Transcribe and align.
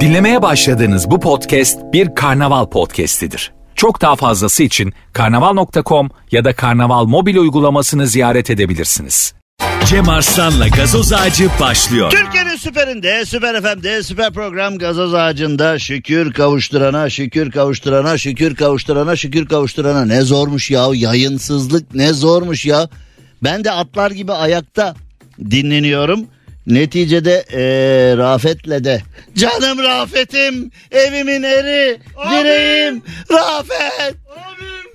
Dinlemeye 0.00 0.42
başladığınız 0.42 1.10
bu 1.10 1.20
podcast 1.20 1.78
bir 1.92 2.14
karnaval 2.14 2.66
podcastidir. 2.66 3.52
Çok 3.74 4.00
daha 4.00 4.16
fazlası 4.16 4.62
için 4.62 4.92
karnaval.com 5.12 6.10
ya 6.30 6.44
da 6.44 6.52
karnaval 6.52 7.04
mobil 7.04 7.36
uygulamasını 7.36 8.06
ziyaret 8.06 8.50
edebilirsiniz. 8.50 9.34
Cem 9.86 10.08
Arslan'la 10.08 10.68
gazoz 10.68 11.12
ağacı 11.12 11.48
başlıyor. 11.60 12.10
Türkiye'nin 12.10 12.56
süperinde, 12.56 13.24
süper 13.24 13.62
FM'de, 13.62 14.02
süper 14.02 14.32
program 14.32 14.78
gazoz 14.78 15.14
ağacında 15.14 15.78
şükür 15.78 16.32
kavuşturana, 16.32 17.10
şükür 17.10 17.50
kavuşturana, 17.50 18.18
şükür 18.18 18.56
kavuşturana, 18.56 19.16
şükür 19.16 19.46
kavuşturana. 19.46 20.04
Ne 20.04 20.20
zormuş 20.22 20.70
ya 20.70 20.86
yayınsızlık 20.94 21.94
ne 21.94 22.12
zormuş 22.12 22.66
ya. 22.66 22.88
Ben 23.42 23.64
de 23.64 23.70
atlar 23.70 24.10
gibi 24.10 24.32
ayakta 24.32 24.94
dinleniyorum. 25.50 26.26
Neticede 26.66 27.44
ee, 27.52 28.16
Rafet'le 28.16 28.84
de 28.84 29.02
canım 29.34 29.78
Rafet'im 29.78 30.70
evimin 30.90 31.42
eri 31.42 31.98
direğim 32.30 33.02
Rafet. 33.32 34.16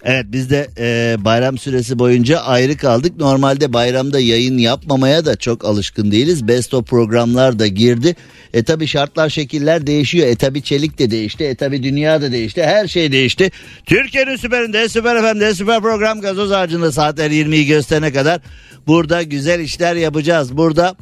Evet 0.06 0.26
biz 0.28 0.50
de 0.50 0.68
e, 0.78 1.16
bayram 1.26 1.58
süresi 1.58 2.00
boyunca 2.00 2.40
ayrı 2.40 2.78
kaldık. 2.78 3.18
Normalde 3.18 3.73
bayramda 3.73 4.20
yayın 4.20 4.58
yapmamaya 4.58 5.26
da 5.26 5.36
çok 5.36 5.66
alışkın 5.66 6.12
değiliz. 6.12 6.48
Best 6.48 6.73
of 6.73 6.88
programlar 6.88 7.59
da 7.59 7.68
girdi. 7.68 8.16
E 8.54 8.64
tabi 8.64 8.88
şartlar 8.88 9.30
şekiller 9.30 9.88
değişiyor. 9.88 10.28
E 10.28 10.36
tabi 10.36 10.62
çelik 10.62 11.00
de 11.00 11.12
değişti. 11.12 11.44
E 11.44 11.56
tabi 11.56 11.84
dünya 11.84 12.22
da 12.22 12.32
değişti. 12.32 12.64
Her 12.64 12.88
şey 12.88 13.12
değişti. 13.12 13.52
Türkiye'nin 13.86 14.36
süperinde, 14.36 14.90
süper 14.90 15.22
FM'de, 15.22 15.56
süper 15.56 15.82
program 15.82 16.22
gazoz 16.22 16.52
ağacında 16.52 16.92
saatler 16.92 17.32
20'yi 17.32 17.66
gösterene 17.66 18.14
kadar 18.14 18.42
burada 18.88 19.23
güzel 19.23 19.59
işler 19.59 19.95
yapacağız. 19.95 20.58
Burada 20.58 20.95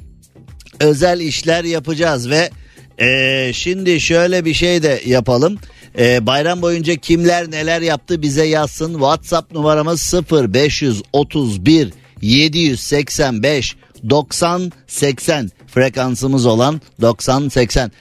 özel 0.79 1.19
işler 1.19 1.63
yapacağız 1.63 2.29
ve 2.29 2.49
e, 2.97 3.51
şimdi 3.53 4.01
şöyle 4.01 4.45
bir 4.45 4.53
şey 4.53 4.83
de 4.83 5.01
yapalım. 5.05 5.57
E, 5.97 6.25
bayram 6.25 6.61
boyunca 6.61 6.95
kimler 6.95 7.51
neler 7.51 7.81
yaptı 7.81 8.21
bize 8.21 8.45
yazsın. 8.45 8.93
WhatsApp 8.93 9.51
numaramız 9.51 10.13
0531 10.31 11.93
785 12.21 13.75
90 14.09 14.71
80 14.87 15.51
frekansımız 15.67 16.45
olan 16.45 16.81
90 17.01 17.49
80 17.49 17.91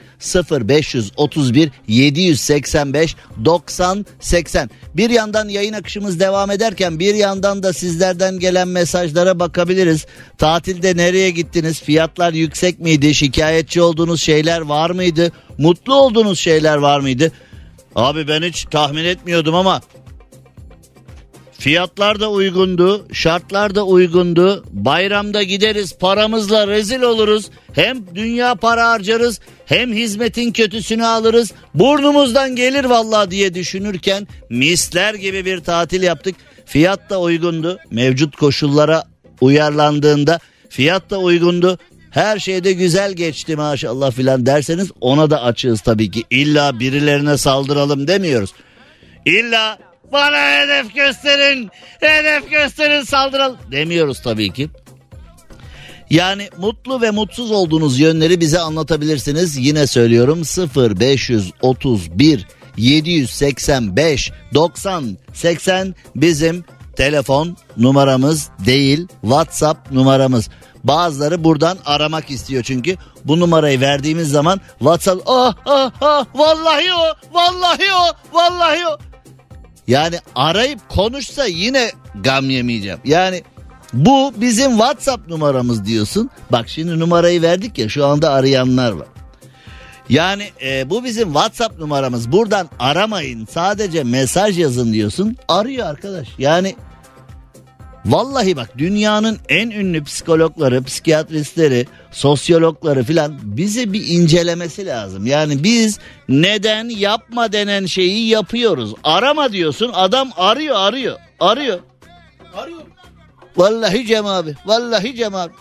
0531 0.68 1.70
785 1.88 3.16
90 3.44 4.06
80 4.20 4.70
bir 4.94 5.10
yandan 5.10 5.48
yayın 5.48 5.72
akışımız 5.72 6.20
devam 6.20 6.50
ederken 6.50 6.98
bir 6.98 7.14
yandan 7.14 7.62
da 7.62 7.72
sizlerden 7.72 8.38
gelen 8.38 8.68
mesajlara 8.68 9.40
bakabiliriz. 9.40 10.06
Tatilde 10.38 10.96
nereye 10.96 11.30
gittiniz? 11.30 11.82
Fiyatlar 11.82 12.32
yüksek 12.32 12.80
miydi? 12.80 13.14
Şikayetçi 13.14 13.82
olduğunuz 13.82 14.22
şeyler 14.22 14.60
var 14.60 14.90
mıydı? 14.90 15.32
Mutlu 15.58 15.94
olduğunuz 15.94 16.40
şeyler 16.40 16.76
var 16.76 17.00
mıydı? 17.00 17.32
Abi 17.96 18.28
ben 18.28 18.42
hiç 18.42 18.64
tahmin 18.64 19.04
etmiyordum 19.04 19.54
ama 19.54 19.80
Fiyatlar 21.62 22.20
da 22.20 22.30
uygundu, 22.30 23.06
şartlar 23.12 23.74
da 23.74 23.86
uygundu. 23.86 24.64
Bayramda 24.72 25.42
gideriz, 25.42 25.92
paramızla 25.98 26.66
rezil 26.66 27.02
oluruz. 27.02 27.50
Hem 27.72 28.14
dünya 28.14 28.54
para 28.54 28.88
harcarız, 28.88 29.40
hem 29.66 29.92
hizmetin 29.92 30.52
kötüsünü 30.52 31.06
alırız. 31.06 31.52
Burnumuzdan 31.74 32.56
gelir 32.56 32.84
vallahi 32.84 33.30
diye 33.30 33.54
düşünürken 33.54 34.28
misler 34.50 35.14
gibi 35.14 35.44
bir 35.44 35.60
tatil 35.60 36.02
yaptık. 36.02 36.34
Fiyat 36.66 37.10
da 37.10 37.20
uygundu. 37.20 37.78
Mevcut 37.90 38.36
koşullara 38.36 39.04
uyarlandığında 39.40 40.38
fiyat 40.68 41.10
da 41.10 41.18
uygundu. 41.18 41.78
Her 42.10 42.38
şeyde 42.38 42.72
güzel 42.72 43.12
geçti 43.12 43.56
maşallah 43.56 44.12
filan 44.12 44.46
derseniz 44.46 44.90
ona 45.00 45.30
da 45.30 45.42
açığız 45.42 45.80
tabii 45.80 46.10
ki. 46.10 46.24
İlla 46.30 46.80
birilerine 46.80 47.36
saldıralım 47.36 48.08
demiyoruz. 48.08 48.52
İlla 49.24 49.91
bana 50.12 50.36
hedef 50.36 50.94
gösterin, 50.94 51.70
hedef 52.00 52.50
gösterin 52.50 53.02
saldıralım 53.02 53.58
demiyoruz 53.72 54.22
tabii 54.22 54.52
ki. 54.52 54.70
Yani 56.10 56.48
mutlu 56.58 57.02
ve 57.02 57.10
mutsuz 57.10 57.50
olduğunuz 57.50 58.00
yönleri 58.00 58.40
bize 58.40 58.60
anlatabilirsiniz. 58.60 59.56
Yine 59.56 59.86
söylüyorum 59.86 60.44
0 60.44 61.00
531 61.00 62.46
785 62.76 64.32
90 64.54 65.18
80 65.32 65.94
bizim 66.16 66.64
telefon 66.96 67.56
numaramız 67.76 68.50
değil 68.66 69.08
WhatsApp 69.22 69.92
numaramız. 69.92 70.48
Bazıları 70.84 71.44
buradan 71.44 71.78
aramak 71.84 72.30
istiyor 72.30 72.62
çünkü 72.62 72.96
bu 73.24 73.40
numarayı 73.40 73.80
verdiğimiz 73.80 74.30
zaman 74.30 74.60
WhatsApp 74.78 75.22
ah 75.26 75.54
ah 75.66 75.90
ah 76.00 76.26
vallahi 76.34 76.94
o 76.94 77.34
vallahi 77.34 77.94
o 77.94 78.36
vallahi 78.36 78.86
o 78.86 79.11
yani 79.86 80.16
arayıp 80.34 80.88
konuşsa 80.88 81.46
yine 81.46 81.90
gam 82.24 82.50
yemeyeceğim. 82.50 82.98
Yani 83.04 83.42
bu 83.92 84.32
bizim 84.36 84.70
WhatsApp 84.70 85.28
numaramız 85.28 85.84
diyorsun. 85.84 86.30
Bak 86.52 86.68
şimdi 86.68 86.98
numarayı 86.98 87.42
verdik 87.42 87.78
ya 87.78 87.88
şu 87.88 88.06
anda 88.06 88.30
arayanlar 88.30 88.92
var. 88.92 89.06
Yani 90.08 90.50
e, 90.64 90.90
bu 90.90 91.04
bizim 91.04 91.24
WhatsApp 91.32 91.78
numaramız. 91.78 92.32
Buradan 92.32 92.68
aramayın 92.78 93.46
sadece 93.46 94.04
mesaj 94.04 94.58
yazın 94.58 94.92
diyorsun. 94.92 95.36
Arıyor 95.48 95.86
arkadaş. 95.86 96.28
Yani 96.38 96.76
Vallahi 98.06 98.56
bak 98.56 98.78
dünyanın 98.78 99.38
en 99.48 99.70
ünlü 99.70 100.04
psikologları, 100.04 100.82
psikiyatristleri, 100.82 101.86
sosyologları 102.12 103.04
filan 103.04 103.38
bizi 103.42 103.92
bir 103.92 104.08
incelemesi 104.08 104.86
lazım. 104.86 105.26
Yani 105.26 105.64
biz 105.64 105.98
neden 106.28 106.88
yapma 106.88 107.52
denen 107.52 107.86
şeyi 107.86 108.28
yapıyoruz. 108.28 108.94
Arama 109.04 109.52
diyorsun 109.52 109.90
adam 109.94 110.30
arıyor 110.36 110.76
arıyor 110.76 111.18
arıyor. 111.40 111.78
Arıyor. 112.54 112.80
Vallahi 113.56 114.06
Cem 114.06 114.26
abi 114.26 114.54
vallahi 114.66 115.16
Cem 115.16 115.34
abi. 115.34 115.52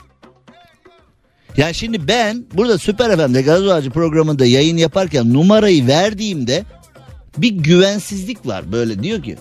Yani 1.57 1.75
şimdi 1.75 2.07
ben 2.07 2.45
burada 2.53 2.77
Süper 2.77 3.17
FM'de 3.17 3.41
Gazoz 3.41 3.89
programında 3.89 4.45
yayın 4.45 4.77
yaparken 4.77 5.33
numarayı 5.33 5.87
verdiğimde 5.87 6.63
bir 7.37 7.51
güvensizlik 7.51 8.47
var. 8.47 8.71
Böyle 8.71 9.03
diyor 9.03 9.23
ki 9.23 9.37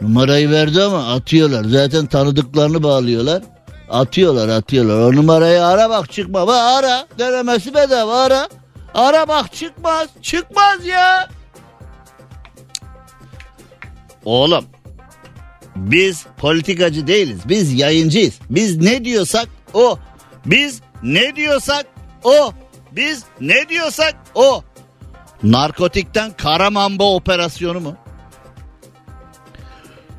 Numarayı 0.00 0.50
verdi 0.50 0.82
ama 0.82 1.12
atıyorlar. 1.14 1.64
Zaten 1.64 2.06
tanıdıklarını 2.06 2.82
bağlıyorlar. 2.82 3.42
Atıyorlar 3.90 4.48
atıyorlar. 4.48 4.98
O 4.98 5.16
numarayı 5.16 5.64
ara 5.66 5.90
bak 5.90 6.12
çıkma. 6.12 6.46
Bak 6.46 6.60
ara. 6.84 7.06
Denemesi 7.18 7.74
bedava 7.74 8.20
ara. 8.20 8.48
Ara 8.94 9.28
bak 9.28 9.52
çıkmaz. 9.52 10.08
Çıkmaz 10.22 10.86
ya. 10.86 11.28
Oğlum. 14.24 14.64
Biz 15.76 16.26
politikacı 16.38 17.06
değiliz. 17.06 17.40
Biz 17.48 17.72
yayıncıyız. 17.72 18.34
Biz 18.50 18.76
ne 18.76 19.04
diyorsak 19.04 19.48
o. 19.74 19.98
Biz 20.46 20.80
ne 21.02 21.36
diyorsak 21.36 21.86
o. 22.24 22.52
Biz 22.92 23.24
ne 23.40 23.68
diyorsak 23.68 24.16
o. 24.34 24.62
Narkotikten 25.42 26.32
kara 26.36 26.70
mamba 26.70 27.04
operasyonu 27.14 27.80
mu? 27.80 27.96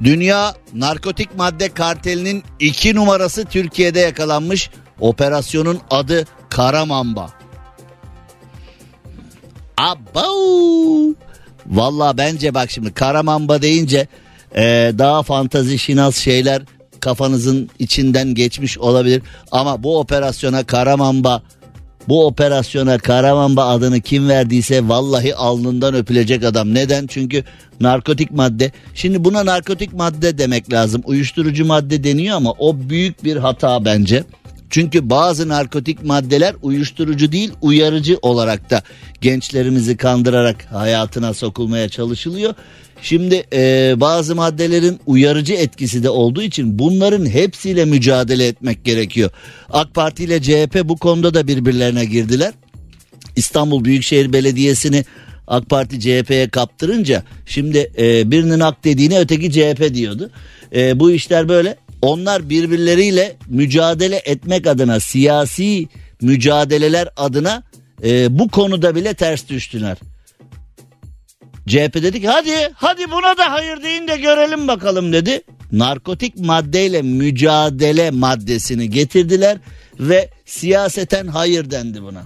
Dünya 0.04 0.54
narkotik 0.74 1.38
madde 1.38 1.74
kartelinin 1.74 2.44
iki 2.60 2.96
numarası 2.96 3.46
Türkiye'de 3.46 4.00
yakalanmış. 4.00 4.70
Operasyonun 5.00 5.80
adı 5.90 6.26
Karamamba. 6.50 7.30
Abau. 9.78 11.16
Valla 11.68 12.18
bence 12.18 12.54
bak 12.54 12.72
şimdi 12.72 12.94
Karamamba 12.94 13.62
deyince 13.62 14.08
e, 14.56 14.94
daha 14.98 15.24
fantazi 15.24 15.80
şinas 15.80 16.18
şeyler 16.18 16.62
kafanızın 17.00 17.70
içinden 17.80 18.36
geçmiş 18.36 18.78
olabilir. 18.78 19.22
Ama 19.52 19.84
bu 19.84 20.00
operasyona 20.00 20.64
Karamamba 20.64 21.42
bu 22.08 22.26
operasyona 22.26 22.98
Karamamba 22.98 23.66
adını 23.66 24.02
kim 24.02 24.30
verdiyse 24.30 24.88
vallahi 24.88 25.36
alnından 25.36 25.94
öpülecek 25.94 26.44
adam. 26.44 26.74
Neden? 26.74 27.08
Çünkü 27.08 27.44
narkotik 27.80 28.32
madde. 28.32 28.72
Şimdi 28.94 29.24
buna 29.24 29.46
narkotik 29.46 29.94
madde 29.94 30.38
demek 30.38 30.74
lazım. 30.74 31.02
Uyuşturucu 31.06 31.66
madde 31.66 32.03
deniyor 32.03 32.38
ama 32.38 32.52
o 32.52 32.76
büyük 32.90 33.24
bir 33.24 33.38
hata 33.38 33.86
bence. 33.86 34.24
Çünkü 34.70 35.09
bazı 35.09 35.50
narkotik 35.50 36.06
maddeler 36.06 36.56
uyuşturucu 36.62 37.32
değil 37.32 37.52
uyarıcı 37.62 38.20
olarak 38.22 38.70
da 38.70 38.84
gençlerimizi 39.22 39.97
kandırarak 39.97 40.66
hayatına 40.72 41.34
sokulmaya 41.34 41.90
çalışılıyor. 41.90 42.54
Şimdi 43.02 43.44
e, 43.53 43.94
bazı 43.98 44.36
maddelerin 44.36 45.00
uyarıcı 45.06 45.53
etkisi 45.53 46.03
de 46.03 46.09
olduğu 46.09 46.42
için 46.42 46.80
bunların 46.80 47.26
hepsiyle 47.26 47.86
mücadele 47.86 48.48
etmek 48.48 48.86
gerekiyor. 48.86 49.30
AK 49.70 49.94
Parti 49.94 50.24
ile 50.24 50.42
CHP 50.42 50.82
bu 50.84 50.98
konuda 50.98 51.34
da 51.34 51.48
birbirlerine 51.48 52.06
girdiler. 52.06 52.53
İstanbul 53.36 53.86
Büyükşehir 53.86 54.34
Belediyesi'ni 54.34 55.06
AK 55.48 55.70
Parti 55.70 56.00
CHP'ye 56.00 56.50
kaptırınca 56.50 57.24
şimdi 57.46 57.92
e, 57.98 58.32
birinin 58.32 58.59
AK 58.59 58.84
dediğine 58.84 59.20
öteki 59.20 59.52
CHP 59.52 59.94
diyordu. 59.94 60.32
E, 60.76 61.00
bu 61.00 61.12
işler 61.12 61.50
böyle. 61.50 61.78
Onlar 62.02 62.50
birbirleriyle 62.50 63.36
mücadele 63.47 64.22
etmek 64.26 64.68
adına 64.68 65.00
siyasi 65.00 65.88
mücadeleler 66.22 67.09
adına 67.18 67.64
e, 68.04 68.40
bu 68.40 68.50
konuda 68.50 68.96
bile 68.96 69.14
ters 69.14 69.50
düştüler. 69.50 69.97
CHP 71.67 71.93
dedi 71.93 72.22
ki 72.22 72.28
hadi 72.28 72.72
hadi 72.73 73.11
buna 73.11 73.37
da 73.37 73.52
hayır 73.52 73.84
deyin 73.84 74.08
de 74.08 74.17
görelim 74.17 74.67
bakalım 74.67 75.13
dedi. 75.13 75.41
Narkotik 75.72 76.37
maddeyle 76.37 77.02
mücadele 77.02 78.11
maddesini 78.11 78.90
getirdiler 78.90 79.58
ve 79.99 80.29
siyaseten 80.46 81.28
hayır 81.28 81.72
dendi 81.72 82.03
buna. 82.03 82.23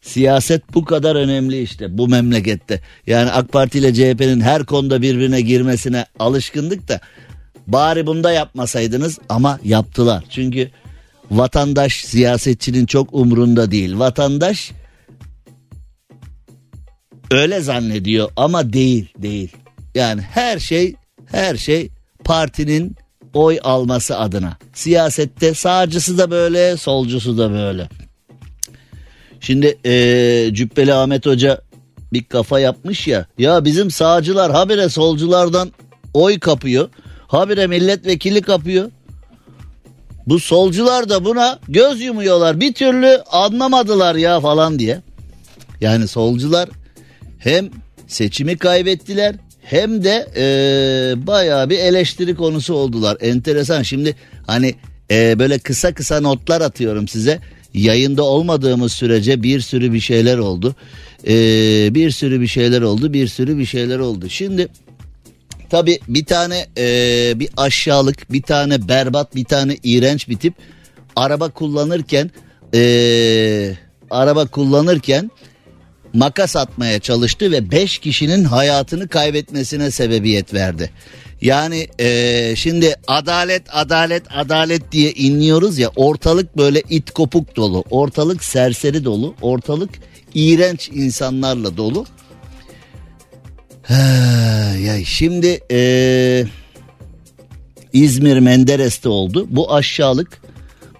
Siyaset 0.00 0.74
bu 0.74 0.84
kadar 0.84 1.16
önemli 1.16 1.62
işte 1.62 1.98
bu 1.98 2.08
memlekette. 2.08 2.80
Yani 3.06 3.30
AK 3.30 3.52
Parti 3.52 3.78
ile 3.78 3.94
CHP'nin 3.94 4.40
her 4.40 4.64
konuda 4.64 5.02
birbirine 5.02 5.40
girmesine 5.40 6.06
alışkındık 6.18 6.88
da 6.88 7.00
bari 7.66 8.06
bunda 8.06 8.32
yapmasaydınız 8.32 9.18
ama 9.28 9.60
yaptılar. 9.64 10.24
Çünkü 10.30 10.70
vatandaş 11.30 12.04
siyasetçinin 12.04 12.86
çok 12.86 13.14
umrunda 13.14 13.70
değil. 13.70 13.98
Vatandaş 13.98 14.72
öyle 17.30 17.60
zannediyor 17.60 18.30
ama 18.36 18.72
değil 18.72 19.08
değil. 19.18 19.52
Yani 19.94 20.20
her 20.20 20.58
şey 20.58 20.94
her 21.26 21.56
şey 21.56 21.90
partinin 22.24 22.96
oy 23.34 23.58
alması 23.62 24.18
adına. 24.18 24.58
Siyasette 24.74 25.54
sağcısı 25.54 26.18
da 26.18 26.30
böyle 26.30 26.76
solcusu 26.76 27.38
da 27.38 27.50
böyle. 27.50 27.88
Şimdi 29.40 29.78
ee, 29.84 30.50
Cübbeli 30.52 30.94
Ahmet 30.94 31.26
Hoca 31.26 31.60
bir 32.12 32.24
kafa 32.24 32.60
yapmış 32.60 33.06
ya. 33.08 33.26
Ya 33.38 33.64
bizim 33.64 33.90
sağcılar 33.90 34.52
habire 34.52 34.88
solculardan 34.88 35.72
oy 36.14 36.38
kapıyor. 36.38 36.88
Habire 37.26 37.66
milletvekili 37.66 38.42
kapıyor. 38.42 38.90
Bu 40.26 40.40
solcular 40.40 41.08
da 41.08 41.24
buna 41.24 41.58
göz 41.68 42.00
yumuyorlar. 42.00 42.60
Bir 42.60 42.74
türlü 42.74 43.22
anlamadılar 43.30 44.14
ya 44.14 44.40
falan 44.40 44.78
diye. 44.78 45.02
Yani 45.80 46.08
solcular 46.08 46.68
hem 47.38 47.70
seçimi 48.06 48.58
kaybettiler 48.58 49.34
hem 49.62 50.04
de 50.04 50.28
e, 50.36 51.26
bayağı 51.26 51.70
bir 51.70 51.78
eleştiri 51.78 52.34
konusu 52.34 52.74
oldular. 52.74 53.16
Enteresan 53.20 53.82
şimdi 53.82 54.16
hani 54.46 54.74
e, 55.10 55.38
böyle 55.38 55.58
kısa 55.58 55.94
kısa 55.94 56.20
notlar 56.20 56.60
atıyorum 56.60 57.08
size. 57.08 57.40
Yayında 57.74 58.22
olmadığımız 58.22 58.92
sürece 58.92 59.42
bir 59.42 59.60
sürü 59.60 59.92
bir 59.92 60.00
şeyler 60.00 60.38
oldu. 60.38 60.74
E, 61.28 61.34
bir 61.94 62.10
sürü 62.10 62.40
bir 62.40 62.46
şeyler 62.46 62.82
oldu 62.82 63.12
bir 63.12 63.28
sürü 63.28 63.58
bir 63.58 63.66
şeyler 63.66 63.98
oldu. 63.98 64.28
Şimdi 64.28 64.68
tabi 65.70 65.98
bir 66.08 66.24
tane 66.24 66.66
e, 66.78 67.32
bir 67.36 67.48
aşağılık 67.56 68.32
bir 68.32 68.42
tane 68.42 68.88
berbat 68.88 69.36
bir 69.36 69.44
tane 69.44 69.76
iğrenç 69.82 70.28
bir 70.28 70.36
tip 70.36 70.54
araba 71.16 71.48
kullanırken 71.48 72.30
e, 72.74 73.72
araba 74.10 74.46
kullanırken 74.46 75.30
makas 76.14 76.56
atmaya 76.56 76.98
çalıştı 76.98 77.50
ve 77.52 77.70
5 77.70 77.98
kişinin 77.98 78.44
hayatını 78.44 79.08
kaybetmesine 79.08 79.90
sebebiyet 79.90 80.54
verdi. 80.54 80.90
Yani 81.40 81.88
e, 81.98 82.56
şimdi 82.56 82.94
adalet 83.06 83.62
adalet 83.72 84.22
adalet 84.30 84.92
diye 84.92 85.12
inliyoruz 85.12 85.78
ya 85.78 85.90
ortalık 85.96 86.56
böyle 86.56 86.82
it 86.90 87.10
kopuk 87.10 87.56
dolu 87.56 87.84
ortalık 87.90 88.44
serseri 88.44 89.04
dolu 89.04 89.34
ortalık 89.42 89.90
iğrenç 90.34 90.88
insanlarla 90.88 91.76
dolu. 91.76 92.06
ya 94.86 95.04
şimdi 95.04 95.60
e, 95.70 96.44
İzmir 97.92 98.38
Menderes'te 98.38 99.08
oldu 99.08 99.46
bu 99.50 99.74
aşağılık 99.74 100.42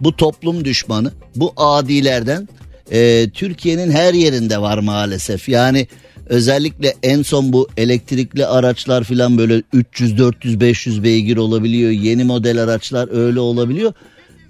bu 0.00 0.16
toplum 0.16 0.64
düşmanı 0.64 1.12
bu 1.36 1.52
adilerden 1.56 2.48
e, 2.92 3.30
Türkiye'nin 3.34 3.90
her 3.90 4.14
yerinde 4.14 4.58
var 4.58 4.78
maalesef. 4.78 5.48
Yani 5.48 5.86
özellikle 6.26 6.94
en 7.02 7.22
son 7.22 7.52
bu 7.52 7.68
elektrikli 7.76 8.46
araçlar 8.46 9.04
filan 9.04 9.38
böyle 9.38 9.62
300 9.72 10.18
400 10.18 10.60
500 10.60 11.02
beygir 11.02 11.36
olabiliyor. 11.36 11.90
Yeni 11.90 12.24
model 12.24 12.62
araçlar 12.62 13.26
öyle 13.26 13.40
olabiliyor 13.40 13.92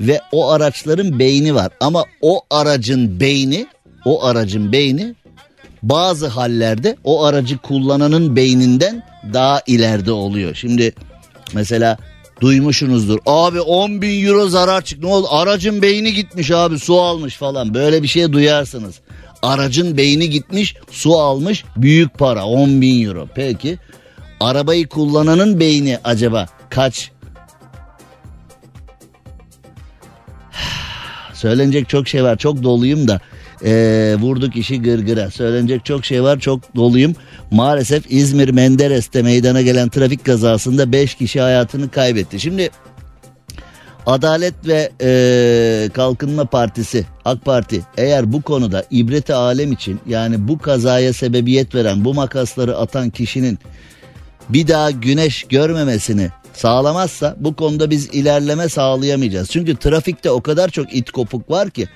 ve 0.00 0.20
o 0.32 0.50
araçların 0.50 1.18
beyni 1.18 1.54
var 1.54 1.72
ama 1.80 2.04
o 2.20 2.40
aracın 2.50 3.20
beyni 3.20 3.66
o 4.04 4.24
aracın 4.24 4.72
beyni 4.72 5.14
bazı 5.82 6.26
hallerde 6.26 6.96
o 7.04 7.24
aracı 7.24 7.58
kullananın 7.58 8.36
beyninden 8.36 9.02
daha 9.32 9.62
ileride 9.66 10.12
oluyor. 10.12 10.54
Şimdi 10.54 10.92
mesela 11.54 11.98
duymuşsunuzdur. 12.40 13.18
Abi 13.26 13.60
10 13.60 14.02
bin 14.02 14.26
euro 14.26 14.48
zarar 14.48 14.82
çıktı. 14.82 15.06
Ne 15.06 15.10
oldu? 15.10 15.26
Aracın 15.30 15.82
beyni 15.82 16.12
gitmiş 16.12 16.50
abi 16.50 16.78
su 16.78 17.00
almış 17.00 17.36
falan. 17.36 17.74
Böyle 17.74 18.02
bir 18.02 18.08
şey 18.08 18.32
duyarsınız. 18.32 19.00
Aracın 19.42 19.96
beyni 19.96 20.30
gitmiş 20.30 20.76
su 20.90 21.18
almış 21.18 21.64
büyük 21.76 22.18
para 22.18 22.44
10 22.44 22.80
bin 22.80 23.06
euro. 23.06 23.28
Peki 23.34 23.78
arabayı 24.40 24.88
kullananın 24.88 25.60
beyni 25.60 25.98
acaba 26.04 26.46
kaç? 26.70 27.10
Söylenecek 31.34 31.88
çok 31.88 32.08
şey 32.08 32.24
var 32.24 32.36
çok 32.36 32.62
doluyum 32.62 33.08
da 33.08 33.20
e, 33.64 34.16
vurduk 34.20 34.56
işi 34.56 34.82
gırgıra. 34.82 35.30
Söylenecek 35.30 35.84
çok 35.84 36.04
şey 36.04 36.22
var 36.22 36.40
çok 36.40 36.76
doluyum. 36.76 37.14
Maalesef 37.50 38.04
İzmir 38.08 38.48
Menderes'te 38.48 39.22
meydana 39.22 39.62
gelen 39.62 39.88
trafik 39.88 40.24
kazasında 40.24 40.92
5 40.92 41.14
kişi 41.14 41.40
hayatını 41.40 41.90
kaybetti. 41.90 42.40
Şimdi 42.40 42.70
Adalet 44.06 44.54
ve 44.66 44.90
e, 45.00 45.88
Kalkınma 45.94 46.44
Partisi 46.44 47.06
AK 47.24 47.44
Parti 47.44 47.80
eğer 47.96 48.32
bu 48.32 48.42
konuda 48.42 48.84
ibreti 48.90 49.34
alem 49.34 49.72
için 49.72 50.00
yani 50.06 50.48
bu 50.48 50.58
kazaya 50.58 51.12
sebebiyet 51.12 51.74
veren 51.74 52.04
bu 52.04 52.14
makasları 52.14 52.76
atan 52.76 53.10
kişinin 53.10 53.58
bir 54.48 54.68
daha 54.68 54.90
güneş 54.90 55.44
görmemesini 55.44 56.30
sağlamazsa 56.52 57.36
bu 57.40 57.56
konuda 57.56 57.90
biz 57.90 58.06
ilerleme 58.06 58.68
sağlayamayacağız. 58.68 59.50
Çünkü 59.50 59.76
trafikte 59.76 60.30
o 60.30 60.40
kadar 60.40 60.68
çok 60.68 60.94
it 60.94 61.10
kopuk 61.10 61.50
var 61.50 61.70
ki 61.70 61.88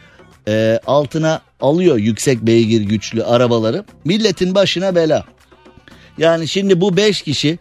e, 0.49 0.81
altına 0.87 1.41
alıyor 1.61 1.97
yüksek 1.97 2.43
beygir 2.43 2.81
güçlü 2.81 3.25
arabaları. 3.25 3.85
Milletin 4.05 4.55
başına 4.55 4.95
bela. 4.95 5.25
Yani 6.19 6.49
şimdi 6.49 6.81
bu 6.81 6.97
beş 6.97 7.23
kişi 7.23 7.59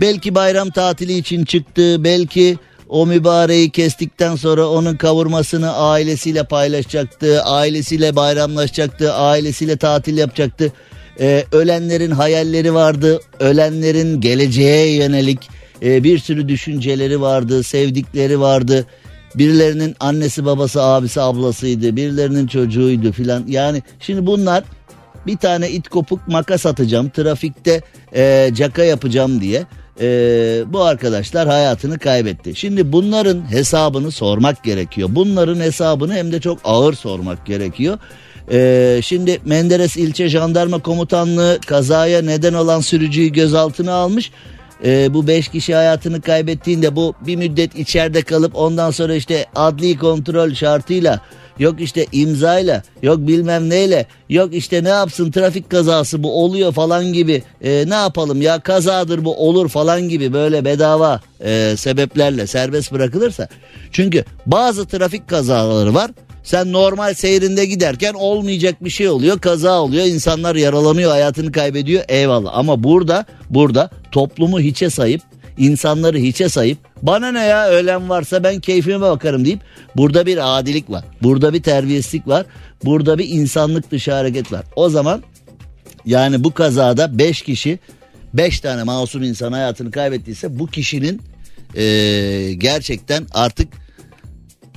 belki 0.00 0.34
bayram 0.34 0.70
tatili 0.70 1.18
için 1.18 1.44
çıktı, 1.44 2.04
belki 2.04 2.58
o 2.88 3.06
mübareği 3.06 3.70
kestikten 3.70 4.36
sonra 4.36 4.68
onun 4.68 4.96
kavurmasını 4.96 5.76
ailesiyle 5.76 6.44
paylaşacaktı, 6.44 7.42
ailesiyle 7.42 8.16
bayramlaşacaktı, 8.16 9.12
ailesiyle 9.12 9.76
tatil 9.76 10.18
yapacaktı. 10.18 10.72
Ee, 11.20 11.44
ölenlerin 11.52 12.10
hayalleri 12.10 12.74
vardı, 12.74 13.20
ölenlerin 13.40 14.20
geleceğe 14.20 14.96
yönelik 14.96 15.48
e, 15.82 16.04
bir 16.04 16.18
sürü 16.18 16.48
düşünceleri 16.48 17.20
vardı, 17.20 17.62
sevdikleri 17.62 18.40
vardı. 18.40 18.86
Birilerinin 19.34 19.96
annesi 20.00 20.44
babası 20.44 20.82
abisi 20.82 21.20
ablasıydı 21.20 21.96
birilerinin 21.96 22.46
çocuğuydu 22.46 23.12
filan 23.12 23.44
yani 23.48 23.82
şimdi 24.00 24.26
bunlar 24.26 24.64
bir 25.26 25.36
tane 25.36 25.70
it 25.70 25.88
kopuk 25.88 26.28
makas 26.28 26.66
atacağım 26.66 27.10
trafikte 27.10 27.80
e, 28.14 28.50
caka 28.54 28.84
yapacağım 28.84 29.40
diye 29.40 29.66
e, 30.00 30.06
bu 30.66 30.82
arkadaşlar 30.84 31.48
hayatını 31.48 31.98
kaybetti. 31.98 32.54
Şimdi 32.54 32.92
bunların 32.92 33.50
hesabını 33.50 34.10
sormak 34.10 34.64
gerekiyor. 34.64 35.08
Bunların 35.12 35.60
hesabını 35.60 36.14
hem 36.14 36.32
de 36.32 36.40
çok 36.40 36.58
ağır 36.64 36.94
sormak 36.94 37.46
gerekiyor. 37.46 37.98
Ee, 38.52 39.00
şimdi 39.04 39.40
Menderes 39.44 39.96
İlçe 39.96 40.28
Jandarma 40.28 40.78
Komutanlığı 40.78 41.58
kazaya 41.66 42.22
neden 42.22 42.54
olan 42.54 42.80
sürücüyü 42.80 43.28
gözaltına 43.32 43.92
almış 43.92 44.30
e, 44.84 45.14
bu 45.14 45.26
beş 45.26 45.48
kişi 45.48 45.74
hayatını 45.74 46.20
kaybettiğinde 46.20 46.96
bu 46.96 47.14
bir 47.20 47.36
müddet 47.36 47.78
içeride 47.78 48.22
kalıp 48.22 48.56
ondan 48.56 48.90
sonra 48.90 49.14
işte 49.14 49.46
adli 49.54 49.98
kontrol 49.98 50.54
şartıyla 50.54 51.20
yok 51.58 51.80
işte 51.80 52.06
imzayla 52.12 52.82
yok 53.02 53.18
bilmem 53.18 53.70
neyle 53.70 54.06
yok 54.28 54.54
işte 54.54 54.84
ne 54.84 54.88
yapsın 54.88 55.30
trafik 55.30 55.70
kazası 55.70 56.22
bu 56.22 56.44
oluyor 56.44 56.72
falan 56.72 57.12
gibi 57.12 57.42
e, 57.62 57.84
ne 57.88 57.94
yapalım 57.94 58.42
ya 58.42 58.60
kazadır 58.60 59.24
bu 59.24 59.48
olur 59.48 59.68
falan 59.68 60.08
gibi 60.08 60.32
böyle 60.32 60.64
bedava 60.64 61.20
e, 61.40 61.74
sebeplerle 61.76 62.46
serbest 62.46 62.92
bırakılırsa. 62.92 63.48
Çünkü 63.92 64.24
bazı 64.46 64.86
trafik 64.86 65.28
kazaları 65.28 65.94
var 65.94 66.10
sen 66.50 66.72
normal 66.72 67.14
seyrinde 67.14 67.64
giderken 67.64 68.14
olmayacak 68.14 68.84
bir 68.84 68.90
şey 68.90 69.08
oluyor. 69.08 69.40
Kaza 69.40 69.80
oluyor. 69.80 70.04
insanlar 70.04 70.56
yaralanıyor, 70.56 71.10
hayatını 71.10 71.52
kaybediyor. 71.52 72.04
Eyvallah. 72.08 72.50
Ama 72.54 72.84
burada 72.84 73.24
burada 73.50 73.90
toplumu 74.12 74.60
hiçe 74.60 74.90
sayıp 74.90 75.20
insanları 75.58 76.18
hiçe 76.18 76.48
sayıp 76.48 76.78
bana 77.02 77.32
ne 77.32 77.44
ya 77.44 77.68
ölen 77.68 78.08
varsa 78.08 78.44
ben 78.44 78.60
keyfime 78.60 79.00
bakarım 79.00 79.44
deyip 79.44 79.60
burada 79.96 80.26
bir 80.26 80.58
adilik 80.58 80.90
var. 80.90 81.04
Burada 81.22 81.52
bir 81.52 81.62
terbiyesizlik 81.62 82.28
var. 82.28 82.46
Burada 82.84 83.18
bir 83.18 83.28
insanlık 83.28 83.90
dışı 83.90 84.12
hareket 84.12 84.52
var. 84.52 84.64
O 84.76 84.88
zaman 84.88 85.22
yani 86.06 86.44
bu 86.44 86.54
kazada 86.54 87.18
5 87.18 87.42
kişi 87.42 87.78
5 88.34 88.60
tane 88.60 88.82
masum 88.82 89.22
insan 89.22 89.52
hayatını 89.52 89.90
kaybettiyse 89.90 90.58
bu 90.58 90.66
kişinin 90.66 91.22
e, 91.76 91.84
gerçekten 92.58 93.26
artık 93.32 93.68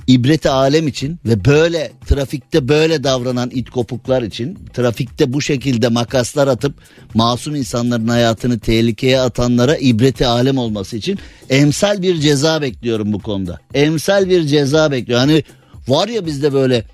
ibreti 0.06 0.50
alem 0.50 0.88
için 0.88 1.18
ve 1.24 1.44
böyle 1.44 1.92
trafikte 2.06 2.68
böyle 2.68 3.04
davranan 3.04 3.50
it 3.50 3.70
kopuklar 3.70 4.22
için 4.22 4.58
trafikte 4.72 5.32
bu 5.32 5.42
şekilde 5.42 5.88
makaslar 5.88 6.48
atıp 6.48 6.74
masum 7.14 7.54
insanların 7.54 8.08
hayatını 8.08 8.58
tehlikeye 8.58 9.20
atanlara 9.20 9.76
ibreti 9.76 10.26
alem 10.26 10.58
olması 10.58 10.96
için 10.96 11.18
emsal 11.50 12.02
bir 12.02 12.20
ceza 12.20 12.62
bekliyorum 12.62 13.12
bu 13.12 13.18
konuda. 13.18 13.60
Emsal 13.74 14.28
bir 14.28 14.46
ceza 14.46 14.90
bekliyorum. 14.90 15.28
Hani 15.28 15.44
var 15.88 16.08
ya 16.08 16.26
bizde 16.26 16.52
böyle 16.52 16.84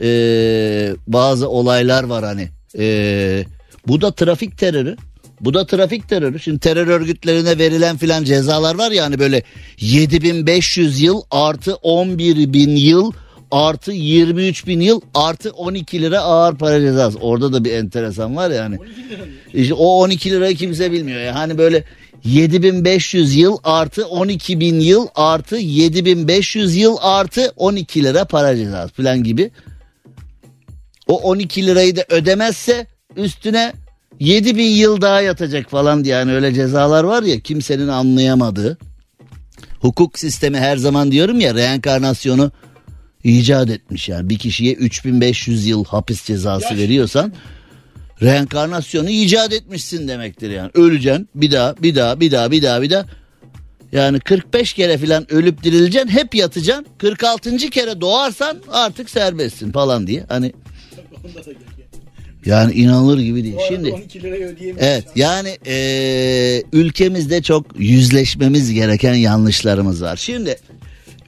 ee, 0.00 0.94
bazı 1.06 1.48
olaylar 1.48 2.04
var 2.04 2.24
hani 2.24 2.48
ee, 2.78 3.44
bu 3.86 4.00
da 4.00 4.12
trafik 4.12 4.58
terörü. 4.58 4.96
Bu 5.40 5.54
da 5.54 5.66
trafik 5.66 6.08
terörü. 6.08 6.40
Şimdi 6.40 6.58
terör 6.58 6.86
örgütlerine 6.86 7.58
verilen 7.58 7.96
filan 7.96 8.24
cezalar 8.24 8.74
var 8.74 8.90
ya 8.90 9.04
hani 9.04 9.18
böyle 9.18 9.42
7500 9.80 11.00
yıl 11.00 11.22
artı 11.30 11.74
11 11.74 12.52
bin 12.52 12.76
yıl 12.76 13.12
artı 13.50 13.92
23 13.92 14.66
bin 14.66 14.80
yıl 14.80 15.00
artı 15.14 15.50
12 15.50 16.02
lira 16.02 16.18
ağır 16.18 16.56
para 16.56 16.80
cezası. 16.80 17.18
Orada 17.18 17.52
da 17.52 17.64
bir 17.64 17.72
enteresan 17.72 18.36
var 18.36 18.50
ya 18.50 18.64
hani. 18.64 18.78
İşte 19.54 19.74
o 19.74 19.86
12 19.86 20.30
lirayı 20.30 20.56
kimse 20.56 20.92
bilmiyor. 20.92 21.20
Yani 21.20 21.36
hani 21.36 21.58
böyle 21.58 21.84
7500 22.24 23.36
yıl 23.36 23.56
artı 23.64 24.06
12 24.06 24.60
bin 24.60 24.80
yıl 24.80 25.06
artı 25.14 25.56
7500 25.56 26.76
yıl 26.76 26.96
artı 27.00 27.52
12 27.56 28.04
lira 28.04 28.24
para 28.24 28.56
cezası 28.56 28.94
falan 28.94 29.24
gibi. 29.24 29.50
O 31.06 31.16
12 31.16 31.66
lirayı 31.66 31.96
da 31.96 32.04
ödemezse 32.08 32.86
üstüne 33.16 33.72
7 34.20 34.56
bin 34.56 34.70
yıl 34.70 35.00
daha 35.00 35.20
yatacak 35.20 35.70
falan 35.70 36.04
diye 36.04 36.14
yani 36.14 36.32
öyle 36.32 36.54
cezalar 36.54 37.04
var 37.04 37.22
ya 37.22 37.40
kimsenin 37.40 37.88
anlayamadığı. 37.88 38.78
Hukuk 39.80 40.18
sistemi 40.18 40.58
her 40.58 40.76
zaman 40.76 41.12
diyorum 41.12 41.40
ya 41.40 41.54
reenkarnasyonu 41.54 42.50
icat 43.24 43.70
etmiş 43.70 44.08
yani 44.08 44.30
bir 44.30 44.38
kişiye 44.38 44.72
3500 44.74 45.66
yıl 45.66 45.84
hapis 45.84 46.24
cezası 46.24 46.76
veriyorsan 46.76 47.32
reenkarnasyonu 48.22 49.10
icat 49.10 49.52
etmişsin 49.52 50.08
demektir 50.08 50.50
yani. 50.50 50.70
Öleceksin 50.74 51.28
bir 51.34 51.50
daha 51.50 51.76
bir 51.76 51.94
daha 51.94 52.20
bir 52.20 52.30
daha 52.30 52.50
bir 52.50 52.62
daha 52.62 52.82
bir 52.82 52.90
daha. 52.90 53.04
Yani 53.92 54.20
45 54.20 54.72
kere 54.72 54.98
falan 54.98 55.32
ölüp 55.32 55.62
dirileceksin 55.62 56.08
hep 56.08 56.34
yatacaksın. 56.34 56.86
46. 56.98 57.56
kere 57.56 58.00
doğarsan 58.00 58.58
artık 58.68 59.10
serbestsin 59.10 59.72
falan 59.72 60.06
diye. 60.06 60.24
Hani 60.28 60.52
yani 62.46 62.72
inanılır 62.72 63.18
gibi 63.18 63.44
değil. 63.44 63.56
Şimdi 63.68 63.94
Evet 64.78 65.04
yani 65.14 65.58
e, 65.66 66.62
ülkemizde 66.72 67.42
çok 67.42 67.66
yüzleşmemiz 67.78 68.72
gereken 68.72 69.14
yanlışlarımız 69.14 70.02
var. 70.02 70.16
Şimdi 70.16 70.56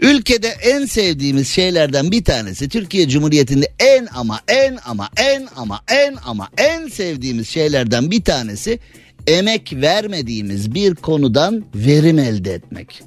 ülkede 0.00 0.48
en 0.48 0.86
sevdiğimiz 0.86 1.48
şeylerden 1.48 2.10
bir 2.10 2.24
tanesi 2.24 2.68
Türkiye 2.68 3.08
Cumhuriyeti'nde 3.08 3.72
en 3.78 4.08
ama 4.14 4.40
en 4.48 4.78
ama 4.86 5.08
en 5.16 5.48
ama 5.56 5.80
en 5.88 6.16
ama 6.24 6.48
en 6.58 6.88
sevdiğimiz 6.88 7.48
şeylerden 7.48 8.10
bir 8.10 8.22
tanesi 8.22 8.78
emek 9.26 9.72
vermediğimiz 9.72 10.74
bir 10.74 10.94
konudan 10.94 11.64
verim 11.74 12.18
elde 12.18 12.54
etmek. 12.54 13.02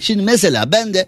Şimdi 0.00 0.22
mesela 0.22 0.72
ben 0.72 0.94
de 0.94 1.06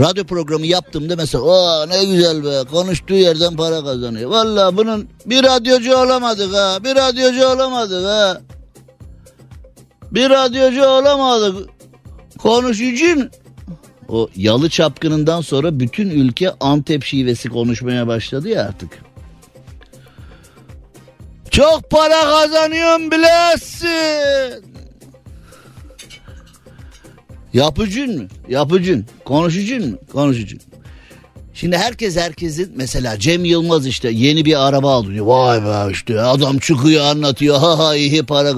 radyo 0.00 0.24
programı 0.24 0.66
yaptığımda 0.66 1.16
mesela 1.16 1.44
o 1.44 1.88
ne 1.88 2.04
güzel 2.04 2.44
be 2.44 2.70
konuştuğu 2.70 3.14
yerden 3.14 3.56
para 3.56 3.84
kazanıyor. 3.84 4.30
Valla 4.30 4.76
bunun 4.76 5.08
bir 5.26 5.44
radyocu 5.44 5.96
olamadık 5.96 6.54
ha 6.54 6.78
bir 6.84 6.96
radyocu 6.96 7.46
olamadık 7.46 8.04
ha. 8.04 8.40
Bir 10.10 10.30
radyocu 10.30 10.86
olamadık. 10.86 11.68
Konuşucun 12.38 13.30
o 14.08 14.28
yalı 14.36 14.68
çapkınından 14.68 15.40
sonra 15.40 15.80
bütün 15.80 16.10
ülke 16.10 16.50
Antep 16.60 17.04
şivesi 17.04 17.48
konuşmaya 17.48 18.06
başladı 18.06 18.48
ya 18.48 18.62
artık. 18.62 18.90
Çok 21.50 21.90
para 21.90 22.20
kazanıyorum 22.20 23.10
bilesin. 23.10 24.73
Yapıcın 27.54 28.22
mı? 28.22 28.28
Yapıcın. 28.48 29.06
Konuşucun 29.24 29.90
mu? 29.90 29.96
Konuşucun. 30.12 30.60
Şimdi 31.54 31.76
herkes 31.76 32.16
herkesin 32.16 32.72
mesela 32.76 33.18
Cem 33.18 33.44
Yılmaz 33.44 33.86
işte 33.86 34.10
yeni 34.10 34.44
bir 34.44 34.68
araba 34.68 34.94
aldı 34.94 35.10
diyor. 35.10 35.26
Vay 35.26 35.64
be 35.64 35.92
işte 35.92 36.20
adam 36.20 36.58
çıkıyor 36.58 37.04
anlatıyor. 37.04 37.58
Ha 37.58 37.78
ha 37.78 37.96
iyi 37.96 38.22
para. 38.22 38.52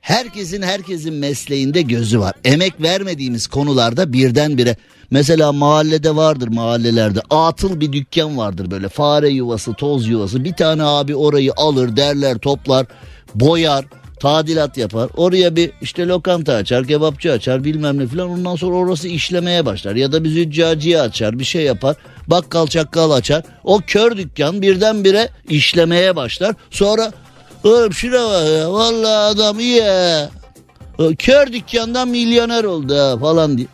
Herkesin 0.00 0.62
herkesin 0.62 1.14
mesleğinde 1.14 1.82
gözü 1.82 2.20
var. 2.20 2.34
Emek 2.44 2.80
vermediğimiz 2.80 3.46
konularda 3.46 4.12
birdenbire 4.12 4.76
mesela 5.10 5.52
mahallede 5.52 6.16
vardır 6.16 6.48
mahallelerde 6.48 7.20
atıl 7.30 7.80
bir 7.80 7.92
dükkan 7.92 8.38
vardır 8.38 8.70
böyle 8.70 8.88
fare 8.88 9.28
yuvası 9.28 9.74
toz 9.74 10.08
yuvası 10.08 10.44
bir 10.44 10.52
tane 10.52 10.82
abi 10.82 11.16
orayı 11.16 11.52
alır 11.56 11.96
derler 11.96 12.38
toplar 12.38 12.86
boyar 13.34 13.84
tadilat 14.20 14.76
yapar. 14.76 15.08
Oraya 15.16 15.56
bir 15.56 15.70
işte 15.80 16.06
lokanta 16.06 16.54
açar, 16.54 16.86
kebapçı 16.86 17.32
açar 17.32 17.64
bilmem 17.64 17.98
ne 17.98 18.06
filan. 18.06 18.30
Ondan 18.30 18.56
sonra 18.56 18.76
orası 18.76 19.08
işlemeye 19.08 19.66
başlar. 19.66 19.96
Ya 19.96 20.12
da 20.12 20.24
bir 20.24 20.28
züccaciye 20.28 21.00
açar 21.00 21.38
bir 21.38 21.44
şey 21.44 21.62
yapar. 21.62 21.96
Bakkal 22.26 22.66
çakkal 22.66 23.10
açar. 23.10 23.44
O 23.64 23.80
kör 23.86 24.16
dükkan 24.16 24.62
birdenbire 24.62 25.28
işlemeye 25.48 26.16
başlar. 26.16 26.54
Sonra 26.70 27.12
oğlum 27.64 27.92
şuna 27.92 28.24
bak 28.30 28.48
ya 28.48 28.72
vallahi 28.72 29.34
adam 29.34 29.60
iyi 29.60 29.76
ya. 29.76 30.30
Kör 31.18 31.52
dükkandan 31.52 32.08
milyoner 32.08 32.64
oldu 32.64 32.94
ha 32.94 33.18
falan 33.18 33.58
diye. 33.58 33.66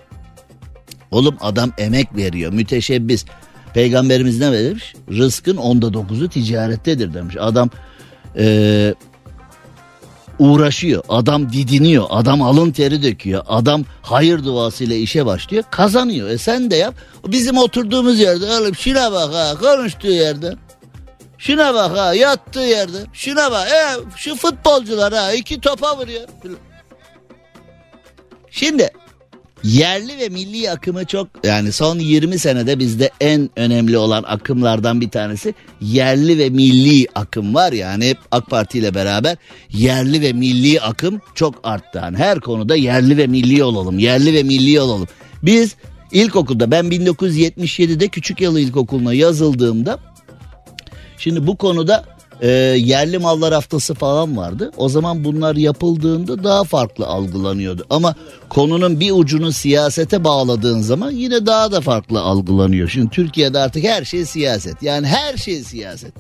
Oğlum 1.11 1.37
adam 1.41 1.73
emek 1.79 2.17
veriyor 2.17 2.53
müteşebbis. 2.53 3.25
Peygamberimiz 3.75 4.41
ne 4.41 4.53
demiş? 4.53 4.95
Rızkın 5.11 5.57
onda 5.57 5.95
dokuzu 5.95 6.29
ticarettedir 6.29 7.15
demiş. 7.15 7.37
Adam 7.41 7.71
eee 8.37 8.95
uğraşıyor. 10.39 11.05
Adam 11.09 11.53
didiniyor. 11.53 12.07
Adam 12.11 12.43
alın 12.43 12.71
teri 12.71 13.03
döküyor. 13.03 13.45
Adam 13.49 13.85
hayır 14.03 14.45
duasıyla 14.45 14.97
işe 14.97 15.27
başlıyor. 15.27 15.65
Kazanıyor. 15.71 16.29
E 16.29 16.39
sen 16.39 16.71
de 16.71 16.77
yap. 16.77 16.95
Bizim 17.27 17.59
oturduğumuz 17.59 18.21
yerde 18.21 18.45
oğlum 18.45 18.75
şuna 18.75 19.13
bak 19.13 19.35
ha 19.35 19.55
konuştuğu 19.61 20.11
yerde. 20.11 20.55
Şuna 21.39 21.75
bak 21.75 21.99
ha 21.99 22.15
yattığı 22.15 22.61
yerde. 22.61 22.99
Şuna 23.13 23.51
bak 23.51 23.69
e, 23.69 23.83
şu 24.17 24.37
futbolcular 24.37 25.13
ha 25.13 25.33
iki 25.33 25.61
topa 25.61 25.99
vuruyor. 25.99 26.29
Şimdi 28.51 28.91
Yerli 29.65 30.19
ve 30.19 30.29
milli 30.29 30.71
akımı 30.71 31.05
çok 31.05 31.29
yani 31.45 31.73
son 31.73 31.99
20 31.99 32.39
senede 32.39 32.79
bizde 32.79 33.11
en 33.21 33.51
önemli 33.57 33.99
olan 33.99 34.23
akımlardan 34.23 35.01
bir 35.01 35.11
tanesi 35.11 35.55
yerli 35.81 36.39
ve 36.39 36.51
milli 36.51 37.07
akım 37.15 37.55
var 37.55 37.73
yani 37.73 38.09
hep 38.09 38.19
AK 38.31 38.47
Parti 38.51 38.79
ile 38.79 38.95
beraber 38.95 39.37
yerli 39.71 40.21
ve 40.21 40.33
milli 40.33 40.81
akım 40.81 41.21
çok 41.35 41.55
arttı. 41.63 41.99
Yani 41.99 42.17
her 42.17 42.41
konuda 42.41 42.77
yerli 42.77 43.17
ve 43.17 43.27
milli 43.27 43.65
olalım 43.65 43.99
yerli 43.99 44.35
ve 44.35 44.43
milli 44.43 44.81
olalım. 44.81 45.09
Biz 45.43 45.77
ilkokulda 46.13 46.71
ben 46.71 46.85
1977'de 46.85 48.09
Küçük 48.09 48.41
Yalı 48.41 48.61
İlkokulu'na 48.61 49.15
yazıldığımda 49.15 49.99
şimdi 51.19 51.47
bu 51.47 51.57
konuda 51.57 52.05
e, 52.43 52.49
yerli 52.77 53.19
mallar 53.19 53.55
haftası 53.55 53.95
falan 53.95 54.37
vardı. 54.37 54.71
O 54.77 54.89
zaman 54.89 55.25
bunlar 55.25 55.57
yapıldığında 55.57 56.45
daha 56.45 56.65
farklı 56.65 57.07
algılanıyordu. 57.07 57.87
Ama 57.91 58.15
konunun 58.49 59.01
bir 59.01 59.11
ucunu 59.11 59.53
siyasete 59.53 60.25
bağladığın 60.25 60.81
zaman 60.81 61.11
yine 61.11 61.47
daha 61.47 61.73
da 61.73 61.81
farklı 61.81 62.21
algılanıyor. 62.21 62.89
Şimdi 62.89 63.11
Türkiye'de 63.11 63.59
artık 63.59 63.85
her 63.85 64.05
şey 64.05 64.25
siyaset. 64.25 64.83
Yani 64.83 65.07
her 65.07 65.37
şey 65.37 65.63
siyaset. 65.63 66.13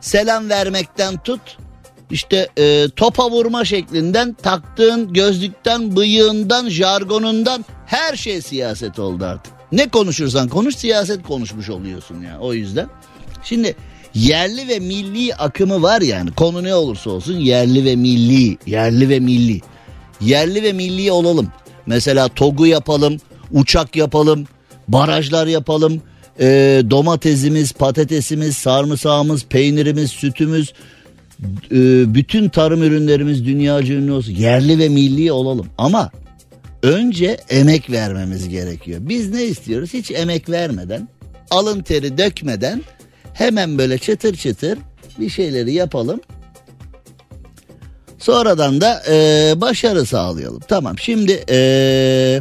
Selam 0.00 0.48
vermekten 0.48 1.16
tut 1.16 1.40
işte 2.10 2.48
e, 2.58 2.86
topa 2.96 3.30
vurma 3.30 3.64
şeklinden 3.64 4.32
taktığın 4.32 5.12
gözlükten 5.12 5.96
bıyığından 5.96 6.68
jargonundan 6.68 7.64
her 7.86 8.16
şey 8.16 8.42
siyaset 8.42 8.98
oldu 8.98 9.24
artık. 9.24 9.52
Ne 9.72 9.88
konuşursan 9.88 10.48
konuş 10.48 10.76
siyaset 10.76 11.22
konuşmuş 11.22 11.70
oluyorsun 11.70 12.22
ya 12.22 12.38
o 12.40 12.54
yüzden. 12.54 12.86
Şimdi 13.44 13.76
yerli 14.14 14.68
ve 14.68 14.78
milli 14.78 15.34
akımı 15.34 15.82
var 15.82 16.00
yani. 16.00 16.30
Konu 16.30 16.62
ne 16.62 16.74
olursa 16.74 17.10
olsun 17.10 17.38
yerli 17.38 17.84
ve 17.84 17.96
milli, 17.96 18.58
yerli 18.66 19.08
ve 19.08 19.20
milli. 19.20 19.60
Yerli 20.20 20.62
ve 20.62 20.72
milli 20.72 21.12
olalım. 21.12 21.48
Mesela 21.86 22.28
TOG'u 22.28 22.66
yapalım, 22.66 23.16
uçak 23.52 23.96
yapalım, 23.96 24.46
barajlar 24.88 25.46
yapalım. 25.46 26.02
E, 26.40 26.46
domatesimiz, 26.90 27.72
patatesimiz, 27.72 28.56
sarımsağımız, 28.56 29.44
peynirimiz, 29.44 30.10
sütümüz, 30.10 30.72
e, 31.72 32.14
bütün 32.14 32.48
tarım 32.48 32.82
ürünlerimiz 32.82 33.44
dünyaca 33.44 33.94
ünlü 33.94 34.12
olsun. 34.12 34.32
Yerli 34.32 34.78
ve 34.78 34.88
milli 34.88 35.32
olalım. 35.32 35.66
Ama 35.78 36.10
önce 36.82 37.36
emek 37.50 37.90
vermemiz 37.90 38.48
gerekiyor. 38.48 39.00
Biz 39.02 39.30
ne 39.30 39.44
istiyoruz? 39.44 39.94
Hiç 39.94 40.10
emek 40.10 40.50
vermeden, 40.50 41.08
alın 41.50 41.80
teri 41.80 42.18
dökmeden 42.18 42.82
Hemen 43.34 43.78
böyle 43.78 43.98
çıtır 43.98 44.36
çıtır 44.36 44.78
bir 45.18 45.28
şeyleri 45.28 45.72
yapalım. 45.72 46.20
Sonradan 48.18 48.80
da 48.80 49.02
e, 49.08 49.52
başarı 49.56 50.06
sağlayalım. 50.06 50.60
Tamam 50.68 50.98
şimdi 50.98 51.44
e, 51.50 52.40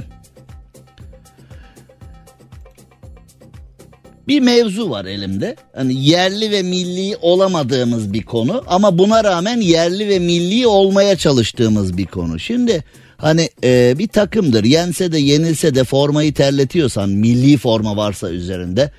bir 4.27 4.39
mevzu 4.39 4.89
var 4.89 5.05
elimde. 5.05 5.55
Hani 5.75 6.05
yerli 6.05 6.51
ve 6.51 6.61
milli 6.61 7.17
olamadığımız 7.21 8.13
bir 8.13 8.23
konu 8.23 8.63
ama 8.67 8.97
buna 8.97 9.23
rağmen 9.23 9.61
yerli 9.61 10.09
ve 10.09 10.19
milli 10.19 10.67
olmaya 10.67 11.15
çalıştığımız 11.17 11.97
bir 11.97 12.05
konu. 12.05 12.39
Şimdi 12.39 12.83
hani 13.17 13.49
e, 13.63 13.95
bir 13.97 14.07
takımdır 14.07 14.63
yense 14.63 15.11
de 15.11 15.17
yenilse 15.17 15.75
de 15.75 15.83
formayı 15.83 16.33
terletiyorsan 16.33 17.09
milli 17.09 17.57
forma 17.57 17.97
varsa 17.97 18.29
üzerinde 18.29 18.91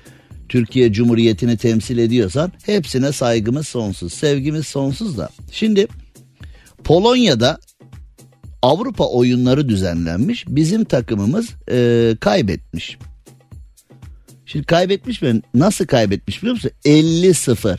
Türkiye 0.51 0.93
Cumhuriyeti'ni 0.93 1.57
temsil 1.57 1.97
ediyorsan 1.97 2.51
hepsine 2.65 3.11
saygımız 3.11 3.67
sonsuz, 3.67 4.13
sevgimiz 4.13 4.67
sonsuz 4.67 5.17
da. 5.17 5.29
Şimdi 5.51 5.87
Polonya'da 6.83 7.59
Avrupa 8.61 9.07
oyunları 9.07 9.69
düzenlenmiş. 9.69 10.45
Bizim 10.47 10.83
takımımız 10.83 11.49
e, 11.71 12.15
kaybetmiş. 12.19 12.97
Şimdi 14.45 14.65
kaybetmiş 14.65 15.21
mi? 15.21 15.41
Nasıl 15.53 15.85
kaybetmiş 15.85 16.41
biliyor 16.41 16.55
musun? 16.55 16.71
50-0. 16.85 17.77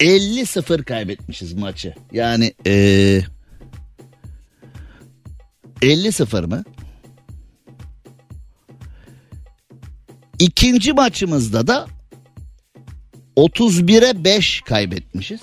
50-0 0.00 0.84
kaybetmişiz 0.84 1.52
maçı. 1.52 1.94
Yani 2.12 2.54
ee, 2.66 3.22
50-0 5.82 6.46
mı? 6.46 6.64
İkinci 10.38 10.92
maçımızda 10.92 11.66
da 11.66 11.86
31'e 13.36 14.24
5 14.24 14.60
kaybetmişiz. 14.60 15.40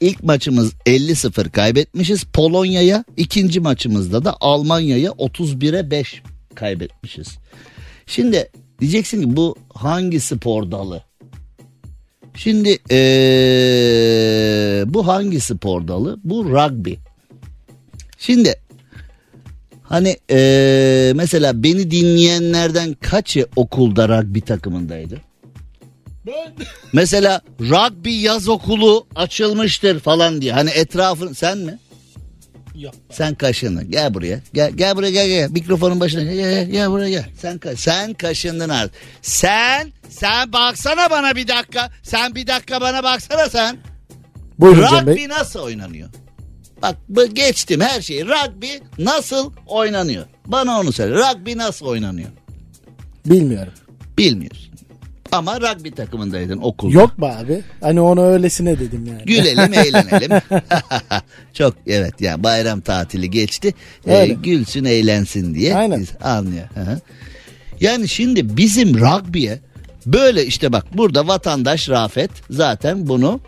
İlk 0.00 0.22
maçımız 0.22 0.72
50-0 0.86 1.50
kaybetmişiz 1.50 2.24
Polonya'ya. 2.24 3.04
İkinci 3.16 3.60
maçımızda 3.60 4.24
da 4.24 4.36
Almanya'ya 4.40 5.10
31'e 5.10 5.90
5 5.90 6.22
kaybetmişiz. 6.54 7.38
Şimdi 8.06 8.50
diyeceksin 8.80 9.22
ki 9.22 9.36
bu 9.36 9.56
hangi 9.74 10.20
spor 10.20 10.70
dalı? 10.70 11.02
Şimdi 12.34 12.78
ee, 12.90 12.96
bu 14.86 15.06
hangi 15.06 15.40
spor 15.40 15.88
dalı? 15.88 16.18
Bu 16.24 16.44
rugby. 16.44 16.94
Şimdi 18.18 18.54
hani 19.88 20.16
ee, 20.30 21.12
mesela 21.16 21.62
beni 21.62 21.90
dinleyenlerden 21.90 22.94
kaçı 22.94 23.46
okulda 23.56 24.08
rugby 24.08 24.40
takımındaydı? 24.40 25.20
Ben 26.26 26.52
Mesela 26.92 27.40
rugby 27.60 28.10
yaz 28.22 28.48
okulu 28.48 29.06
açılmıştır 29.14 30.00
falan 30.00 30.40
diye. 30.40 30.52
Hani 30.52 30.70
etrafın 30.70 31.32
sen 31.32 31.58
mi? 31.58 31.78
yapma. 32.74 33.00
Sen 33.10 33.34
kaşındın. 33.34 33.90
Gel 33.90 34.14
buraya. 34.14 34.40
Gel 34.54 34.70
gel 34.72 34.96
buraya 34.96 35.10
gel 35.10 35.28
gel. 35.28 35.50
Mikrofonun 35.50 36.00
başına. 36.00 36.22
Gel 36.22 36.34
gel, 36.34 36.66
gel 36.70 36.90
buraya 36.90 37.10
gel. 37.10 37.24
Sen 37.40 37.56
ka- 37.56 37.76
sen 37.76 38.14
kaşındın 38.14 38.68
artık. 38.68 38.94
Sen 39.22 39.92
sen 40.08 40.52
baksana 40.52 41.10
bana 41.10 41.36
bir 41.36 41.48
dakika. 41.48 41.90
Sen 42.02 42.34
bir 42.34 42.46
dakika 42.46 42.80
bana 42.80 43.02
baksana 43.02 43.48
sen. 43.48 43.76
Buyurun 44.58 45.06
Bey. 45.06 45.14
Rugby 45.14 45.28
nasıl 45.28 45.60
oynanıyor? 45.60 46.08
Bak 46.82 46.96
bu 47.08 47.26
geçtim 47.34 47.80
her 47.80 48.00
şeyi. 48.00 48.24
Rugby 48.26 48.66
nasıl 48.98 49.52
oynanıyor? 49.66 50.24
Bana 50.46 50.80
onu 50.80 50.92
söyle. 50.92 51.14
Rugby 51.14 51.56
nasıl 51.56 51.86
oynanıyor? 51.86 52.28
Bilmiyorum. 53.26 53.72
Bilmiyorsun. 54.18 54.66
Ama 55.32 55.60
rugby 55.60 55.88
takımındaydın 55.90 56.58
okulda. 56.58 56.94
Yok 56.94 57.20
be 57.20 57.26
abi. 57.26 57.62
Hani 57.80 58.00
onu 58.00 58.24
öylesine 58.26 58.78
dedim 58.78 59.06
yani. 59.06 59.22
Gülelim 59.24 59.74
eğlenelim. 59.74 60.42
Çok 61.54 61.74
evet 61.86 62.20
yani 62.20 62.42
bayram 62.42 62.80
tatili 62.80 63.30
geçti. 63.30 63.74
Ee, 64.06 64.26
gülsün 64.26 64.84
eğlensin 64.84 65.54
diye. 65.54 65.76
Aynen. 65.76 66.00
Biz- 66.00 66.12
Anlıyor. 66.22 66.68
Hı 66.74 66.80
hı. 66.80 67.00
Yani 67.80 68.08
şimdi 68.08 68.56
bizim 68.56 68.94
rugby'ye 69.00 69.58
böyle 70.06 70.46
işte 70.46 70.72
bak 70.72 70.86
burada 70.96 71.26
vatandaş 71.28 71.88
Rafet 71.88 72.30
zaten 72.50 73.06
bunu 73.08 73.40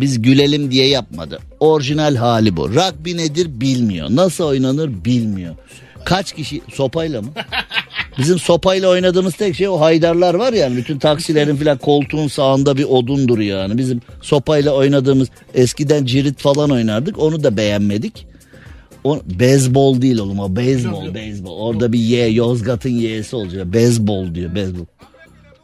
biz 0.00 0.22
gülelim 0.22 0.70
diye 0.70 0.88
yapmadı. 0.88 1.38
Orijinal 1.60 2.16
hali 2.16 2.56
bu. 2.56 2.68
Rugby 2.68 3.16
nedir 3.16 3.60
bilmiyor. 3.60 4.08
Nasıl 4.10 4.44
oynanır 4.44 5.04
bilmiyor. 5.04 5.54
Kaç 6.04 6.32
kişi 6.32 6.60
sopayla 6.74 7.22
mı? 7.22 7.28
Bizim 8.18 8.38
sopayla 8.38 8.88
oynadığımız 8.88 9.34
tek 9.34 9.56
şey 9.56 9.68
o 9.68 9.80
haydarlar 9.80 10.34
var 10.34 10.52
ya 10.52 10.76
bütün 10.76 10.98
taksilerin 10.98 11.56
filan 11.56 11.78
koltuğun 11.78 12.28
sağında 12.28 12.76
bir 12.76 12.84
odundur 12.84 13.38
yani. 13.38 13.78
Bizim 13.78 14.00
sopayla 14.22 14.72
oynadığımız 14.72 15.28
eskiden 15.54 16.04
cirit 16.04 16.40
falan 16.40 16.70
oynardık 16.70 17.18
onu 17.18 17.44
da 17.44 17.56
beğenmedik. 17.56 18.26
O 19.04 19.20
beyzbol 19.24 20.02
değil 20.02 20.18
oğlum 20.18 20.38
o 20.38 20.56
beyzbol 20.56 21.14
beyzbol. 21.14 21.58
Orada 21.58 21.92
bir 21.92 21.98
Y 21.98 22.26
Yozgat'ın 22.26 22.90
Y'si 22.90 23.36
olacak. 23.36 23.66
Beyzbol 23.66 24.34
diyor 24.34 24.54
beyzbol. 24.54 24.84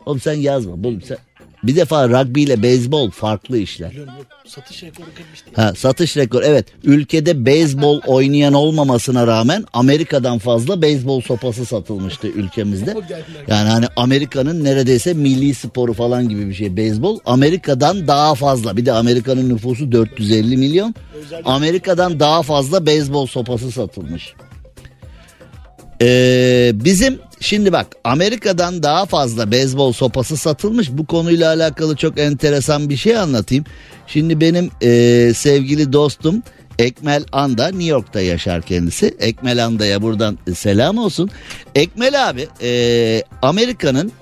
Oğlum 0.06 0.20
sen 0.20 0.34
yazma. 0.34 0.84
Bu, 0.84 0.94
sen... 1.04 1.18
Bir 1.62 1.76
defa 1.76 2.08
rugby 2.08 2.42
ile 2.42 2.62
beyzbol 2.62 3.10
farklı 3.10 3.58
işler. 3.58 3.90
Biliyorum. 3.90 4.12
Satış 4.46 4.82
rekoru 4.82 5.06
kırmıştı. 5.16 5.50
Ha, 5.54 5.72
satış 5.76 6.16
rekor 6.16 6.42
evet 6.42 6.66
ülkede 6.84 7.46
beyzbol 7.46 8.00
oynayan 8.06 8.54
olmamasına 8.54 9.26
rağmen 9.26 9.64
Amerika'dan 9.72 10.38
fazla 10.38 10.82
beyzbol 10.82 11.20
sopası 11.20 11.64
satılmıştı 11.64 12.28
ülkemizde. 12.28 12.94
Yani 13.48 13.68
hani 13.68 13.86
Amerika'nın 13.96 14.64
neredeyse 14.64 15.14
milli 15.14 15.54
sporu 15.54 15.92
falan 15.92 16.28
gibi 16.28 16.48
bir 16.48 16.54
şey 16.54 16.76
beyzbol. 16.76 17.18
Amerika'dan 17.26 18.08
daha 18.08 18.34
fazla 18.34 18.76
bir 18.76 18.86
de 18.86 18.92
Amerika'nın 18.92 19.48
nüfusu 19.48 19.92
450 19.92 20.56
milyon. 20.56 20.94
Amerika'dan 21.44 22.20
daha 22.20 22.42
fazla 22.42 22.86
beyzbol 22.86 23.26
sopası 23.26 23.72
satılmış. 23.72 24.34
Ee, 26.02 26.70
bizim 26.74 27.18
şimdi 27.40 27.72
bak 27.72 27.86
Amerika'dan 28.04 28.82
daha 28.82 29.06
fazla 29.06 29.50
beyzbol 29.50 29.92
sopası 29.92 30.36
satılmış. 30.36 30.90
Bu 30.90 31.06
konuyla 31.06 31.48
alakalı 31.54 31.96
çok 31.96 32.18
enteresan 32.18 32.88
bir 32.88 32.96
şey 32.96 33.18
anlatayım. 33.18 33.64
Şimdi 34.06 34.40
benim 34.40 34.70
e, 34.82 35.32
sevgili 35.34 35.92
dostum 35.92 36.42
Ekmel 36.78 37.24
Anda 37.32 37.68
New 37.68 37.84
York'ta 37.84 38.20
yaşar 38.20 38.62
kendisi. 38.62 39.16
Ekmel 39.20 39.64
Anda'ya 39.64 40.02
buradan 40.02 40.38
selam 40.54 40.98
olsun. 40.98 41.30
Ekmel 41.74 42.28
abi 42.28 42.48
e, 42.62 43.22
Amerika'nın 43.42 44.12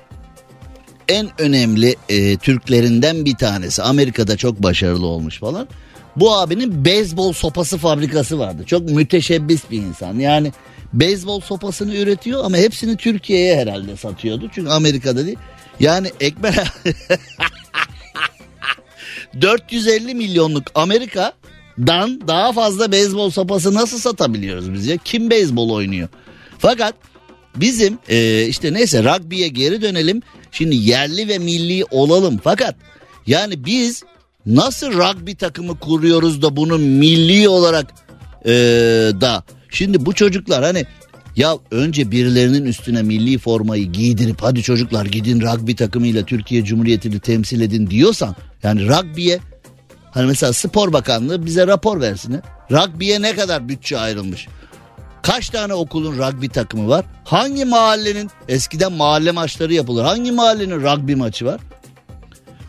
en 1.08 1.28
önemli 1.38 1.96
e, 2.08 2.36
Türklerinden 2.36 3.24
bir 3.24 3.34
tanesi. 3.34 3.82
Amerika'da 3.82 4.36
çok 4.36 4.62
başarılı 4.62 5.06
olmuş 5.06 5.38
falan. 5.38 5.68
Bu 6.16 6.36
abinin 6.36 6.84
beyzbol 6.84 7.32
sopası 7.32 7.78
fabrikası 7.78 8.38
vardı. 8.38 8.62
Çok 8.66 8.90
müteşebbis 8.90 9.70
bir 9.70 9.78
insan. 9.78 10.18
Yani 10.18 10.52
beyzbol 10.94 11.40
sopasını 11.40 11.94
üretiyor 11.94 12.44
ama 12.44 12.56
hepsini 12.56 12.96
Türkiye'ye 12.96 13.56
herhalde 13.56 13.96
satıyordu. 13.96 14.50
Çünkü 14.54 14.70
Amerika'da 14.70 15.26
değil. 15.26 15.38
Yani 15.80 16.12
Ekber 16.20 16.54
450 19.40 20.14
milyonluk 20.14 20.64
Amerika'dan 20.74 22.20
daha 22.28 22.52
fazla 22.52 22.92
beyzbol 22.92 23.30
sopası 23.30 23.74
nasıl 23.74 23.98
satabiliyoruz 23.98 24.72
biz 24.72 24.86
ya? 24.86 24.96
Kim 25.04 25.30
beyzbol 25.30 25.70
oynuyor? 25.70 26.08
Fakat 26.58 26.94
bizim 27.56 27.98
e, 28.08 28.46
işte 28.46 28.72
neyse 28.72 29.04
rugby'ye 29.04 29.48
geri 29.48 29.82
dönelim. 29.82 30.22
Şimdi 30.52 30.76
yerli 30.76 31.28
ve 31.28 31.38
milli 31.38 31.84
olalım. 31.90 32.40
Fakat 32.44 32.76
yani 33.26 33.64
biz 33.64 34.02
nasıl 34.46 34.92
rugby 34.92 35.32
takımı 35.32 35.78
kuruyoruz 35.78 36.42
da 36.42 36.56
bunu 36.56 36.78
milli 36.78 37.48
olarak 37.48 37.94
e, 38.46 38.52
da 39.20 39.44
şimdi 39.74 40.06
bu 40.06 40.12
çocuklar 40.12 40.64
hani 40.64 40.84
ya 41.36 41.56
önce 41.70 42.10
birilerinin 42.10 42.64
üstüne 42.64 43.02
milli 43.02 43.38
formayı 43.38 43.92
giydirip 43.92 44.42
hadi 44.42 44.62
çocuklar 44.62 45.06
gidin 45.06 45.40
rugby 45.40 45.72
takımıyla 45.72 46.24
Türkiye 46.24 46.64
Cumhuriyeti'ni 46.64 47.20
temsil 47.20 47.60
edin 47.60 47.90
diyorsan 47.90 48.36
yani 48.62 48.88
rugby'ye 48.88 49.40
hani 50.10 50.26
mesela 50.26 50.52
spor 50.52 50.92
bakanlığı 50.92 51.46
bize 51.46 51.66
rapor 51.66 52.00
versin. 52.00 52.40
Rugby'ye 52.70 53.22
ne 53.22 53.34
kadar 53.34 53.68
bütçe 53.68 53.98
ayrılmış? 53.98 54.48
Kaç 55.22 55.48
tane 55.48 55.74
okulun 55.74 56.18
rugby 56.18 56.46
takımı 56.46 56.88
var? 56.88 57.04
Hangi 57.24 57.64
mahallenin 57.64 58.30
eskiden 58.48 58.92
mahalle 58.92 59.30
maçları 59.30 59.74
yapılır? 59.74 60.04
Hangi 60.04 60.32
mahallenin 60.32 60.80
rugby 60.80 61.14
maçı 61.14 61.44
var? 61.44 61.60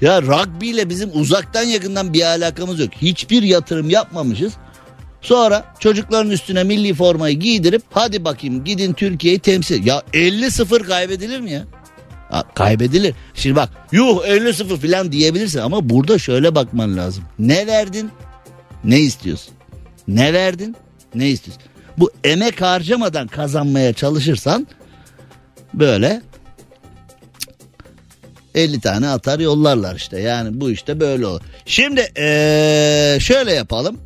Ya 0.02 0.22
rugby 0.22 0.70
ile 0.70 0.90
bizim 0.90 1.10
uzaktan 1.14 1.64
yakından 1.64 2.14
bir 2.14 2.22
alakamız 2.22 2.80
yok. 2.80 2.90
Hiçbir 3.02 3.44
yatırım 3.44 3.90
yapmamışız. 3.90 4.54
Sonra 5.26 5.66
çocukların 5.80 6.32
üstüne 6.32 6.64
milli 6.64 6.94
formayı 6.94 7.40
giydirip 7.40 7.82
hadi 7.92 8.26
bakayım 8.26 8.64
gidin 8.64 8.94
Türkiye'yi 8.94 9.40
temsil. 9.40 9.86
Ya 9.86 10.04
50-0 10.14 10.84
kaybedilir 10.84 11.40
mi 11.40 11.52
ya? 11.52 11.64
Ha, 12.30 12.44
kaybedilir. 12.56 13.16
Şimdi 13.34 13.56
bak 13.56 13.70
yuh 13.92 14.26
50-0 14.26 14.92
falan 14.92 15.12
diyebilirsin 15.12 15.60
ama 15.60 15.90
burada 15.90 16.20
şöyle 16.20 16.56
bakman 16.56 16.98
lazım. 16.98 17.24
Ne 17.40 17.68
verdin? 17.68 18.12
Ne 18.84 19.00
istiyorsun? 19.00 19.54
Ne 20.08 20.34
verdin? 20.34 20.76
Ne 21.16 21.30
istiyorsun? 21.30 21.64
Bu 21.98 22.12
emek 22.24 22.62
harcamadan 22.62 23.28
kazanmaya 23.28 23.94
çalışırsan 23.94 24.68
böyle 25.74 26.22
50 28.56 28.80
tane 28.80 29.08
atar 29.08 29.40
yollarlar 29.40 29.96
işte. 29.96 30.20
Yani 30.20 30.62
bu 30.62 30.72
işte 30.72 31.00
böyle 31.00 31.26
olur. 31.28 31.42
Şimdi 31.66 32.12
ee, 32.18 33.18
şöyle 33.22 33.54
yapalım. 33.54 33.98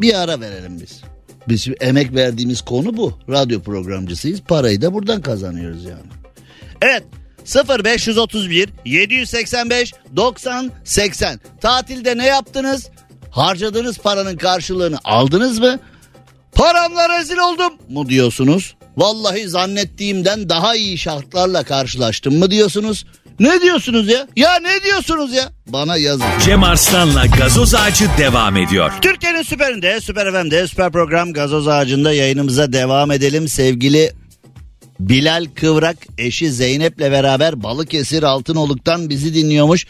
Bir 0.00 0.14
ara 0.14 0.40
verelim 0.40 0.80
biz. 0.80 1.00
Biz 1.48 1.68
emek 1.80 2.14
verdiğimiz 2.14 2.60
konu 2.60 2.96
bu. 2.96 3.18
Radyo 3.28 3.62
programcısıyız. 3.62 4.40
Parayı 4.40 4.82
da 4.82 4.94
buradan 4.94 5.22
kazanıyoruz 5.22 5.84
yani. 5.84 6.10
Evet 6.82 7.04
0531 7.84 8.68
785 8.84 9.92
90 10.16 10.70
80. 10.84 11.40
Tatilde 11.60 12.18
ne 12.18 12.26
yaptınız? 12.26 12.90
Harcadığınız 13.30 13.98
paranın 13.98 14.36
karşılığını 14.36 14.98
aldınız 15.04 15.58
mı? 15.58 15.78
Paramla 16.52 17.18
rezil 17.18 17.38
oldum 17.38 17.72
mu 17.88 18.08
diyorsunuz? 18.08 18.76
Vallahi 18.96 19.48
zannettiğimden 19.48 20.48
daha 20.48 20.76
iyi 20.76 20.98
şartlarla 20.98 21.62
karşılaştım 21.62 22.38
mı 22.38 22.50
diyorsunuz? 22.50 23.06
Ne 23.40 23.60
diyorsunuz 23.60 24.08
ya? 24.08 24.26
Ya 24.36 24.58
ne 24.60 24.82
diyorsunuz 24.84 25.32
ya? 25.34 25.52
Bana 25.66 25.96
yazın. 25.96 26.26
Cem 26.44 26.62
Arslan'la 26.62 27.26
gazoz 27.26 27.74
ağacı 27.74 28.04
devam 28.18 28.56
ediyor. 28.56 28.92
Türkiye'nin 29.02 29.42
süperinde, 29.42 30.00
süper 30.00 30.32
FM'de, 30.32 30.66
süper 30.68 30.92
program 30.92 31.32
Gazoz 31.32 31.68
Ağacı'nda 31.68 32.12
yayınımıza 32.12 32.72
devam 32.72 33.10
edelim. 33.10 33.48
Sevgili 33.48 34.12
Bilal 35.00 35.46
Kıvrak 35.54 35.96
eşi 36.18 36.52
Zeynep'le 36.52 37.00
beraber 37.00 37.62
Balıkesir 37.62 38.22
Altınoluk'tan 38.22 39.08
bizi 39.10 39.34
dinliyormuş. 39.34 39.86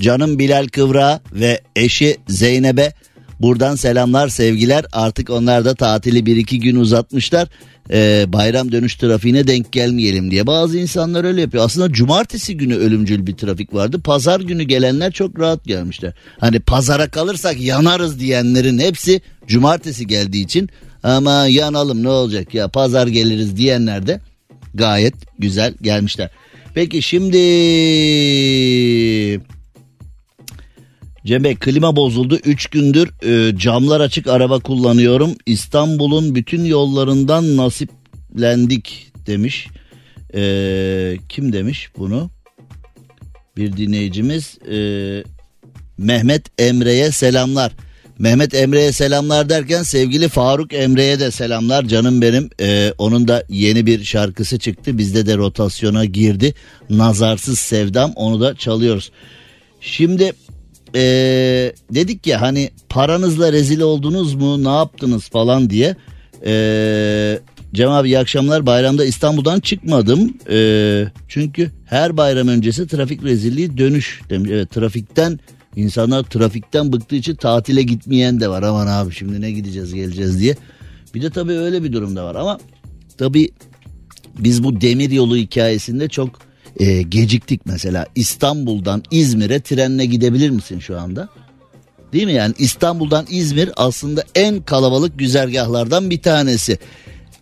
Canım 0.00 0.38
Bilal 0.38 0.66
Kıvrak 0.66 1.22
ve 1.32 1.60
eşi 1.76 2.16
Zeynep'e 2.28 2.92
buradan 3.40 3.76
selamlar 3.76 4.28
sevgiler. 4.28 4.84
Artık 4.92 5.30
onlar 5.30 5.64
da 5.64 5.74
tatili 5.74 6.26
bir 6.26 6.36
iki 6.36 6.60
gün 6.60 6.76
uzatmışlar. 6.76 7.48
Ee, 7.90 8.24
bayram 8.28 8.72
dönüş 8.72 8.94
trafiğine 8.94 9.46
denk 9.46 9.72
gelmeyelim 9.72 10.30
diye. 10.30 10.46
Bazı 10.46 10.78
insanlar 10.78 11.24
öyle 11.24 11.40
yapıyor. 11.40 11.64
Aslında 11.64 11.92
cumartesi 11.92 12.56
günü 12.56 12.76
ölümcül 12.76 13.26
bir 13.26 13.36
trafik 13.36 13.74
vardı. 13.74 14.00
Pazar 14.00 14.40
günü 14.40 14.62
gelenler 14.62 15.12
çok 15.12 15.40
rahat 15.40 15.64
gelmişler. 15.64 16.12
Hani 16.38 16.60
pazara 16.60 17.10
kalırsak 17.10 17.60
yanarız 17.60 18.20
diyenlerin 18.20 18.78
hepsi 18.78 19.20
cumartesi 19.46 20.06
geldiği 20.06 20.44
için 20.44 20.68
ama 21.02 21.46
yanalım 21.46 22.02
ne 22.02 22.08
olacak 22.08 22.54
ya 22.54 22.68
pazar 22.68 23.06
geliriz 23.06 23.56
diyenler 23.56 24.06
de 24.06 24.20
gayet 24.74 25.14
güzel 25.38 25.74
gelmişler. 25.82 26.30
Peki 26.74 27.02
şimdi 27.02 27.38
Cem 31.26 31.44
Bey 31.44 31.56
klima 31.56 31.96
bozuldu. 31.96 32.36
3 32.44 32.66
gündür 32.66 33.10
e, 33.26 33.58
camlar 33.58 34.00
açık 34.00 34.26
araba 34.26 34.58
kullanıyorum. 34.58 35.34
İstanbul'un 35.46 36.34
bütün 36.34 36.64
yollarından 36.64 37.56
nasiplendik 37.56 39.12
demiş. 39.26 39.68
E, 40.34 41.16
kim 41.28 41.52
demiş 41.52 41.90
bunu? 41.98 42.30
Bir 43.56 43.76
dinleyicimiz 43.76 44.58
e, 44.72 44.78
Mehmet 45.98 46.60
Emre'ye 46.60 47.10
selamlar. 47.10 47.72
Mehmet 48.18 48.54
Emre'ye 48.54 48.92
selamlar 48.92 49.48
derken 49.48 49.82
sevgili 49.82 50.28
Faruk 50.28 50.72
Emre'ye 50.72 51.20
de 51.20 51.30
selamlar 51.30 51.84
canım 51.84 52.22
benim. 52.22 52.50
E, 52.60 52.94
onun 52.98 53.28
da 53.28 53.44
yeni 53.48 53.86
bir 53.86 54.04
şarkısı 54.04 54.58
çıktı. 54.58 54.98
Bizde 54.98 55.26
de 55.26 55.36
rotasyona 55.36 56.04
girdi. 56.04 56.54
Nazarsız 56.90 57.58
Sevdam 57.58 58.12
onu 58.16 58.40
da 58.40 58.54
çalıyoruz. 58.54 59.10
Şimdi 59.80 60.32
ee, 60.94 61.72
dedik 61.90 62.26
ya 62.26 62.40
hani 62.40 62.70
paranızla 62.88 63.52
rezil 63.52 63.80
oldunuz 63.80 64.34
mu 64.34 64.64
ne 64.64 64.76
yaptınız 64.76 65.28
falan 65.28 65.70
diye. 65.70 65.96
Ee, 66.46 67.38
Cem 67.74 67.90
abi 67.90 68.08
iyi 68.08 68.18
akşamlar 68.18 68.66
bayramda 68.66 69.04
İstanbul'dan 69.04 69.60
çıkmadım. 69.60 70.34
Ee, 70.50 71.04
çünkü 71.28 71.70
her 71.84 72.16
bayram 72.16 72.48
öncesi 72.48 72.86
trafik 72.86 73.24
rezilliği 73.24 73.78
dönüş 73.78 74.20
demiş. 74.30 74.50
Evet 74.52 74.70
trafikten 74.70 75.40
insanlar 75.76 76.22
trafikten 76.22 76.92
bıktığı 76.92 77.16
için 77.16 77.34
tatile 77.34 77.82
gitmeyen 77.82 78.40
de 78.40 78.48
var. 78.48 78.62
Aman 78.62 78.86
abi 78.86 79.14
şimdi 79.14 79.40
ne 79.40 79.50
gideceğiz 79.50 79.94
geleceğiz 79.94 80.40
diye. 80.40 80.56
Bir 81.14 81.22
de 81.22 81.30
tabii 81.30 81.52
öyle 81.52 81.82
bir 81.82 81.92
durum 81.92 82.16
da 82.16 82.24
var 82.24 82.34
ama 82.34 82.58
tabii 83.18 83.50
biz 84.38 84.64
bu 84.64 84.80
demir 84.80 85.10
yolu 85.10 85.36
hikayesinde 85.36 86.08
çok 86.08 86.38
e, 86.80 87.02
geciktik 87.02 87.60
mesela 87.66 88.06
İstanbul'dan 88.14 89.02
İzmir'e 89.10 89.60
trenle 89.60 90.04
gidebilir 90.04 90.50
misin 90.50 90.78
şu 90.78 91.00
anda? 91.00 91.28
Değil 92.12 92.24
mi 92.26 92.32
yani 92.32 92.54
İstanbul'dan 92.58 93.26
İzmir 93.30 93.70
aslında 93.76 94.24
en 94.34 94.62
kalabalık 94.62 95.18
güzergahlardan 95.18 96.10
bir 96.10 96.22
tanesi. 96.22 96.78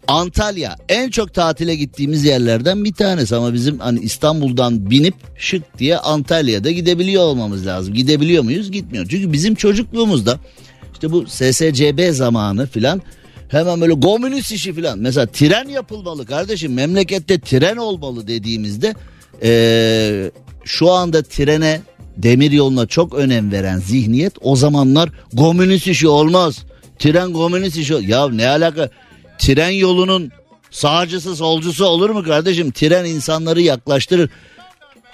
Antalya 0.08 0.76
en 0.88 1.10
çok 1.10 1.34
tatile 1.34 1.74
gittiğimiz 1.74 2.24
yerlerden 2.24 2.84
bir 2.84 2.92
tanesi 2.92 3.36
ama 3.36 3.54
bizim 3.54 3.78
hani 3.78 4.00
İstanbul'dan 4.00 4.90
binip 4.90 5.14
şık 5.36 5.78
diye 5.78 5.98
Antalya'da 5.98 6.70
gidebiliyor 6.70 7.22
olmamız 7.22 7.66
lazım. 7.66 7.94
Gidebiliyor 7.94 8.44
muyuz? 8.44 8.70
Gitmiyor. 8.70 9.06
Çünkü 9.10 9.32
bizim 9.32 9.54
çocukluğumuzda 9.54 10.38
işte 10.92 11.12
bu 11.12 11.26
SSCB 11.26 12.12
zamanı 12.12 12.66
filan 12.66 13.02
hemen 13.48 13.80
böyle 13.80 14.00
komünist 14.00 14.52
işi 14.52 14.72
filan. 14.72 14.98
Mesela 14.98 15.26
tren 15.26 15.68
yapılmalı 15.68 16.26
kardeşim 16.26 16.72
memlekette 16.72 17.40
tren 17.40 17.76
olmalı 17.76 18.26
dediğimizde 18.26 18.94
ee, 19.42 20.30
şu 20.64 20.90
anda 20.90 21.22
trene 21.22 21.80
demir 22.16 22.50
yoluna 22.50 22.86
çok 22.86 23.14
önem 23.14 23.52
veren 23.52 23.78
zihniyet 23.78 24.32
o 24.40 24.56
zamanlar 24.56 25.10
komünist 25.36 25.86
işi 25.86 26.08
olmaz. 26.08 26.58
Tren 26.98 27.32
komünist 27.32 27.76
işi 27.76 27.94
ya 28.00 28.28
ne 28.28 28.48
alaka 28.48 28.90
tren 29.38 29.70
yolunun 29.70 30.30
sağcısı 30.70 31.36
solcusu 31.36 31.84
olur 31.84 32.10
mu 32.10 32.24
kardeşim? 32.24 32.70
Tren 32.70 33.04
insanları 33.04 33.60
yaklaştırır. 33.60 34.30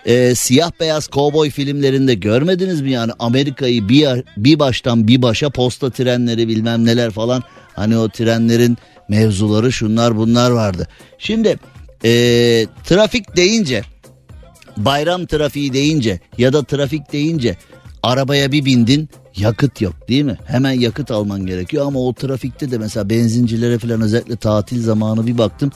Ee, 0.07 0.35
siyah 0.35 0.71
beyaz 0.81 1.09
kovboy 1.09 1.51
filmlerinde 1.51 2.15
görmediniz 2.15 2.81
mi 2.81 2.91
yani 2.91 3.13
Amerika'yı 3.19 3.89
bir, 3.89 4.09
bir 4.37 4.59
baştan 4.59 5.09
bir 5.09 5.23
başa 5.23 5.51
posta 5.51 5.91
trenleri 5.91 6.49
bilmem 6.49 6.85
neler 6.85 7.11
falan 7.11 7.43
hani 7.75 7.99
o 7.99 8.09
trenlerin 8.09 8.79
mevzuları 9.09 9.73
şunlar 9.73 10.17
bunlar 10.17 10.51
vardı. 10.51 10.89
Şimdi 11.19 11.59
ee, 12.05 12.67
trafik 12.85 13.37
deyince 13.37 13.83
bayram 14.85 15.27
trafiği 15.27 15.73
deyince 15.73 16.21
ya 16.39 16.53
da 16.53 16.65
trafik 16.65 17.13
deyince 17.13 17.57
arabaya 18.03 18.53
bir 18.53 18.65
bindin 18.65 19.09
yakıt 19.37 19.81
yok 19.81 20.09
değil 20.09 20.25
mi? 20.25 20.39
Hemen 20.45 20.73
yakıt 20.73 21.11
alman 21.11 21.47
gerekiyor 21.47 21.87
ama 21.87 22.01
o 22.01 22.13
trafikte 22.13 22.71
de 22.71 22.79
mesela 22.79 23.11
benzincilere 23.11 23.79
falan 23.79 24.01
özellikle 24.01 24.37
tatil 24.37 24.83
zamanı 24.83 25.27
bir 25.27 25.39
baktım. 25.39 25.73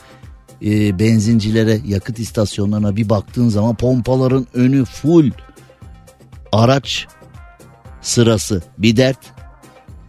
E, 0.65 0.99
benzincilere 0.99 1.79
yakıt 1.85 2.19
istasyonlarına 2.19 2.95
bir 2.95 3.09
baktığın 3.09 3.49
zaman 3.49 3.75
pompaların 3.75 4.47
önü 4.53 4.85
full 4.85 5.31
araç 6.51 7.07
sırası 8.01 8.63
bir 8.77 8.97
dert 8.97 9.19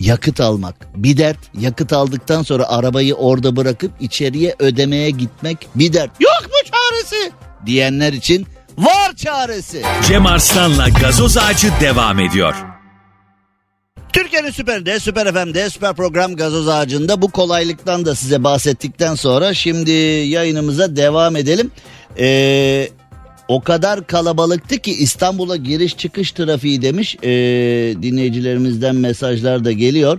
yakıt 0.00 0.40
almak 0.40 0.76
bir 0.96 1.16
dert 1.16 1.38
yakıt 1.60 1.92
aldıktan 1.92 2.42
sonra 2.42 2.68
arabayı 2.68 3.14
orada 3.14 3.56
bırakıp 3.56 3.92
içeriye 4.00 4.54
ödemeye 4.58 5.10
gitmek 5.10 5.68
bir 5.74 5.92
dert 5.92 6.20
yok 6.20 6.42
mu 6.42 6.70
çaresi 6.70 7.32
diyenler 7.66 8.12
için 8.12 8.46
var 8.78 9.16
çaresi. 9.16 9.82
Cem 10.08 10.26
Arslan'la 10.26 10.88
gazoz 10.88 11.36
ağacı 11.36 11.68
devam 11.80 12.20
ediyor. 12.20 12.54
Türkiye'nin 14.12 14.50
süperinde, 14.50 15.00
süper 15.00 15.32
FM'de, 15.32 15.70
süper 15.70 15.94
program 15.94 16.36
gazoz 16.36 16.68
ağacında 16.68 17.22
bu 17.22 17.30
kolaylıktan 17.30 18.06
da 18.06 18.14
size 18.14 18.44
bahsettikten 18.44 19.14
sonra 19.14 19.54
şimdi 19.54 19.90
yayınımıza 20.30 20.96
devam 20.96 21.36
edelim. 21.36 21.70
Ee, 22.18 22.88
o 23.48 23.60
kadar 23.60 24.06
kalabalıktı 24.06 24.78
ki 24.78 24.92
İstanbul'a 24.92 25.56
giriş 25.56 25.96
çıkış 25.96 26.32
trafiği 26.32 26.82
demiş 26.82 27.16
ee, 27.22 27.28
dinleyicilerimizden 28.02 28.96
mesajlar 28.96 29.64
da 29.64 29.72
geliyor. 29.72 30.18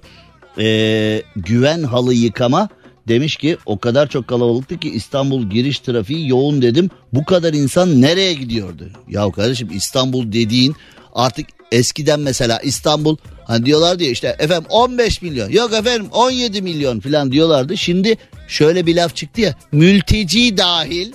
Ee, 0.60 1.22
güven 1.36 1.84
halı 1.84 2.14
yıkama 2.14 2.70
demiş 3.08 3.36
ki 3.36 3.58
o 3.66 3.80
kadar 3.80 4.08
çok 4.08 4.28
kalabalıktı 4.28 4.78
ki 4.78 4.90
İstanbul 4.90 5.50
giriş 5.50 5.80
trafiği 5.80 6.30
yoğun 6.30 6.62
dedim. 6.62 6.90
Bu 7.14 7.26
kadar 7.26 7.54
insan 7.54 8.02
nereye 8.02 8.34
gidiyordu? 8.34 8.90
Ya 9.10 9.32
kardeşim 9.32 9.70
İstanbul 9.74 10.32
dediğin 10.32 10.76
artık 11.14 11.48
eskiden 11.72 12.20
mesela 12.20 12.60
İstanbul 12.60 13.18
hani 13.46 13.66
diyorlar 13.66 14.00
diye 14.00 14.12
işte 14.12 14.36
efendim 14.40 14.66
15 14.70 15.22
milyon 15.22 15.50
yok 15.50 15.74
efendim 15.74 16.08
17 16.12 16.62
milyon 16.62 17.00
falan 17.00 17.32
diyorlardı. 17.32 17.78
Şimdi 17.78 18.18
şöyle 18.48 18.86
bir 18.86 18.96
laf 18.96 19.16
çıktı 19.16 19.42
ya 19.42 19.56
mülteci 19.72 20.58
dahil 20.58 21.12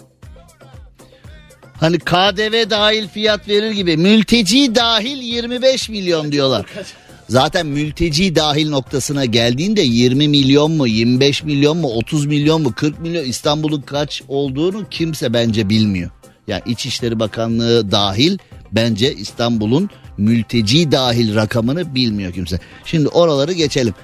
hani 1.80 1.98
KDV 1.98 2.70
dahil 2.70 3.08
fiyat 3.08 3.48
verir 3.48 3.70
gibi 3.70 3.96
mülteci 3.96 4.74
dahil 4.74 5.22
25 5.22 5.88
milyon 5.88 6.32
diyorlar. 6.32 6.66
Zaten 7.30 7.66
mülteci 7.66 8.34
dahil 8.34 8.68
noktasına 8.68 9.24
geldiğinde 9.24 9.80
20 9.80 10.28
milyon 10.28 10.72
mu 10.72 10.86
25 10.86 11.42
milyon 11.42 11.76
mu 11.76 11.88
30 11.88 12.26
milyon 12.26 12.62
mu 12.62 12.72
40 12.74 13.00
milyon 13.00 13.24
İstanbul'un 13.24 13.80
kaç 13.80 14.22
olduğunu 14.28 14.88
kimse 14.90 15.32
bence 15.32 15.68
bilmiyor. 15.68 16.10
Yani 16.48 16.62
İçişleri 16.66 17.20
Bakanlığı 17.20 17.90
dahil 17.90 18.38
bence 18.72 19.14
İstanbul'un 19.14 19.90
mülteci 20.18 20.92
dahil 20.92 21.34
rakamını 21.34 21.94
bilmiyor 21.94 22.32
kimse. 22.32 22.58
Şimdi 22.84 23.08
oraları 23.08 23.52
geçelim. 23.52 23.94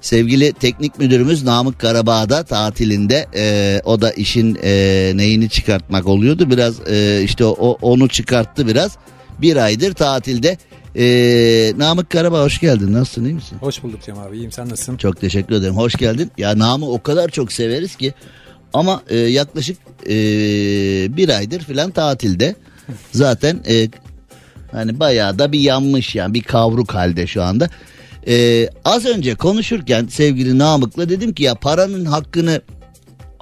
Sevgili 0.00 0.52
teknik 0.52 0.98
müdürümüz 0.98 1.44
Namık 1.44 1.78
Karabağ'da 1.78 2.42
tatilinde 2.42 3.26
e, 3.36 3.80
o 3.84 4.00
da 4.00 4.12
işin 4.12 4.58
e, 4.62 5.12
neyini 5.14 5.48
çıkartmak 5.48 6.06
oluyordu 6.06 6.50
biraz 6.50 6.88
e, 6.88 7.22
işte 7.22 7.44
o, 7.44 7.78
onu 7.82 8.08
çıkarttı 8.08 8.66
biraz 8.66 8.98
bir 9.40 9.56
aydır 9.56 9.94
tatilde 9.94 10.58
e, 10.98 11.72
Namık 11.76 12.10
Karabağ 12.10 12.42
hoş 12.42 12.60
geldin 12.60 12.92
nasılsın 12.92 13.24
iyi 13.24 13.34
misin? 13.34 13.58
Hoş 13.60 13.82
bulduk 13.82 14.02
Cem 14.02 14.18
abi. 14.18 14.36
İyiyim 14.36 14.52
sen 14.52 14.68
nasılsın? 14.68 14.96
Çok 14.96 15.20
teşekkür 15.20 15.54
ederim 15.54 15.76
hoş 15.76 15.94
geldin 15.94 16.30
ya 16.38 16.58
Namık 16.58 16.88
o 16.88 17.02
kadar 17.02 17.28
çok 17.28 17.52
severiz 17.52 17.96
ki 17.96 18.14
ama 18.72 19.02
e, 19.08 19.16
yaklaşık 19.16 19.78
e, 20.06 20.16
bir 21.16 21.28
aydır 21.28 21.60
filan 21.60 21.90
tatilde 21.90 22.54
zaten 23.12 23.60
e, 23.68 23.88
hani 24.72 25.00
bayağı 25.00 25.38
da 25.38 25.52
bir 25.52 25.60
yanmış 25.60 26.14
yani 26.14 26.34
bir 26.34 26.42
kavruk 26.42 26.94
halde 26.94 27.26
şu 27.26 27.42
anda. 27.42 27.68
Ee, 28.28 28.68
az 28.84 29.06
önce 29.06 29.34
konuşurken 29.34 30.06
sevgili 30.06 30.58
Namık'la 30.58 31.08
dedim 31.08 31.34
ki 31.34 31.42
ya 31.42 31.54
paranın 31.54 32.04
hakkını 32.04 32.60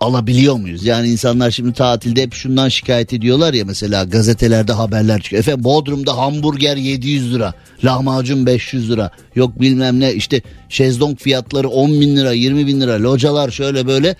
alabiliyor 0.05 0.57
muyuz? 0.57 0.85
Yani 0.85 1.09
insanlar 1.09 1.51
şimdi 1.51 1.73
tatilde 1.73 2.23
hep 2.23 2.35
şundan 2.35 2.69
şikayet 2.69 3.13
ediyorlar 3.13 3.55
ya 3.55 3.65
mesela 3.65 4.05
gazetelerde 4.05 4.73
haberler 4.73 5.23
çıkıyor. 5.23 5.41
Efendim 5.41 5.65
Bodrum'da 5.65 6.17
hamburger 6.17 6.77
700 6.77 7.35
lira, 7.35 7.55
lahmacun 7.85 8.47
500 8.47 8.91
lira, 8.91 9.11
yok 9.35 9.61
bilmem 9.61 10.01
ne 10.01 10.15
işte 10.15 10.43
şezlong 10.69 11.19
fiyatları 11.19 11.69
10 11.69 12.01
bin 12.01 12.17
lira, 12.17 12.33
20 12.33 12.67
bin 12.67 12.81
lira, 12.81 13.03
localar 13.03 13.51
şöyle 13.51 13.87
böyle. 13.87 14.17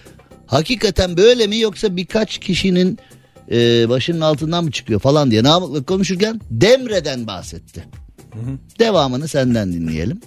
Hakikaten 0.47 1.17
böyle 1.17 1.47
mi 1.47 1.59
yoksa 1.59 1.97
birkaç 1.97 2.39
kişinin 2.39 2.99
e, 3.51 3.89
başının 3.89 4.21
altından 4.21 4.65
mı 4.65 4.71
çıkıyor 4.71 5.01
falan 5.01 5.31
diye 5.31 5.43
Namık'la 5.43 5.83
konuşurken 5.83 6.41
Demre'den 6.51 7.27
bahsetti. 7.27 7.85
Devamını 8.79 9.29
senden 9.29 9.73
dinleyelim. 9.73 10.21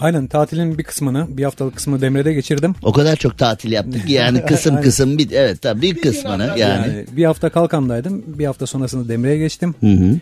Aynen 0.00 0.26
tatilin 0.26 0.78
bir 0.78 0.84
kısmını 0.84 1.26
bir 1.28 1.44
haftalık 1.44 1.76
kısmını 1.76 2.00
Demre'de 2.00 2.32
geçirdim. 2.32 2.74
O 2.82 2.92
kadar 2.92 3.16
çok 3.16 3.38
tatil 3.38 3.72
yaptık 3.72 4.06
ki 4.06 4.12
yani 4.12 4.46
kısım 4.46 4.80
kısım 4.82 5.18
bir 5.18 5.30
evet 5.30 5.62
tabii 5.62 5.82
bir 5.82 6.00
kısmını 6.00 6.42
yani. 6.42 6.60
Yani 6.60 7.06
bir 7.12 7.24
hafta 7.24 7.50
Kalkan'daydım. 7.50 8.24
Bir 8.26 8.46
hafta 8.46 8.66
sonrasında 8.66 9.08
Demre'ye 9.08 9.38
geçtim. 9.38 9.74
Hı 9.80 9.86
hı. 9.86 10.18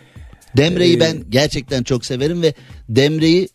Demre'yi 0.57 0.97
Ee, 0.97 0.99
ben 0.99 1.17
gerçekten 1.29 1.83
çok 1.83 2.05
severim 2.05 2.41
ve 2.41 2.53
Demre'yi 2.89 3.49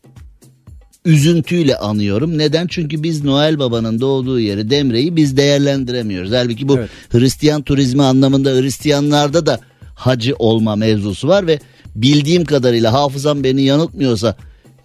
üzüntüyle 1.05 1.77
anıyorum. 1.77 2.39
Neden? 2.39 2.67
Çünkü 2.67 3.03
biz 3.03 3.25
Noel 3.25 3.59
Baba'nın 3.59 4.01
doğduğu 4.01 4.41
yeri 4.41 4.71
Demre'yi 4.71 5.17
biz 5.17 5.37
değerlendiremiyoruz. 5.37 6.33
Halbuki 6.33 6.69
bu 6.69 6.79
Evet. 6.79 6.91
Hristiyan 7.11 7.63
turizmi 7.63 8.03
anlamında 8.03 8.51
Hristiyanlarda 8.51 9.47
da 9.47 9.61
hacı 9.95 10.35
olma 10.39 10.77
mevzusu 10.77 11.29
var 11.29 11.47
ve 11.47 11.59
bildiğim 11.95 12.45
kadarıyla 12.45 12.93
hafızam 12.93 13.45
beni 13.45 13.63
yanıltmıyorsa 13.63 14.37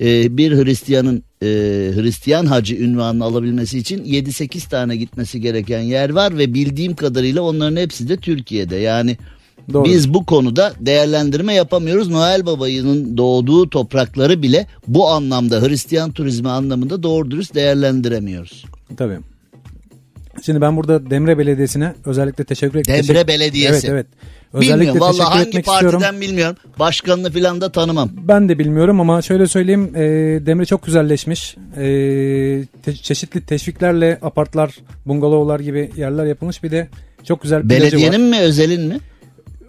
e, 0.02 0.38
bir 0.38 0.52
Hristiyanın 0.52 1.24
e, 1.42 1.46
Hristiyan 1.96 2.46
hacı 2.46 2.76
ünvanını 2.76 3.24
alabilmesi 3.24 3.78
için 3.78 4.04
7-8 4.06 4.70
tane 4.70 4.96
gitmesi 4.96 5.42
gereken 5.42 5.82
yer 5.82 6.10
var 6.10 6.38
ve 6.38 6.54
bildiğim 6.54 6.96
kadarıyla 6.96 7.42
onların 7.42 7.78
hepsi 7.78 8.10
de 8.10 8.18
Türkiye'de. 8.18 8.76
Yani 8.76 9.18
Doğru. 9.74 9.86
biz 9.86 10.14
bu 10.14 10.26
konuda 10.26 10.74
değerlendirme 10.80 11.54
yapamıyoruz. 11.54 12.10
Noel 12.10 12.46
Baba'nın 12.46 13.18
doğduğu 13.18 13.70
toprakları 13.70 14.42
bile 14.42 14.68
bu 14.88 15.08
anlamda 15.08 15.62
Hristiyan 15.62 16.12
turizmi 16.12 16.50
anlamında 16.50 17.04
doğru 17.04 17.32
dürüst 17.32 17.56
değerlendiremiyoruz. 17.56 18.66
Tabii. 18.98 19.18
Şimdi 20.46 20.62
ben 20.62 20.78
burada 20.78 21.10
Demre 21.10 21.38
Belediyesi'ne 21.38 21.94
özellikle 22.06 22.44
teşekkür 22.44 22.86
Demre 22.86 23.02
teşekkür- 23.02 23.28
Belediyesi. 23.28 23.88
Evet 23.88 23.90
evet. 23.90 24.08
Özellikle 24.56 24.80
bilmiyorum 24.94 25.12
teşekkür 25.12 25.30
hangi 25.32 25.48
etmek 25.48 25.66
partiden 25.66 25.92
istiyorum. 25.92 26.22
bilmiyorum. 26.22 26.56
Başkanını 26.80 27.32
filan 27.32 27.62
da 27.62 27.72
tanımam. 27.72 28.10
Ben 28.28 28.50
de 28.50 28.60
bilmiyorum 28.60 29.00
ama 29.00 29.22
şöyle 29.22 29.48
söyleyeyim 29.48 29.92
e, 29.96 30.02
Demre 30.46 30.66
çok 30.66 30.84
güzelleşmiş. 30.86 31.56
E, 31.78 31.84
te- 32.84 32.96
çeşitli 32.96 33.42
teşviklerle 33.42 34.20
apartlar, 34.22 34.76
bungalovlar 35.06 35.60
gibi 35.60 35.92
yerler 35.98 36.26
yapılmış. 36.26 36.64
Bir 36.64 36.72
de 36.72 36.88
çok 37.24 37.42
güzel 37.42 37.62
plajı 37.62 37.82
Belediyenin 37.82 38.32
var. 38.32 38.40
mi 38.40 38.40
özelin 38.40 38.82
mi? 38.88 39.00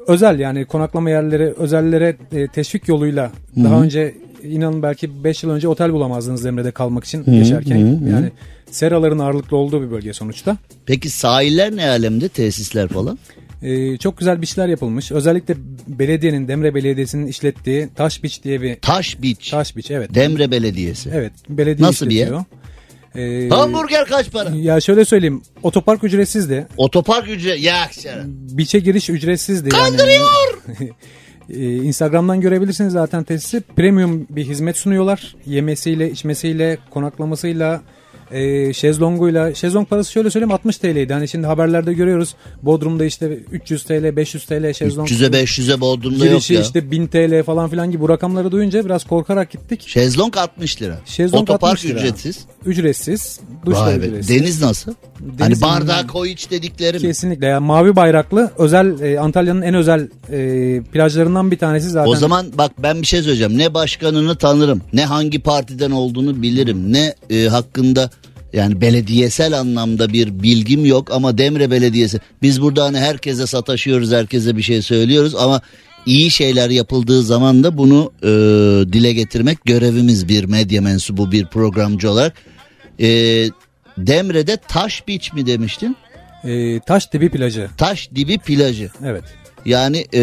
Özel 0.07 0.39
yani 0.39 0.65
konaklama 0.65 1.11
yerleri 1.11 1.45
özellere 1.57 2.17
e, 2.33 2.47
teşvik 2.49 2.89
yoluyla 2.89 3.31
daha 3.65 3.83
önce 3.83 4.15
inanın 4.43 4.83
belki 4.83 5.25
5 5.25 5.43
yıl 5.43 5.51
önce 5.51 5.69
otel 5.69 5.93
bulamazdınız 5.93 6.45
Demre'de 6.45 6.71
kalmak 6.71 7.05
için 7.05 7.33
yaşarken. 7.33 7.77
Yani 8.11 8.31
seraların 8.71 9.19
ağırlıklı 9.19 9.57
olduğu 9.57 9.83
bir 9.83 9.91
bölge 9.91 10.13
sonuçta. 10.13 10.57
Peki 10.87 11.11
sahiller 11.11 11.77
ne 11.77 11.89
alemde 11.89 12.29
tesisler 12.29 12.89
falan? 12.89 13.19
E, 13.63 13.97
çok 13.97 14.19
güzel 14.19 14.43
bir 14.43 14.47
şeyler 14.47 14.69
yapılmış. 14.69 15.13
Özellikle 15.13 15.55
belediyenin 15.87 16.49
Demre 16.49 16.75
Belediyesi'nin 16.75 17.27
işlettiği 17.27 17.89
Taş 17.95 18.23
Beach 18.23 18.43
diye 18.45 18.63
bir 18.63 18.77
Taş 18.81 19.23
Beach. 19.23 19.51
Taş 19.51 19.77
Beach 19.77 19.91
evet. 19.91 20.15
Demre 20.15 20.51
Belediyesi. 20.51 21.11
Evet, 21.15 21.33
belediye 21.49 21.89
Nasıl 21.89 22.09
bir 22.09 22.15
yer? 22.15 22.33
Ee, 23.17 23.49
Hamburger 23.49 24.05
kaç 24.05 24.31
para? 24.31 24.51
Ya 24.51 24.81
şöyle 24.81 25.05
söyleyeyim. 25.05 25.43
Otopark 25.63 26.05
ücretsizdi. 26.05 26.67
Otopark 26.77 27.29
ücret. 27.29 27.61
Ya. 27.61 27.91
Beach'e 28.51 28.79
giriş 28.79 29.11
ücretsizdi. 29.11 29.69
Kandırıyor! 29.69 30.63
Yani, 30.79 30.93
Instagram'dan 31.87 32.41
görebilirsiniz 32.41 32.93
zaten 32.93 33.25
tesisi. 33.25 33.61
Premium 33.77 34.27
bir 34.31 34.45
hizmet 34.45 34.77
sunuyorlar. 34.77 35.37
Yemesiyle, 35.47 36.11
içmesiyle, 36.11 36.79
konaklamasıyla, 36.91 37.83
e, 38.31 38.73
şezlonguyla. 38.73 39.55
Şezlong 39.55 39.89
parası 39.89 40.13
şöyle 40.13 40.31
söyleyeyim 40.31 40.53
60 40.53 40.77
TL'ydi. 40.79 41.13
Hani 41.13 41.29
şimdi 41.29 41.47
haberlerde 41.47 41.93
görüyoruz. 41.93 42.35
Bodrum'da 42.63 43.05
işte 43.05 43.27
300 43.53 43.85
TL, 43.85 44.17
500 44.17 44.45
TL 44.45 44.73
şezlong. 44.73 45.09
300'e 45.09 45.43
500'e 45.45 45.81
Bodrum'da 45.81 46.25
yok 46.25 46.33
Girişi 46.35 46.55
ya. 46.55 46.61
işte 46.61 46.91
1000 46.91 47.07
TL 47.07 47.43
falan 47.43 47.71
filan 47.71 47.91
gibi 47.91 48.03
bu 48.03 48.09
rakamları 48.09 48.53
duyunca 48.53 48.85
biraz 48.85 49.05
korkarak 49.05 49.51
gittik. 49.51 49.85
Şezlong 49.89 50.37
60 50.37 50.83
lira. 50.83 50.99
Şezlong 51.05 51.43
Otopark 51.43 51.73
60 51.73 51.85
lira. 51.85 51.99
ücretsiz. 51.99 52.45
Ücretsiz. 52.67 53.41
Duş 53.67 53.77
da 53.77 53.95
ücretsiz. 53.97 54.29
Deniz 54.29 54.63
nasıl? 54.63 54.95
Hani 55.39 55.61
bardağa 55.61 56.07
koy 56.07 56.33
iç 56.33 56.51
dedikleri? 56.51 56.99
Kesinlikle. 56.99 57.47
Yani 57.47 57.67
mavi 57.67 57.97
bayraklı 57.97 58.51
özel 58.59 59.01
e, 59.01 59.21
Antalya'nın 59.21 59.63
en 59.63 59.75
özel 59.75 60.09
e, 60.31 60.83
plajlarından 60.83 61.51
bir 61.51 61.59
tanesi 61.59 61.91
zaten. 61.91 62.11
O 62.11 62.17
zaman 62.17 62.47
bak 62.59 62.73
ben 62.79 63.03
bir 63.03 63.07
şey 63.07 63.23
söyleyeceğim. 63.23 63.59
Ne 63.59 63.75
başkanını 63.75 64.37
tanırım, 64.37 64.83
ne 64.93 65.05
hangi 65.05 65.39
partiden 65.39 65.91
olduğunu 65.91 66.43
bilirim, 66.43 66.93
ne 66.93 67.15
e, 67.31 67.49
hakkında 67.49 68.11
yani 68.53 68.81
belediyesel 68.81 69.59
anlamda 69.59 70.13
bir 70.13 70.43
bilgim 70.43 70.85
yok 70.85 71.11
ama 71.11 71.39
Demre 71.39 71.71
Belediyesi 71.71 72.21
biz 72.43 72.63
burada 72.63 72.85
hani 72.85 72.99
herkese 72.99 73.47
sataşıyoruz, 73.47 74.13
herkese 74.13 74.57
bir 74.57 74.63
şey 74.63 74.83
söylüyoruz 74.83 75.35
ama 75.35 75.61
iyi 76.07 76.31
şeyler 76.31 76.71
yapıldığı 76.71 77.23
zaman 77.23 77.65
da 77.65 77.79
bunu 77.79 78.13
e, 78.23 78.29
dile 78.93 79.13
getirmek 79.13 79.65
görevimiz 79.65 80.29
bir 80.29 80.45
medya 80.45 80.83
mensubu, 80.83 81.33
bir 81.33 81.47
programcı 81.47 82.11
olarak. 82.11 82.35
E, 83.01 83.09
Demre'de 83.99 84.57
Taş 84.57 85.09
Beach 85.09 85.35
mi 85.35 85.47
demiştin? 85.47 85.97
E, 86.45 86.81
taş 86.81 87.13
dibi 87.13 87.29
plajı. 87.29 87.69
Taş 87.77 88.11
dibi 88.15 88.39
plajı. 88.39 88.91
Evet. 89.05 89.25
Yani 89.65 90.05
e, 90.15 90.21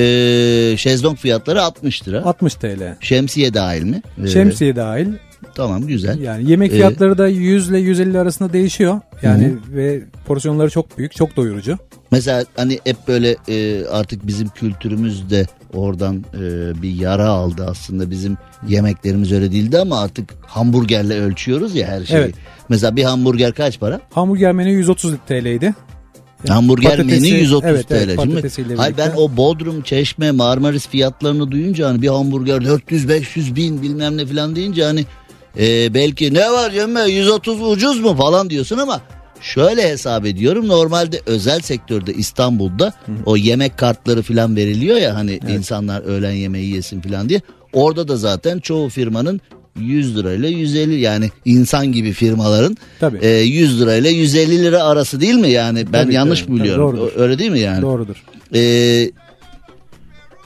şezlong 0.78 1.18
fiyatları 1.18 1.62
60 1.62 2.08
lira. 2.08 2.24
60 2.26 2.56
TL. 2.56 2.96
Şemsiye 3.00 3.54
dahil 3.54 3.84
mi? 3.84 4.02
Ee, 4.24 4.28
Şemsiye 4.28 4.76
dahil. 4.76 5.08
Tamam 5.56 5.88
güzel. 5.88 6.20
Yani 6.20 6.52
yemek 6.52 6.72
Ee, 6.72 6.76
fiyatları 6.76 7.18
da 7.18 7.28
100 7.28 7.70
ile 7.70 7.80
150 7.80 8.20
arasında 8.20 8.54
değişiyor. 8.54 9.00
Yani 9.22 9.54
ve 9.70 10.02
porsiyonları 10.26 10.70
çok 10.70 10.98
büyük, 10.98 11.16
çok 11.16 11.36
doyurucu. 11.36 11.78
Mesela 12.12 12.46
hani 12.56 12.80
hep 12.84 12.98
böyle 13.08 13.36
e, 13.50 13.86
artık 13.86 14.28
bizim 14.28 14.50
kültürümüz 14.50 15.30
de 15.30 15.46
oradan 15.74 16.26
e, 16.34 16.82
bir 16.82 16.90
yara 16.90 17.28
aldı 17.28 17.66
aslında. 17.70 18.12
Bizim 18.12 18.38
yemeklerimiz 18.68 19.32
öyle 19.32 19.52
değildi 19.52 19.80
ama 19.80 20.00
artık 20.00 20.34
hamburgerle 20.48 21.20
ölçüyoruz 21.20 21.76
ya 21.76 21.88
her 21.88 22.06
şeyi. 22.06 22.18
Evet. 22.18 22.36
Mesela 22.70 22.96
bir 22.96 23.04
hamburger 23.04 23.54
kaç 23.54 23.80
para? 23.80 24.02
Hamburger 24.12 24.52
menü 24.52 24.70
130 24.70 25.14
TL'ydi. 25.28 25.74
hamburger 26.48 26.92
patatesi- 26.92 27.22
menü 27.22 27.28
130 27.28 27.70
evet, 27.70 27.88
TL. 27.88 27.94
evet, 27.94 28.54
Şimdi, 28.56 28.76
hayır 28.76 28.98
ben 28.98 29.12
o 29.18 29.38
Bodrum, 29.38 29.82
Çeşme, 29.82 30.32
Marmaris 30.32 30.88
fiyatlarını 30.88 31.52
duyunca 31.52 31.88
hani 31.88 32.02
bir 32.02 32.08
hamburger 32.08 32.66
400 32.66 33.10
500 33.10 33.56
bin 33.56 33.82
bilmem 33.82 34.18
ne 34.18 34.26
falan 34.26 34.56
deyince 34.56 34.84
hani 34.84 35.06
e, 35.60 35.94
belki 35.94 36.34
ne 36.34 36.52
var 36.52 36.72
canım 36.72 36.96
be, 36.96 37.12
130 37.12 37.62
ucuz 37.62 38.00
mu 38.00 38.16
falan 38.16 38.50
diyorsun 38.50 38.78
ama 38.78 39.02
şöyle 39.44 39.90
hesap 39.90 40.26
ediyorum 40.26 40.68
normalde 40.68 41.22
özel 41.26 41.60
sektörde 41.60 42.14
İstanbul'da 42.14 42.94
o 43.26 43.38
yemek 43.38 43.78
kartları 43.78 44.22
falan 44.22 44.56
veriliyor 44.56 44.98
ya 44.98 45.16
hani 45.16 45.40
insanlar 45.50 46.02
öğlen 46.02 46.32
yemeği 46.32 46.76
yesin 46.76 47.02
falan 47.02 47.30
diye 47.30 47.42
orada 47.74 48.08
da 48.08 48.18
zaten 48.18 48.60
çoğu 48.60 48.90
firmanın 48.90 49.42
100 49.80 50.18
lirayla 50.18 50.50
150 50.50 51.00
yani 51.00 51.30
insan 51.46 51.92
gibi 51.92 52.12
firmaların 52.12 52.78
Tabii. 53.00 53.18
e, 53.22 53.30
100 53.30 53.82
lirayla 53.82 54.10
150 54.10 54.64
lira 54.64 54.84
arası 54.84 55.22
değil 55.22 55.36
mi 55.36 55.50
yani 55.50 55.86
ben 55.94 56.04
Tabii, 56.04 56.14
yanlış 56.14 56.42
tabii. 56.42 56.52
mı 56.52 56.60
biliyorum 56.60 56.92
Tabii, 56.92 57.00
doğrudur. 57.02 57.20
Öyle 57.22 57.40
değil 57.40 57.52
mi 57.52 57.60
yani? 57.60 57.82
Doğrudur. 57.82 58.24
Ee, 58.56 59.12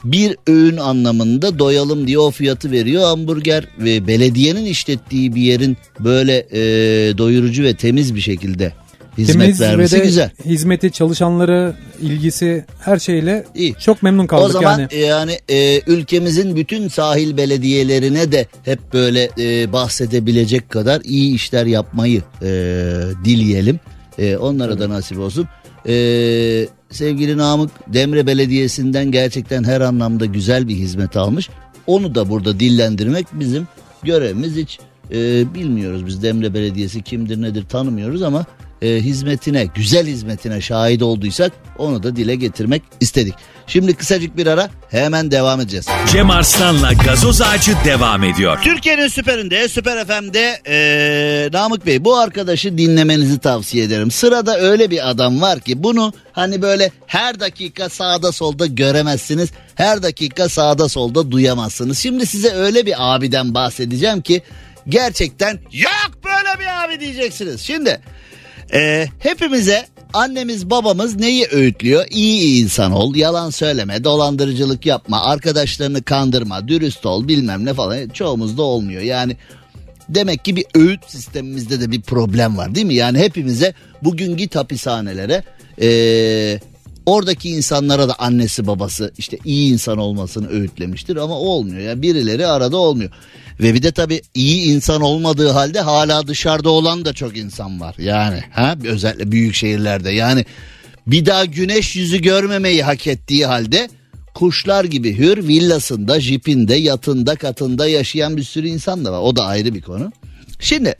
bir 0.04 0.36
öğün 0.46 0.76
anlamında 0.76 1.58
doyalım 1.58 2.06
diye 2.06 2.18
o 2.18 2.30
fiyatı 2.30 2.70
veriyor. 2.70 3.02
Hamburger 3.02 3.64
ve 3.78 4.06
belediyenin 4.06 4.64
işlettiği 4.64 5.34
bir 5.34 5.42
yerin 5.42 5.76
böyle 6.00 6.46
e, 6.52 6.60
doyurucu 7.18 7.62
ve 7.62 7.74
temiz 7.76 8.14
bir 8.14 8.20
şekilde 8.20 8.72
hizmet 9.18 9.44
Temiz 9.44 9.60
vermesi 9.60 9.96
ve 9.96 10.00
de 10.00 10.04
güzel. 10.04 10.30
hizmeti, 10.44 10.92
çalışanları, 10.92 11.74
ilgisi 12.00 12.64
her 12.80 12.98
şeyle 12.98 13.44
İyi. 13.54 13.74
çok 13.74 14.02
memnun 14.02 14.26
kaldık 14.26 14.48
o 14.48 14.52
zaman 14.52 14.78
yani. 14.78 15.00
yani, 15.00 15.38
e, 15.48 15.80
ülkemizin 15.86 16.56
bütün 16.56 16.88
sahil 16.88 17.36
belediyelerine 17.36 18.32
de 18.32 18.46
hep 18.64 18.92
böyle 18.92 19.30
e, 19.38 19.72
bahsedebilecek 19.72 20.70
kadar 20.70 21.00
iyi 21.04 21.34
işler 21.34 21.66
yapmayı 21.66 22.22
e, 22.42 22.46
dileyelim. 23.24 23.80
E, 24.18 24.36
onlara 24.36 24.80
da 24.80 24.88
nasip 24.88 25.18
olsun. 25.18 25.48
E, 25.88 25.92
sevgili 26.90 27.36
Namık 27.36 27.70
Demre 27.86 28.26
Belediyesi'nden 28.26 29.12
gerçekten 29.12 29.64
her 29.64 29.80
anlamda 29.80 30.26
güzel 30.26 30.68
bir 30.68 30.74
hizmet 30.74 31.16
almış. 31.16 31.48
Onu 31.86 32.14
da 32.14 32.30
burada 32.30 32.60
dillendirmek 32.60 33.26
bizim 33.32 33.66
görevimiz 34.02 34.56
hiç 34.56 34.78
e, 35.10 35.44
bilmiyoruz 35.54 36.06
biz 36.06 36.22
Demre 36.22 36.54
Belediyesi 36.54 37.02
kimdir 37.02 37.42
nedir 37.42 37.64
tanımıyoruz 37.68 38.22
ama 38.22 38.46
e, 38.82 38.88
hizmetine 38.88 39.64
güzel 39.74 40.06
hizmetine 40.06 40.60
şahit 40.60 41.02
olduysak 41.02 41.52
onu 41.78 42.02
da 42.02 42.16
dile 42.16 42.34
getirmek 42.34 42.82
istedik. 43.00 43.34
Şimdi 43.66 43.94
kısacık 43.94 44.36
bir 44.36 44.46
ara 44.46 44.70
hemen 44.90 45.30
devam 45.30 45.60
edeceğiz. 45.60 45.86
Cem 46.12 46.30
Arslan'la 46.30 46.92
gazoz 46.92 47.42
ağacı 47.42 47.72
devam 47.84 48.24
ediyor. 48.24 48.58
Türkiye'nin 48.64 49.08
süperinde 49.08 49.68
Süper 49.68 50.06
FM'de 50.06 50.60
eee 50.66 51.48
Namık 51.52 51.86
Bey 51.86 52.04
bu 52.04 52.16
arkadaşı 52.16 52.78
dinlemenizi 52.78 53.38
tavsiye 53.38 53.84
ederim. 53.84 54.10
Sırada 54.10 54.58
öyle 54.58 54.90
bir 54.90 55.10
adam 55.10 55.40
var 55.40 55.60
ki 55.60 55.82
bunu 55.82 56.12
hani 56.32 56.62
böyle 56.62 56.90
her 57.06 57.40
dakika 57.40 57.88
sağda 57.88 58.32
solda 58.32 58.66
göremezsiniz. 58.66 59.50
Her 59.74 60.02
dakika 60.02 60.48
sağda 60.48 60.88
solda 60.88 61.30
duyamazsınız. 61.30 61.98
Şimdi 61.98 62.26
size 62.26 62.50
öyle 62.52 62.86
bir 62.86 62.94
abiden 62.98 63.54
bahsedeceğim 63.54 64.20
ki 64.20 64.42
gerçekten 64.88 65.60
yok 65.72 66.10
böyle 66.24 66.60
bir 66.60 66.84
abi 66.84 67.00
diyeceksiniz. 67.00 67.60
Şimdi 67.60 68.00
eee, 68.72 69.08
hepimize 69.18 69.86
annemiz 70.14 70.70
babamız 70.70 71.16
neyi 71.16 71.46
öğütlüyor? 71.52 72.06
İyi 72.10 72.62
insan 72.62 72.92
ol, 72.92 73.14
yalan 73.14 73.50
söyleme, 73.50 74.04
dolandırıcılık 74.04 74.86
yapma, 74.86 75.22
arkadaşlarını 75.24 76.02
kandırma, 76.02 76.68
dürüst 76.68 77.06
ol 77.06 77.28
bilmem 77.28 77.64
ne 77.64 77.74
falan. 77.74 78.08
Çoğumuzda 78.08 78.62
olmuyor. 78.62 79.02
Yani 79.02 79.36
demek 80.08 80.44
ki 80.44 80.56
bir 80.56 80.64
öğüt 80.74 81.00
sistemimizde 81.06 81.80
de 81.80 81.90
bir 81.90 82.02
problem 82.02 82.56
var 82.56 82.74
değil 82.74 82.86
mi? 82.86 82.94
Yani 82.94 83.18
hepimize 83.18 83.74
bugün 84.04 84.36
git 84.36 84.56
hapishanelere 84.56 85.42
eee, 85.80 86.60
oradaki 87.06 87.50
insanlara 87.50 88.08
da 88.08 88.14
annesi 88.18 88.66
babası 88.66 89.12
işte 89.18 89.38
iyi 89.44 89.72
insan 89.72 89.98
olmasını 89.98 90.48
öğütlemiştir 90.48 91.16
ama 91.16 91.34
olmuyor. 91.38 91.80
Yani 91.80 92.02
birileri 92.02 92.46
arada 92.46 92.76
olmuyor. 92.76 93.10
Ve 93.60 93.74
bir 93.74 93.82
de 93.82 93.92
tabii 93.92 94.22
iyi 94.34 94.74
insan 94.74 95.00
olmadığı 95.00 95.48
halde 95.48 95.80
hala 95.80 96.26
dışarıda 96.26 96.70
olan 96.70 97.04
da 97.04 97.12
çok 97.12 97.36
insan 97.36 97.80
var. 97.80 97.94
Yani 97.98 98.40
ha 98.52 98.76
özellikle 98.84 99.32
büyük 99.32 99.54
şehirlerde 99.54 100.10
yani 100.10 100.44
bir 101.06 101.26
daha 101.26 101.44
güneş 101.44 101.96
yüzü 101.96 102.22
görmemeyi 102.22 102.82
hak 102.82 103.06
ettiği 103.06 103.46
halde 103.46 103.88
kuşlar 104.34 104.84
gibi 104.84 105.18
hür 105.18 105.48
villasında, 105.48 106.20
jipinde, 106.20 106.74
yatında, 106.74 107.36
katında 107.36 107.88
yaşayan 107.88 108.36
bir 108.36 108.42
sürü 108.42 108.68
insan 108.68 109.04
da 109.04 109.12
var. 109.12 109.20
O 109.20 109.36
da 109.36 109.44
ayrı 109.44 109.74
bir 109.74 109.82
konu. 109.82 110.12
Şimdi 110.60 110.94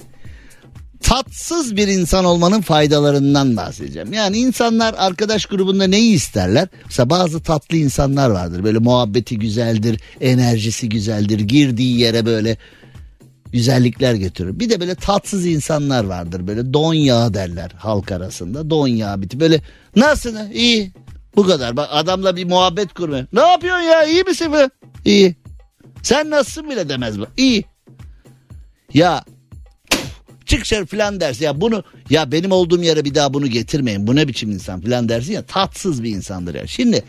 tatsız 1.03 1.77
bir 1.77 1.89
insan 1.89 2.25
olmanın 2.25 2.61
faydalarından 2.61 3.57
bahsedeceğim. 3.57 4.13
Yani 4.13 4.37
insanlar 4.37 4.95
arkadaş 4.99 5.47
grubunda 5.47 5.87
neyi 5.87 6.13
isterler? 6.15 6.69
Mesela 6.85 7.11
bazı 7.11 7.43
tatlı 7.43 7.77
insanlar 7.77 8.31
vardır. 8.31 8.65
Böyle 8.65 8.79
muhabbeti 8.79 9.39
güzeldir, 9.39 10.01
enerjisi 10.21 10.89
güzeldir. 10.89 11.41
Girdiği 11.41 11.99
yere 11.99 12.27
böyle 12.27 12.57
güzellikler 13.53 14.15
götürür. 14.15 14.61
Bir 14.61 14.71
de 14.71 14.81
böyle 14.81 14.95
tatsız 14.95 15.47
insanlar 15.47 16.05
vardır. 16.05 16.47
Böyle 16.47 16.73
don 16.73 16.95
yağı 16.95 17.35
derler 17.35 17.71
halk 17.77 18.13
arasında. 18.13 18.71
Don 18.71 18.89
yağı 18.89 19.23
biti. 19.23 19.41
Böyle 19.41 19.61
nasılsın? 19.97 20.51
İyi. 20.53 20.93
Bu 21.37 21.47
kadar. 21.47 21.77
Bak 21.77 21.89
adamla 21.93 22.37
bir 22.37 22.45
muhabbet 22.45 22.95
kurmuyor. 22.95 23.27
Ne 23.33 23.41
yapıyorsun 23.41 23.83
ya? 23.83 24.05
İyi 24.05 24.23
misin? 24.23 24.53
be? 24.53 24.69
İyi. 25.05 25.37
Sen 26.03 26.31
nasılsın 26.31 26.71
bile 26.71 26.89
demez 26.89 27.21
bu. 27.21 27.27
İyi. 27.37 27.65
Ya 28.95 29.25
çık 30.49 30.61
dışarı 30.61 30.87
falan 30.87 31.21
dersin. 31.21 31.45
Ya 31.45 31.61
bunu 31.61 31.85
ya 32.11 32.33
benim 32.33 32.53
olduğum 32.53 32.83
yere 32.83 33.05
bir 33.05 33.15
daha 33.15 33.35
bunu 33.35 33.47
getirmeyin. 33.47 34.07
Bu 34.07 34.17
ne 34.17 34.29
biçim 34.29 34.51
insan 34.51 34.81
falan 34.81 35.09
dersin 35.09 35.33
ya. 35.33 35.43
Tatsız 35.43 36.03
bir 36.03 36.11
insandır 36.11 36.55
ya. 36.55 36.67
Şimdi 36.67 37.03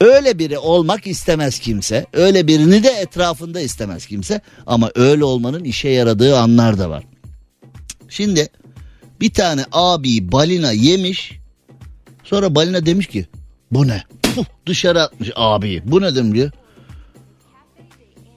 öyle 0.00 0.38
biri 0.38 0.58
olmak 0.58 1.06
istemez 1.06 1.58
kimse. 1.58 2.06
Öyle 2.12 2.46
birini 2.46 2.82
de 2.82 2.88
etrafında 2.88 3.60
istemez 3.60 4.06
kimse. 4.06 4.40
Ama 4.66 4.90
öyle 4.94 5.24
olmanın 5.24 5.64
işe 5.64 5.88
yaradığı 5.88 6.38
anlar 6.38 6.78
da 6.78 6.90
var. 6.90 7.04
Şimdi 8.08 8.48
bir 9.20 9.30
tane 9.30 9.64
abi 9.72 10.32
balina 10.32 10.72
yemiş. 10.72 11.32
Sonra 12.24 12.54
balina 12.54 12.86
demiş 12.86 13.06
ki 13.06 13.26
bu 13.70 13.88
ne? 13.88 14.02
Puh, 14.22 14.44
dışarı 14.66 15.02
atmış 15.02 15.30
abi. 15.36 15.82
Bu 15.84 16.02
ne 16.02 16.14
demiş? 16.14 16.34
Diyor. 16.34 16.50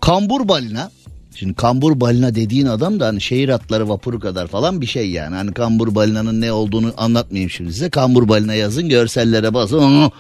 Kambur 0.02 0.48
balina 0.48 0.92
Şimdi 1.36 1.54
kambur 1.54 2.00
balina 2.00 2.36
dediğin 2.36 2.66
adam 2.66 3.00
da 3.00 3.08
hani 3.08 3.22
şehir 3.22 3.50
atları 3.50 3.90
vapuru 3.90 4.20
kadar 4.20 4.48
falan 4.48 4.82
bir 4.82 4.86
şey 4.86 5.10
yani. 5.10 5.36
Hani 5.36 5.54
kambur 5.54 5.96
balinanın 5.96 6.42
ne 6.42 6.52
olduğunu 6.52 6.94
anlatmayayım 6.98 7.50
şimdi 7.50 7.74
size. 7.74 7.90
Kambur 7.90 8.28
balina 8.28 8.54
yazın 8.54 8.90
görsellere 8.90 9.54
basın. 9.54 10.12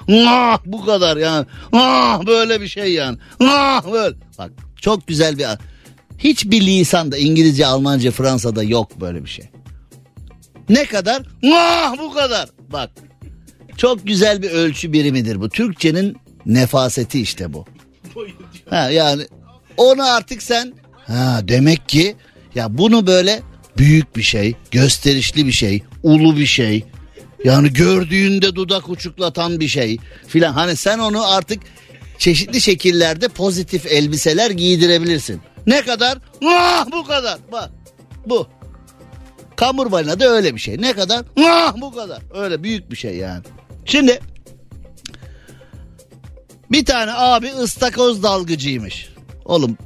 Bu 0.66 0.86
kadar 0.86 1.18
yani. 1.18 1.46
Böyle 2.28 2.62
bir 2.62 2.68
şey 2.68 2.94
yani. 2.94 3.18
Böyle. 3.92 4.16
Bak 4.38 4.52
çok 4.82 5.08
güzel 5.08 5.38
bir 5.38 5.46
hiçbir 6.18 6.62
lisanda 6.62 7.18
İngilizce, 7.18 7.66
Almanca, 7.66 8.12
Fransa'da 8.12 8.64
yok 8.64 9.02
böyle 9.02 9.24
bir 9.24 9.30
şey. 9.30 9.46
Ne 10.70 10.86
kadar? 10.86 11.24
Bu 12.00 12.14
kadar. 12.14 12.50
Bak 12.74 12.90
çok 13.78 14.08
güzel 14.08 14.42
bir 14.42 14.52
ölçü 14.52 14.94
birimidir 14.94 15.42
bu. 15.42 15.50
Türkçenin 15.50 16.18
nefaseti 16.46 17.22
işte 17.22 17.54
bu. 17.54 17.66
Ha, 18.70 18.90
yani 18.90 19.24
onu 19.78 20.14
artık 20.14 20.44
sen 20.44 20.74
ha 21.10 21.42
demek 21.44 21.90
ki 21.90 22.16
ya 22.56 22.78
bunu 22.78 23.08
böyle 23.08 23.42
büyük 23.78 24.16
bir 24.16 24.22
şey, 24.22 24.56
gösterişli 24.72 25.46
bir 25.46 25.52
şey, 25.52 25.84
ulu 26.04 26.38
bir 26.38 26.46
şey. 26.46 26.84
Yani 27.44 27.74
gördüğünde 27.74 28.56
dudak 28.56 28.90
uçuklatan 28.90 29.60
bir 29.60 29.68
şey 29.68 29.98
filan. 30.28 30.54
Hani 30.54 30.76
sen 30.76 31.00
onu 31.00 31.32
artık 31.34 31.64
çeşitli 32.18 32.62
şekillerde 32.62 33.28
pozitif 33.28 33.86
elbiseler 33.86 34.52
giydirebilirsin. 34.52 35.42
Ne 35.68 35.82
kadar? 35.82 36.18
Ah 36.46 36.86
bu 36.92 37.04
kadar. 37.04 37.40
Bak 37.52 37.70
bu. 38.26 38.48
Kamur 39.56 39.92
balina 39.92 40.20
da 40.20 40.26
öyle 40.26 40.56
bir 40.56 40.60
şey. 40.60 40.82
Ne 40.82 40.94
kadar? 40.94 41.26
Ah 41.46 41.74
bu 41.82 41.96
kadar. 41.96 42.22
Öyle 42.34 42.64
büyük 42.64 42.92
bir 42.92 42.96
şey 42.96 43.16
yani. 43.16 43.44
Şimdi 43.86 44.20
bir 46.72 46.86
tane 46.86 47.12
abi 47.14 47.52
ıstakoz 47.52 48.24
dalgıcıymış. 48.24 49.10
Oğlum 49.46 49.78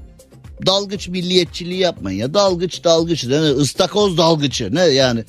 dalgıç 0.65 1.07
milliyetçiliği 1.07 1.79
yapmayın 1.79 2.19
ya. 2.19 2.33
Dalgıç 2.33 2.83
dalgıç. 2.83 3.25
Ne, 3.25 3.39
ıstakoz 3.39 4.17
dalgıcı. 4.17 4.75
Ne 4.75 4.81
yani? 4.81 5.23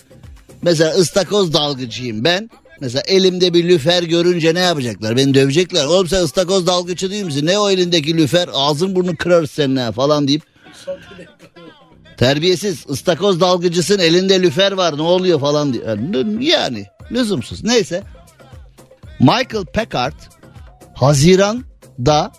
Mesela 0.62 0.90
ıstakoz 0.90 1.52
dalgıcıyım 1.52 2.24
ben. 2.24 2.50
Mesela 2.80 3.02
elimde 3.06 3.54
bir 3.54 3.68
lüfer 3.68 4.02
görünce 4.02 4.54
ne 4.54 4.60
yapacaklar? 4.60 5.16
Beni 5.16 5.34
dövecekler. 5.34 5.84
Oğlum 5.84 6.08
sen 6.08 6.22
ıstakoz 6.22 6.66
dalgıcı 6.66 7.10
değil 7.10 7.24
misin? 7.24 7.46
Ne 7.46 7.58
o 7.58 7.70
elindeki 7.70 8.16
lüfer? 8.16 8.48
Ağzın 8.52 8.94
burnunu 8.94 9.16
kırarız 9.16 9.50
seninle 9.50 9.92
falan 9.92 10.28
deyip. 10.28 10.42
Terbiyesiz 12.16 12.84
ıstakoz 12.88 13.40
dalgıcısın 13.40 13.98
elinde 13.98 14.42
lüfer 14.42 14.72
var 14.72 14.96
ne 14.96 15.02
oluyor 15.02 15.40
falan 15.40 15.72
diye. 15.72 15.84
Yani 16.40 16.86
lüzumsuz. 17.12 17.64
Neyse. 17.64 18.02
Michael 19.20 19.64
Packard 19.74 20.14
Haziran'da 20.94 22.32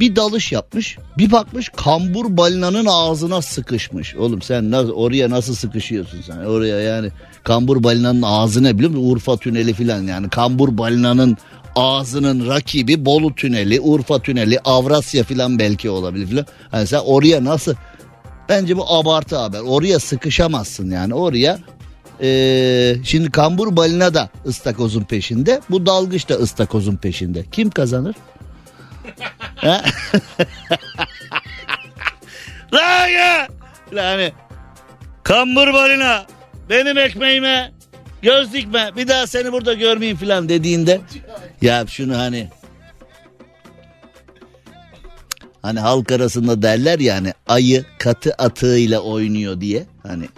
bir 0.00 0.16
dalış 0.16 0.52
yapmış. 0.52 0.98
Bir 1.18 1.32
bakmış 1.32 1.68
kambur 1.76 2.36
balinanın 2.36 2.86
ağzına 2.86 3.42
sıkışmış. 3.42 4.16
Oğlum 4.16 4.42
sen 4.42 4.70
nasıl, 4.70 4.90
oraya 4.90 5.30
nasıl 5.30 5.54
sıkışıyorsun 5.54 6.22
sen? 6.22 6.36
Oraya 6.36 6.80
yani 6.80 7.10
kambur 7.44 7.82
balinanın 7.82 8.22
ağzına 8.22 8.74
biliyor 8.74 8.90
musun? 8.90 9.10
Urfa 9.10 9.36
tüneli 9.36 9.72
filan 9.72 10.02
yani 10.02 10.28
kambur 10.28 10.78
balinanın 10.78 11.36
ağzının 11.76 12.48
rakibi 12.48 13.04
Bolu 13.04 13.34
tüneli, 13.34 13.80
Urfa 13.80 14.18
tüneli, 14.18 14.58
Avrasya 14.64 15.24
filan 15.24 15.58
belki 15.58 15.90
olabilir 15.90 16.26
filan. 16.26 16.46
Hani 16.70 16.86
sen 16.86 17.00
oraya 17.04 17.44
nasıl? 17.44 17.74
Bence 18.48 18.76
bu 18.76 18.92
abartı 18.92 19.36
haber. 19.36 19.60
Oraya 19.60 19.98
sıkışamazsın 19.98 20.90
yani. 20.90 21.14
Oraya 21.14 21.58
ee, 22.22 22.96
şimdi 23.04 23.30
kambur 23.30 23.76
balina 23.76 24.14
da 24.14 24.28
ıstakozun 24.46 25.02
peşinde. 25.02 25.60
Bu 25.70 25.86
dalgıç 25.86 26.28
da 26.28 26.34
ıstakozun 26.34 26.96
peşinde. 26.96 27.44
Kim 27.52 27.70
kazanır? 27.70 28.16
Lan 32.72 33.08
ya! 33.08 33.48
Yani 33.92 34.32
kambur 35.22 35.72
balina 35.72 36.26
benim 36.68 36.98
ekmeğime 36.98 37.72
göz 38.22 38.52
dikme 38.52 38.90
bir 38.96 39.08
daha 39.08 39.26
seni 39.26 39.52
burada 39.52 39.74
görmeyeyim 39.74 40.18
filan 40.18 40.48
dediğinde 40.48 41.00
ya 41.62 41.86
şunu 41.86 42.18
hani 42.18 42.48
hani 45.62 45.80
halk 45.80 46.12
arasında 46.12 46.62
derler 46.62 46.98
yani 46.98 47.32
ayı 47.48 47.84
katı 47.98 48.32
atığıyla 48.38 49.00
oynuyor 49.00 49.60
diye 49.60 49.84
hani 50.02 50.28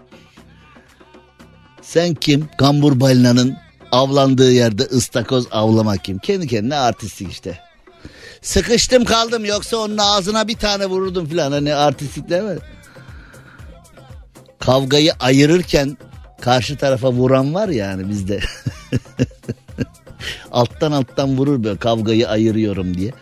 Sen 1.82 2.14
kim? 2.14 2.49
Kambur 2.59 3.01
balinanın 3.01 3.57
avlandığı 3.93 4.53
yerde 4.53 4.82
ıstakoz 4.82 5.47
avlamak 5.51 6.05
kim? 6.05 6.18
Kendi 6.18 6.47
kendine 6.47 6.76
artistik 6.76 7.32
işte. 7.32 7.59
Sıkıştım 8.42 9.05
kaldım 9.05 9.44
yoksa 9.44 9.76
onun 9.76 9.98
ağzına 9.98 10.48
bir 10.48 10.57
tane 10.57 10.86
vururdum 10.86 11.26
filan. 11.26 11.53
Hani 11.53 11.74
artistik 11.74 12.30
değil 12.30 12.42
mi? 12.42 12.59
Kavgayı 14.59 15.12
ayırırken 15.20 15.96
karşı 16.40 16.76
tarafa 16.76 17.12
vuran 17.12 17.55
var 17.55 17.68
yani 17.68 18.09
bizde. 18.09 18.40
alttan 20.53 20.92
alttan 20.92 21.36
vurur 21.38 21.64
böyle 21.64 21.78
kavgayı 21.78 22.28
ayırıyorum 22.28 22.96
diye. 22.96 23.12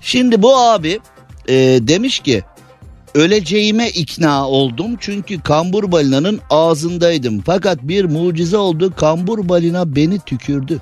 Şimdi 0.00 0.42
bu 0.42 0.56
abi 0.56 1.00
e, 1.48 1.54
demiş 1.82 2.18
ki 2.20 2.42
öleceğime 3.14 3.90
ikna 3.90 4.48
oldum 4.48 4.96
çünkü 5.00 5.40
kambur 5.40 5.92
balinanın 5.92 6.40
ağzındaydım. 6.50 7.42
Fakat 7.46 7.78
bir 7.82 8.04
mucize 8.04 8.56
oldu 8.56 8.92
kambur 8.96 9.48
balina 9.48 9.96
beni 9.96 10.18
tükürdü. 10.18 10.80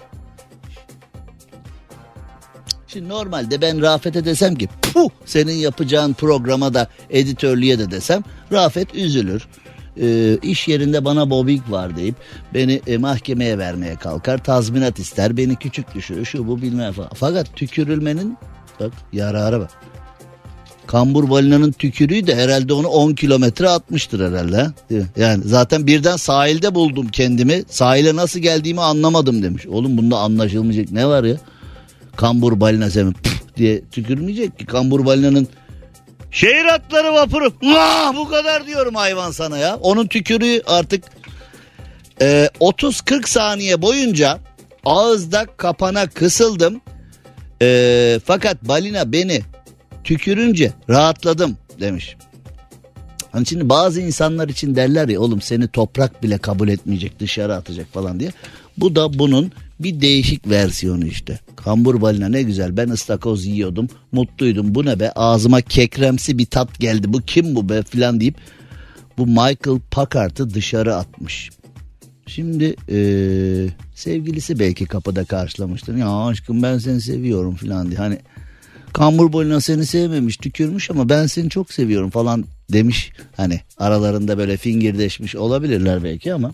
Şimdi 2.93 3.09
normalde 3.09 3.61
ben 3.61 3.83
Rafet'e 3.83 4.25
desem 4.25 4.55
ki 4.55 4.69
puh 4.83 5.11
senin 5.25 5.53
yapacağın 5.53 6.13
programa 6.13 6.75
da 6.75 6.89
editörlüğe 7.11 7.79
de 7.79 7.91
desem 7.91 8.23
Rafet 8.53 8.95
üzülür. 8.95 9.47
Ee, 10.01 10.39
iş 10.43 10.69
yerinde 10.69 11.05
bana 11.05 11.31
bobik 11.31 11.71
var 11.71 11.97
deyip 11.97 12.15
beni 12.55 12.81
e, 12.87 12.99
mahkemeye 12.99 13.59
vermeye 13.59 13.97
kalkar 13.97 14.45
tazminat 14.45 14.99
ister 14.99 15.37
beni 15.37 15.57
küçük 15.57 15.95
düşürür 15.95 16.25
şu 16.25 16.49
bu 16.49 16.63
bilmem 16.63 16.93
falan. 16.93 17.11
Fakat 17.15 17.57
tükürülmenin 17.57 18.39
bak 18.81 18.93
yararı 19.13 19.61
var. 19.61 19.71
Kambur 20.87 21.31
balinanın 21.31 21.73
tükürüğü 21.73 22.27
de 22.27 22.37
herhalde 22.37 22.73
onu 22.73 22.89
10 22.89 23.13
kilometre 23.15 23.69
atmıştır 23.69 24.31
herhalde. 24.31 24.67
Yani 25.17 25.43
zaten 25.47 25.87
birden 25.87 26.17
sahilde 26.17 26.75
buldum 26.75 27.09
kendimi. 27.09 27.63
Sahile 27.69 28.17
nasıl 28.17 28.41
geldiğimi 28.41 28.81
anlamadım 28.81 29.43
demiş. 29.43 29.67
Oğlum 29.67 29.99
bunda 29.99 30.19
anlaşılmayacak 30.19 30.93
ne 30.93 31.07
var 31.07 31.25
ya? 31.25 31.37
Kambur 32.17 32.61
balina 32.61 33.13
püf 33.23 33.57
diye 33.57 33.83
tükürmeyecek 33.85 34.59
ki. 34.59 34.67
Kambur 34.67 35.07
balinanın 35.07 35.49
şehir 36.31 36.65
atları 36.65 37.13
vapuru. 37.13 37.53
Vah, 37.63 38.15
bu 38.17 38.29
kadar 38.29 38.67
diyorum 38.67 38.95
hayvan 38.95 39.31
sana 39.31 39.59
ya. 39.59 39.77
Onun 39.77 40.07
tükürüğü 40.07 40.63
artık 40.67 41.05
e, 42.21 42.49
30-40 42.61 43.29
saniye 43.29 43.83
boyunca 43.83 44.39
ağızda 44.85 45.47
kapana 45.57 46.07
kısıldım. 46.07 46.81
E, 47.63 48.21
fakat 48.25 48.63
balina 48.63 49.13
beni 49.13 49.43
tükürünce 50.05 50.73
rahatladım 50.89 51.57
demiş. 51.81 52.17
Hani 53.33 53.47
şimdi 53.47 53.69
bazı 53.69 54.01
insanlar 54.01 54.49
için 54.49 54.77
derler 54.77 55.09
ya 55.09 55.21
oğlum 55.21 55.41
seni 55.41 55.69
toprak 55.69 56.23
bile 56.23 56.39
kabul 56.39 56.69
etmeyecek 56.69 57.21
dışarı 57.21 57.55
atacak 57.55 57.87
falan 57.93 58.21
diye. 58.21 58.31
Bu 58.77 58.97
da 58.97 59.19
bunun 59.19 59.53
bir 59.83 60.01
değişik 60.01 60.49
versiyonu 60.49 61.07
işte. 61.07 61.41
Kambur 61.57 62.01
balina 62.01 62.29
ne 62.29 62.43
güzel 62.43 62.77
ben 62.77 62.89
ıstakoz 62.89 63.47
yiyordum 63.47 63.89
mutluydum 64.13 64.75
bu 64.75 64.85
ne 64.85 65.01
be 65.01 65.13
ağzıma 65.13 65.61
kekremsi 65.61 66.39
bir 66.39 66.47
tat 66.47 66.81
geldi 66.81 67.13
bu 67.13 67.21
kim 67.21 67.55
bu 67.55 67.69
be 67.69 67.83
filan 67.83 68.21
deyip 68.21 68.35
bu 69.19 69.27
Michael 69.27 69.81
Packard'ı 69.91 70.55
dışarı 70.55 70.97
atmış. 70.97 71.51
Şimdi 72.27 72.77
eee, 72.89 73.69
sevgilisi 73.95 74.59
belki 74.59 74.87
kapıda 74.87 75.25
karşılamıştır. 75.25 75.97
Ya 75.97 76.27
aşkım 76.27 76.63
ben 76.63 76.79
seni 76.79 77.01
seviyorum 77.01 77.55
filan 77.55 77.89
diye. 77.89 77.99
Hani 77.99 78.19
kambur 78.93 79.33
balina 79.33 79.61
seni 79.61 79.87
sevmemiş 79.87 80.37
tükürmüş 80.37 80.91
ama 80.91 81.09
ben 81.09 81.27
seni 81.27 81.51
çok 81.51 81.73
seviyorum 81.73 82.11
falan 82.11 82.45
demiş. 82.73 83.11
Hani 83.37 83.61
aralarında 83.79 84.39
böyle 84.39 84.57
fingirdeşmiş 84.57 85.37
olabilirler 85.37 86.05
belki 86.05 86.35
ama 86.35 86.53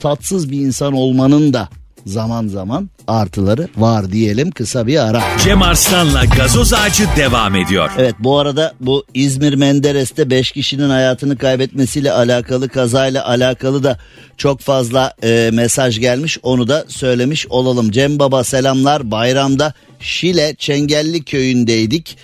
tatsız 0.00 0.50
bir 0.50 0.60
insan 0.60 0.92
olmanın 0.92 1.52
da 1.52 1.68
zaman 2.06 2.48
zaman 2.48 2.90
artıları 3.06 3.68
var 3.76 4.12
diyelim 4.12 4.50
kısa 4.50 4.86
bir 4.86 5.08
ara. 5.08 5.22
Cem 5.44 5.62
Arslan'la 5.62 6.24
gazoz 6.24 6.72
ağacı 6.72 7.04
devam 7.16 7.56
ediyor. 7.56 7.90
Evet 7.98 8.14
bu 8.18 8.38
arada 8.38 8.74
bu 8.80 9.04
İzmir 9.14 9.54
Menderes'te 9.54 10.30
5 10.30 10.50
kişinin 10.52 10.90
hayatını 10.90 11.36
kaybetmesiyle 11.38 12.12
alakalı 12.12 12.68
kazayla 12.68 13.28
alakalı 13.28 13.84
da 13.84 13.98
çok 14.36 14.60
fazla 14.60 15.14
e, 15.22 15.50
mesaj 15.52 16.00
gelmiş 16.00 16.38
onu 16.42 16.68
da 16.68 16.84
söylemiş 16.88 17.46
olalım. 17.46 17.90
Cem 17.90 18.18
Baba 18.18 18.44
selamlar 18.44 19.10
bayramda 19.10 19.74
Şile 20.00 20.54
Çengelli 20.58 21.24
köyündeydik. 21.24 22.16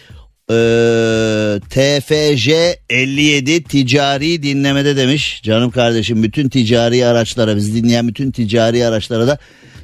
Ee, 0.51 1.61
TFJ 1.71 2.49
57 2.91 3.65
ticari 3.65 4.43
dinlemede 4.43 4.97
demiş 4.97 5.41
canım 5.43 5.71
kardeşim 5.71 6.23
bütün 6.23 6.49
ticari 6.49 7.07
araçlara 7.07 7.57
biz 7.57 7.75
dinleyen 7.75 8.09
bütün 8.09 8.31
ticari 8.31 8.87
araçlara 8.87 9.27
da 9.27 9.39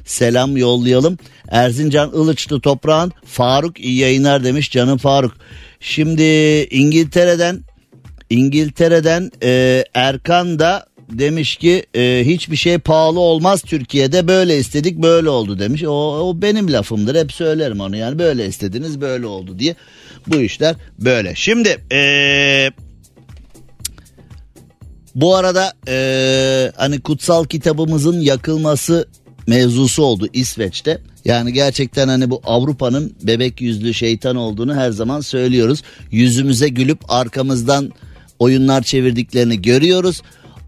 selam 0.05 0.57
yollayalım. 0.57 1.17
Erzincan 1.49 2.11
Ilıçlı 2.13 2.61
toprağın 2.61 3.11
Faruk 3.25 3.79
iyi 3.79 3.97
yayınlar 3.97 4.43
demiş 4.43 4.71
canım 4.71 4.97
Faruk. 4.97 5.33
Şimdi 5.79 6.23
İngiltere'den 6.71 7.59
İngiltere'den 8.29 9.31
e, 9.43 9.83
Erkan 9.93 10.59
da 10.59 10.85
demiş 11.09 11.55
ki 11.55 11.85
e, 11.95 12.23
hiçbir 12.25 12.55
şey 12.55 12.77
pahalı 12.77 13.19
olmaz 13.19 13.61
Türkiye'de 13.61 14.27
böyle 14.27 14.57
istedik 14.57 14.97
böyle 14.97 15.29
oldu 15.29 15.59
demiş. 15.59 15.83
O, 15.83 15.91
o 16.29 16.41
benim 16.41 16.73
lafımdır 16.73 17.15
hep 17.15 17.31
söylerim 17.31 17.79
onu 17.79 17.97
yani 17.97 18.19
böyle 18.19 18.47
istediniz 18.47 19.01
böyle 19.01 19.25
oldu 19.25 19.59
diye 19.59 19.75
bu 20.27 20.35
işler 20.35 20.75
böyle. 20.99 21.35
Şimdi 21.35 21.77
e, 21.91 22.71
bu 25.15 25.35
arada 25.35 25.73
e, 25.87 26.71
hani 26.75 27.01
kutsal 27.01 27.45
kitabımızın 27.45 28.19
yakılması 28.19 29.07
mevzusu 29.47 30.03
oldu 30.03 30.27
İsveç'te. 30.33 31.01
Yani 31.25 31.53
gerçekten 31.53 32.07
hani 32.07 32.29
bu 32.29 32.41
Avrupa'nın 32.45 33.13
bebek 33.23 33.61
yüzlü 33.61 33.93
şeytan 33.93 34.35
olduğunu 34.35 34.75
her 34.75 34.91
zaman 34.91 35.21
söylüyoruz. 35.21 35.81
Yüzümüze 36.11 36.69
gülüp 36.69 36.99
arkamızdan 37.07 37.91
oyunlar 38.39 38.81
çevirdiklerini 38.81 39.61
görüyoruz. 39.61 40.21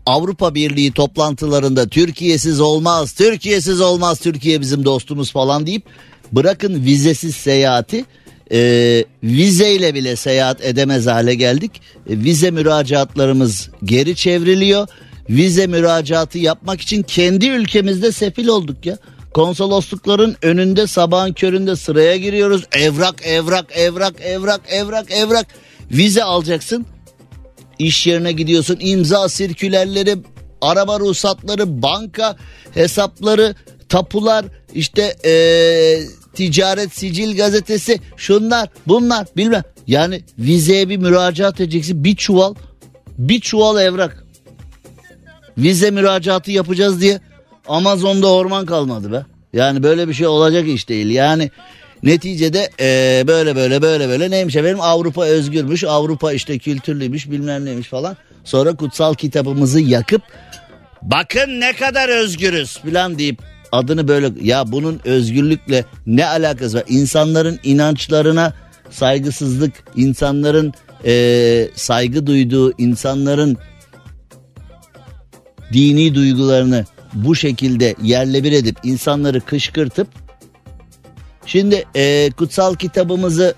Avrupa 0.05 0.55
Birliği 0.55 0.91
toplantılarında 0.91 1.88
Türkiye'siz 1.88 2.59
olmaz, 2.59 3.13
Türkiye'siz 3.13 3.82
olmaz, 3.82 4.19
Türkiye 4.19 4.61
bizim 4.61 4.86
dostumuz 4.86 5.32
falan 5.32 5.67
deyip 5.67 5.84
bırakın 6.32 6.86
vizesiz 6.86 7.36
seyahati 7.36 8.05
e, 8.51 9.05
vizeyle 9.23 9.93
bile 9.93 10.15
seyahat 10.15 10.65
edemez 10.65 11.05
hale 11.05 11.36
geldik. 11.36 11.71
E, 12.09 12.17
vize 12.17 12.51
müracaatlarımız 12.51 13.69
geri 13.84 14.15
çevriliyor. 14.15 14.88
Vize 15.30 15.67
müracaatı 15.67 16.38
yapmak 16.38 16.82
için 16.82 17.03
kendi 17.03 17.47
ülkemizde 17.47 18.11
sefil 18.11 18.47
olduk 18.47 18.86
ya. 18.86 18.97
Konsoloslukların 19.34 20.36
önünde 20.41 20.88
sabahın 20.88 21.34
köründe 21.34 21.76
sıraya 21.76 22.17
giriyoruz. 22.17 22.63
Evrak, 22.71 23.26
evrak, 23.26 23.65
evrak, 23.78 24.21
evrak, 24.21 24.61
evrak, 24.69 25.11
evrak. 25.11 25.47
Vize 25.91 26.23
alacaksın. 26.23 26.86
İş 27.80 28.07
yerine 28.07 28.32
gidiyorsun. 28.32 28.78
imza 28.80 29.30
sirkülerleri, 29.30 30.17
araba 30.61 30.99
ruhsatları, 30.99 31.82
banka 31.82 32.36
hesapları, 32.73 33.55
tapular, 33.89 34.45
işte 34.73 35.15
eee, 35.26 36.07
ticaret 36.34 36.95
sicil 36.95 37.38
gazetesi, 37.38 37.99
şunlar, 38.17 38.69
bunlar 38.88 39.28
bilmem. 39.38 39.63
Yani 39.88 40.23
vizeye 40.39 40.89
bir 40.89 40.97
müracaat 40.97 41.61
edeceksin. 41.61 42.03
Bir 42.03 42.15
çuval, 42.15 42.55
bir 43.17 43.39
çuval 43.39 43.82
evrak. 43.82 44.24
Vize 45.58 45.91
müracaatı 45.91 46.51
yapacağız 46.51 47.01
diye 47.01 47.20
Amazon'da 47.68 48.28
orman 48.34 48.66
kalmadı 48.66 49.12
be. 49.12 49.26
Yani 49.53 49.84
böyle 49.84 50.08
bir 50.08 50.14
şey 50.14 50.28
olacak 50.28 50.68
iş 50.68 50.89
değil. 50.89 51.10
Yani 51.10 51.51
neticede 52.03 52.70
eee, 52.80 53.28
böyle 53.28 53.56
böyle 53.56 53.82
böyle 53.82 54.10
böyle 54.10 54.32
neymiş 54.32 54.56
efendim 54.56 54.82
Avrupa 54.82 55.26
özgürmüş. 55.26 55.84
Avrupa 55.84 56.34
işte 56.34 56.58
kültürlüymüş 56.58 57.32
bilmem 57.32 57.66
neymiş 57.66 57.88
falan. 57.88 58.18
Sonra 58.43 58.76
kutsal 58.76 59.14
kitabımızı 59.14 59.80
yakıp 59.80 60.22
bakın 61.01 61.60
ne 61.60 61.74
kadar 61.74 62.10
özgürüz 62.10 62.78
falan 62.78 63.18
deyip 63.20 63.39
adını 63.72 64.08
böyle 64.08 64.32
ya 64.41 64.72
bunun 64.72 65.01
özgürlükle 65.06 65.86
ne 66.06 66.26
alakası 66.26 66.78
var? 66.78 66.84
İnsanların 66.88 67.60
inançlarına 67.64 68.53
saygısızlık, 68.89 69.74
insanların 69.95 70.74
eee, 71.03 71.70
saygı 71.76 72.28
duyduğu, 72.28 72.74
insanların 72.78 73.58
dini 75.74 76.16
duygularını 76.16 76.86
bu 77.13 77.36
şekilde 77.36 77.95
yerle 78.01 78.43
bir 78.43 78.51
edip 78.51 78.78
insanları 78.84 79.41
kışkırtıp 79.41 80.07
şimdi 81.45 81.86
e, 81.95 82.30
kutsal 82.38 82.76
kitabımızı 82.76 83.55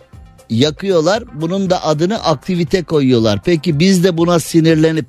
yakıyorlar 0.50 1.24
bunun 1.34 1.70
da 1.70 1.86
adını 1.86 2.24
aktivite 2.24 2.84
koyuyorlar. 2.84 3.40
Peki 3.46 3.80
biz 3.80 4.04
de 4.04 4.18
buna 4.18 4.40
sinirlenip 4.40 5.08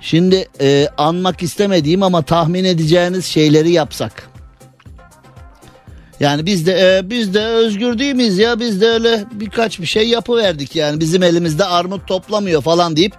şimdi 0.00 0.48
e, 0.60 0.88
anmak 0.98 1.42
istemediğim 1.42 2.02
ama 2.02 2.22
tahmin 2.22 2.64
edeceğiniz 2.64 3.24
şeyleri 3.24 3.70
yapsak? 3.70 4.28
Yani 6.20 6.46
biz 6.46 6.66
de 6.66 6.98
e, 6.98 7.10
biz 7.10 7.34
de 7.34 7.40
özgür 7.40 7.98
değil 7.98 8.14
miyiz 8.14 8.38
ya? 8.38 8.60
Biz 8.60 8.80
de 8.80 8.88
öyle 8.88 9.24
birkaç 9.32 9.80
bir 9.80 9.86
şey 9.86 10.08
yapıverdik 10.08 10.76
yani. 10.76 11.00
Bizim 11.00 11.22
elimizde 11.22 11.64
armut 11.64 12.06
toplamıyor 12.06 12.62
falan 12.62 12.96
deyip 12.96 13.14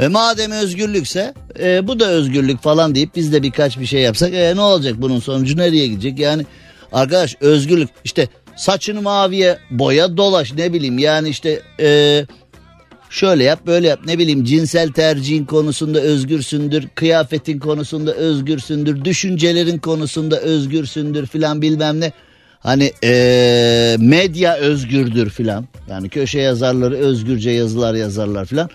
E 0.00 0.08
madem 0.08 0.50
özgürlükse 0.50 1.34
e, 1.60 1.88
bu 1.88 2.00
da 2.00 2.08
özgürlük 2.08 2.62
falan 2.62 2.94
deyip 2.94 3.16
biz 3.16 3.32
de 3.32 3.42
birkaç 3.42 3.78
bir 3.78 3.86
şey 3.86 4.00
yapsak 4.00 4.34
e, 4.34 4.56
ne 4.56 4.60
olacak 4.60 4.94
bunun 4.98 5.20
sonucu 5.20 5.56
nereye 5.56 5.86
gidecek? 5.86 6.18
Yani 6.18 6.46
arkadaş 6.92 7.36
özgürlük 7.40 7.88
işte 8.04 8.28
saçını 8.56 9.02
maviye 9.02 9.58
boya 9.70 10.16
dolaş 10.16 10.52
ne 10.52 10.72
bileyim 10.72 10.98
yani 10.98 11.28
işte 11.28 11.60
e, 11.80 12.26
şöyle 13.10 13.44
yap 13.44 13.66
böyle 13.66 13.88
yap 13.88 14.00
ne 14.06 14.18
bileyim 14.18 14.44
cinsel 14.44 14.92
tercihin 14.92 15.44
konusunda 15.44 16.00
özgürsündür 16.00 16.88
kıyafetin 16.94 17.58
konusunda 17.58 18.14
özgürsündür 18.14 19.04
düşüncelerin 19.04 19.78
konusunda 19.78 20.40
özgürsündür 20.40 21.26
filan 21.26 21.62
bilmem 21.62 22.00
ne. 22.00 22.12
Hani 22.60 22.92
e, 23.04 23.96
medya 23.98 24.56
özgürdür 24.56 25.30
filan 25.30 25.66
yani 25.90 26.08
köşe 26.08 26.40
yazarları 26.40 26.96
özgürce 26.96 27.50
yazılar 27.50 27.94
yazarlar 27.94 28.46
filan. 28.46 28.70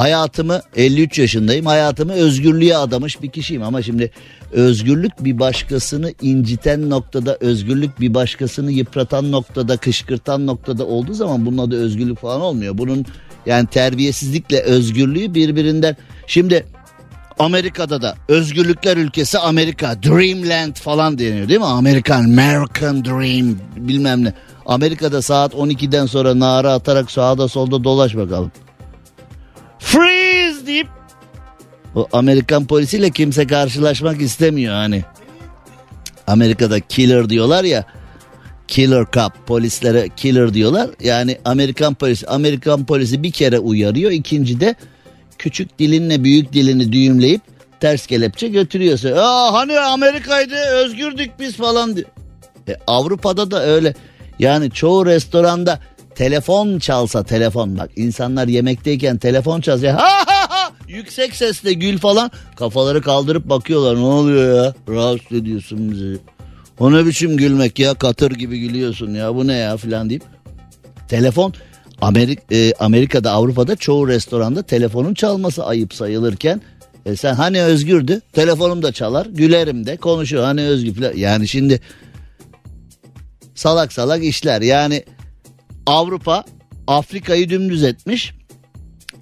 Hayatımı 0.00 0.60
53 0.76 1.18
yaşındayım. 1.18 1.66
Hayatımı 1.66 2.12
özgürlüğe 2.12 2.76
adamış 2.76 3.22
bir 3.22 3.30
kişiyim 3.30 3.62
ama 3.62 3.82
şimdi 3.82 4.10
özgürlük 4.52 5.24
bir 5.24 5.38
başkasını 5.38 6.14
inciten 6.22 6.90
noktada, 6.90 7.36
özgürlük 7.40 8.00
bir 8.00 8.14
başkasını 8.14 8.72
yıpratan 8.72 9.32
noktada, 9.32 9.76
kışkırtan 9.76 10.46
noktada 10.46 10.86
olduğu 10.86 11.14
zaman 11.14 11.46
bunun 11.46 11.58
adı 11.58 11.82
özgürlük 11.82 12.18
falan 12.18 12.40
olmuyor. 12.40 12.78
Bunun 12.78 13.06
yani 13.46 13.66
terbiyesizlikle 13.66 14.60
özgürlüğü 14.60 15.34
birbirinden. 15.34 15.96
Şimdi 16.26 16.66
Amerika'da 17.38 18.02
da 18.02 18.16
özgürlükler 18.28 18.96
ülkesi 18.96 19.38
Amerika, 19.38 20.02
Dreamland 20.02 20.76
falan 20.76 21.18
deniyor 21.18 21.48
değil 21.48 21.60
mi? 21.60 21.66
Amerikan, 21.66 22.24
American 22.24 23.04
Dream 23.04 23.56
bilmem 23.76 24.24
ne. 24.24 24.34
Amerika'da 24.66 25.22
saat 25.22 25.54
12'den 25.54 26.06
sonra 26.06 26.38
nara 26.38 26.72
atarak 26.72 27.10
sağda 27.10 27.48
solda 27.48 27.84
dolaş 27.84 28.16
bakalım. 28.16 28.52
Freeze 29.80 30.66
deyip 30.66 30.88
o 31.94 32.08
Amerikan 32.12 32.66
polisiyle 32.66 33.10
kimse 33.10 33.46
karşılaşmak 33.46 34.20
istemiyor 34.20 34.74
hani. 34.74 35.04
Amerika'da 36.26 36.80
killer 36.80 37.28
diyorlar 37.28 37.64
ya. 37.64 37.84
Killer 38.68 39.04
cop 39.12 39.46
polislere 39.46 40.08
killer 40.16 40.54
diyorlar. 40.54 40.90
Yani 41.00 41.38
Amerikan 41.44 41.94
polisi 41.94 42.26
Amerikan 42.26 42.86
polisi 42.86 43.22
bir 43.22 43.30
kere 43.30 43.58
uyarıyor. 43.58 44.10
ikinci 44.10 44.60
de 44.60 44.74
küçük 45.38 45.78
dilinle 45.78 46.24
büyük 46.24 46.52
dilini 46.52 46.92
düğümleyip 46.92 47.40
ters 47.80 48.06
kelepçe 48.06 48.48
götürüyorsa. 48.48 49.08
Aa 49.08 49.52
hani 49.52 49.78
Amerika'ydı 49.78 50.54
özgürdük 50.54 51.30
biz 51.38 51.56
falan 51.56 51.96
diyor. 51.96 52.08
E, 52.68 52.76
Avrupa'da 52.86 53.50
da 53.50 53.62
öyle. 53.64 53.94
Yani 54.38 54.70
çoğu 54.70 55.06
restoranda 55.06 55.80
telefon 56.20 56.78
çalsa 56.78 57.22
telefon. 57.22 57.78
Bak 57.78 57.90
insanlar 57.96 58.48
yemekteyken 58.48 59.18
telefon 59.18 59.60
çalsa 59.60 59.94
ha 59.94 60.24
ha 60.26 60.46
ha! 60.48 60.72
Yüksek 60.88 61.36
sesle 61.36 61.72
gül 61.72 61.98
falan 61.98 62.30
kafaları 62.56 63.02
kaldırıp 63.02 63.48
bakıyorlar. 63.48 63.96
Ne 63.96 64.04
oluyor 64.04 64.64
ya? 64.64 64.74
Rahatsız 64.88 65.38
ediyorsun 65.38 65.92
bizi. 65.92 66.18
O 66.78 66.92
ne 66.92 67.06
biçim 67.06 67.36
gülmek 67.36 67.78
ya? 67.78 67.94
Katır 67.94 68.30
gibi 68.30 68.60
gülüyorsun 68.60 69.14
ya. 69.14 69.34
Bu 69.34 69.46
ne 69.46 69.54
ya? 69.54 69.76
filan 69.76 70.10
deyip 70.10 70.22
telefon 71.08 71.54
Amerik, 72.00 72.38
e, 72.52 72.72
Amerika'da 72.74 73.32
Avrupa'da 73.32 73.76
çoğu 73.76 74.08
restoranda 74.08 74.62
telefonun 74.62 75.14
çalması 75.14 75.66
ayıp 75.66 75.94
sayılırken 75.94 76.60
e, 77.06 77.16
sen 77.16 77.34
hani 77.34 77.62
özgürdü? 77.62 78.20
Telefonum 78.32 78.82
da 78.82 78.92
çalar 78.92 79.26
gülerim 79.26 79.86
de 79.86 79.96
konuşuyor 79.96 80.44
hani 80.44 80.62
özgür 80.62 80.94
falan. 80.94 81.12
yani 81.16 81.48
şimdi 81.48 81.80
salak 83.54 83.92
salak 83.92 84.24
işler. 84.24 84.62
Yani 84.62 85.04
Avrupa 85.86 86.44
Afrika'yı 86.86 87.48
dümdüz 87.48 87.84
etmiş. 87.84 88.34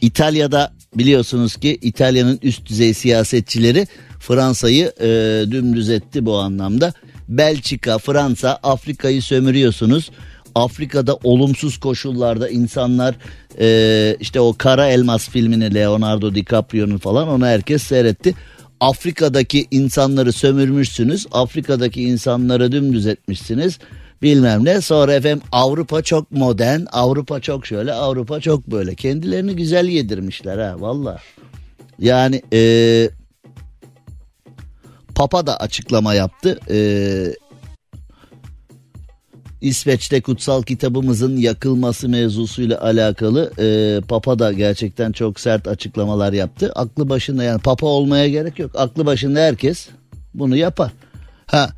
İtalya'da 0.01 0.73
biliyorsunuz 0.95 1.57
ki 1.57 1.79
İtalya'nın 1.83 2.39
üst 2.43 2.67
düzey 2.67 2.95
siyasetçileri 2.95 3.87
Fransa'yı 4.21 4.93
e, 5.01 5.07
dümdüz 5.51 5.91
etti 5.91 6.27
bu 6.27 6.39
anlamda. 6.39 6.93
Belçika, 7.29 7.99
Fransa 7.99 8.59
Afrika'yı 8.63 9.23
sömürüyorsunuz. 9.23 10.11
Afrika'da 10.55 11.19
olumsuz 11.25 11.79
koşullarda 11.79 12.49
insanlar 12.49 13.15
e, 13.61 14.17
işte 14.21 14.41
o 14.41 14.55
Kara 14.59 14.87
Elmas 14.87 15.29
filmini 15.29 15.75
Leonardo 15.75 16.35
DiCaprio'nun 16.35 16.99
falan 16.99 17.29
onu 17.29 17.47
herkes 17.47 17.83
seyretti. 17.83 18.35
Afrika'daki 18.81 19.67
insanları 19.71 20.33
sömürmüşsünüz. 20.33 21.27
Afrika'daki 21.33 22.03
insanları 22.03 22.73
dümdüz 22.73 23.07
etmişsiniz 23.07 23.79
bilmem 24.23 24.65
ne. 24.65 24.81
Sonra 24.81 25.15
efendim 25.15 25.43
Avrupa 25.53 26.03
çok 26.03 26.31
modern, 26.33 26.81
Avrupa 26.93 27.41
çok 27.41 27.67
şöyle, 27.67 27.93
Avrupa 27.93 28.41
çok 28.41 28.67
böyle. 28.67 28.95
Kendilerini 28.95 29.57
güzel 29.57 29.89
yedirmişler 29.89 30.59
ha 30.59 30.81
valla. 30.81 31.19
Yani 31.99 32.43
e, 32.53 33.11
Papa 35.15 35.47
da 35.47 35.57
açıklama 35.57 36.15
yaptı. 36.15 36.61
E, 36.71 36.79
İsveç'te 39.61 40.21
kutsal 40.21 40.63
kitabımızın 40.63 41.37
yakılması 41.37 42.09
mevzusuyla 42.09 42.81
alakalı 42.83 43.53
e, 43.59 44.01
Papa 44.09 44.39
da 44.39 44.53
gerçekten 44.53 45.13
çok 45.13 45.41
sert 45.41 45.69
açıklamalar 45.69 46.33
yaptı. 46.33 46.73
Aklı 46.75 47.09
başında 47.09 47.45
yani 47.45 47.61
Papa 47.61 47.87
olmaya 47.87 48.29
gerek 48.29 48.59
yok. 48.59 48.71
Aklı 48.75 49.07
başında 49.07 49.41
herkes 49.41 49.89
bunu 50.35 50.57
yapar. 50.57 50.93
Ha 51.47 51.71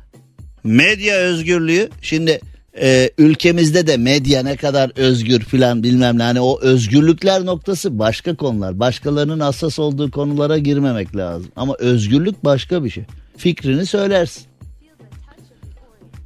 medya 0.63 1.15
özgürlüğü 1.15 1.89
şimdi 2.01 2.39
e, 2.81 3.09
ülkemizde 3.17 3.87
de 3.87 3.97
medya 3.97 4.43
ne 4.43 4.55
kadar 4.55 4.91
özgür 4.95 5.39
filan 5.39 5.83
bilmem 5.83 6.17
ne 6.17 6.23
hani 6.23 6.41
o 6.41 6.61
özgürlükler 6.61 7.45
noktası 7.45 7.99
başka 7.99 8.35
konular. 8.35 8.79
Başkalarının 8.79 9.39
hassas 9.39 9.79
olduğu 9.79 10.11
konulara 10.11 10.57
girmemek 10.57 11.15
lazım. 11.15 11.51
Ama 11.55 11.75
özgürlük 11.79 12.43
başka 12.45 12.83
bir 12.83 12.89
şey. 12.89 13.03
Fikrini 13.37 13.85
söylersin. 13.85 14.43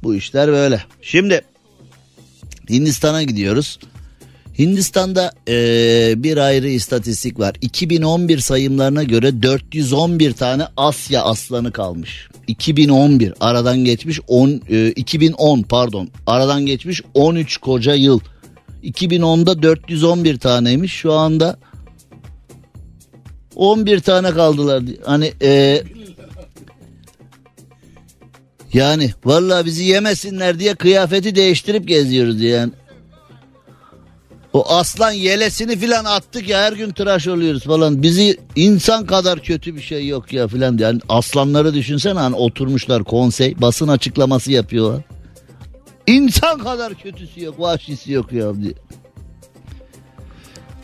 Bu 0.02 0.14
işler 0.14 0.48
böyle. 0.48 0.84
Şimdi 1.02 1.40
Hindistan'a 2.70 3.22
gidiyoruz. 3.22 3.78
Hindistan'da 4.58 5.32
e, 5.48 5.54
bir 6.16 6.36
ayrı 6.36 6.68
istatistik 6.68 7.38
var. 7.38 7.54
2011 7.60 8.38
sayımlarına 8.38 9.02
göre 9.02 9.42
411 9.42 10.32
tane 10.32 10.64
Asya 10.76 11.22
aslanı 11.22 11.72
kalmış. 11.72 12.28
2011 12.46 13.32
aradan 13.40 13.84
geçmiş 13.84 14.20
10 14.28 14.60
e, 14.70 14.88
2010 14.90 15.62
pardon 15.62 16.08
aradan 16.26 16.66
geçmiş 16.66 17.02
13 17.14 17.56
koca 17.56 17.94
yıl. 17.94 18.20
2010'da 18.84 19.62
411 19.62 20.38
taneymiş 20.38 20.92
şu 20.92 21.12
anda 21.12 21.58
11 23.56 24.00
tane 24.00 24.30
kaldılar. 24.30 24.82
Hani 25.04 25.32
e, 25.42 25.82
yani 28.72 29.10
vallahi 29.24 29.66
bizi 29.66 29.84
yemesinler 29.84 30.58
diye 30.58 30.74
kıyafeti 30.74 31.34
değiştirip 31.34 31.88
geziyoruz 31.88 32.40
yani. 32.40 32.72
O 34.56 34.64
aslan 34.68 35.12
yelesini 35.12 35.78
filan 35.78 36.04
attık 36.04 36.48
ya 36.48 36.60
her 36.60 36.72
gün 36.72 36.90
tıraş 36.90 37.28
oluyoruz 37.28 37.64
falan. 37.64 38.02
Bizi 38.02 38.36
insan 38.56 39.06
kadar 39.06 39.42
kötü 39.42 39.76
bir 39.76 39.80
şey 39.80 40.06
yok 40.06 40.32
ya 40.32 40.48
filan. 40.48 40.78
Yani 40.78 41.00
aslanları 41.08 41.74
düşünsene 41.74 42.18
hani 42.18 42.36
oturmuşlar 42.36 43.04
konsey 43.04 43.60
basın 43.60 43.88
açıklaması 43.88 44.52
yapıyorlar. 44.52 45.02
İnsan 46.06 46.58
kadar 46.58 46.94
kötüsü 46.94 47.44
yok 47.44 47.60
vahşisi 47.60 48.12
yok 48.12 48.32
ya 48.32 48.54
diye. 48.62 48.72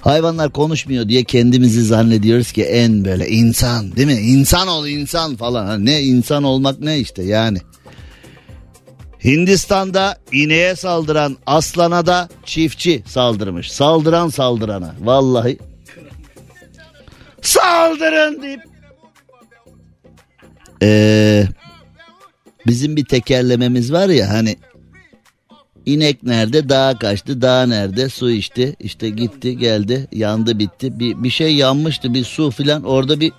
Hayvanlar 0.01 0.53
konuşmuyor 0.53 1.09
diye 1.09 1.25
kendimizi 1.25 1.85
zannediyoruz 1.85 2.53
ki 2.53 2.63
en 2.63 3.05
böyle 3.05 3.29
insan 3.29 3.97
değil 3.97 4.07
mi? 4.07 4.21
İnsan 4.21 4.69
ol 4.69 4.87
insan 4.87 5.37
falan. 5.37 5.87
Ne 5.87 6.03
insan 6.03 6.43
olmak 6.43 6.81
ne 6.81 6.99
işte 6.99 7.23
yani. 7.23 7.59
Hindistan'da 9.25 10.19
ineğe 10.33 10.77
saldıran 10.77 11.37
aslana 11.47 12.07
da 12.07 12.29
çiftçi 12.45 13.03
saldırmış. 13.07 13.73
Saldıran 13.73 14.29
saldırana. 14.29 14.95
Vallahi. 15.01 15.59
Saldırın 17.43 18.43
deyip. 18.43 18.61
Ee, 20.83 21.47
bizim 22.67 22.97
bir 22.97 23.05
tekerlememiz 23.05 23.93
var 23.93 24.09
ya 24.09 24.31
hani 24.31 24.57
İnek 25.87 26.23
nerede? 26.23 26.69
Dağa 26.69 26.99
kaçtı. 26.99 27.43
Dağ 27.43 27.67
nerede? 27.67 28.09
Su 28.09 28.31
içti. 28.31 28.77
İşte 28.81 29.09
gitti 29.11 29.59
geldi. 29.59 30.09
Yandı 30.13 30.59
bitti. 30.59 30.99
Bir, 30.99 31.23
bir 31.23 31.31
şey 31.31 31.55
yanmıştı. 31.55 32.15
Bir 32.15 32.25
su 32.25 32.51
filan. 32.51 32.85
Orada 32.85 33.21
bir 33.21 33.33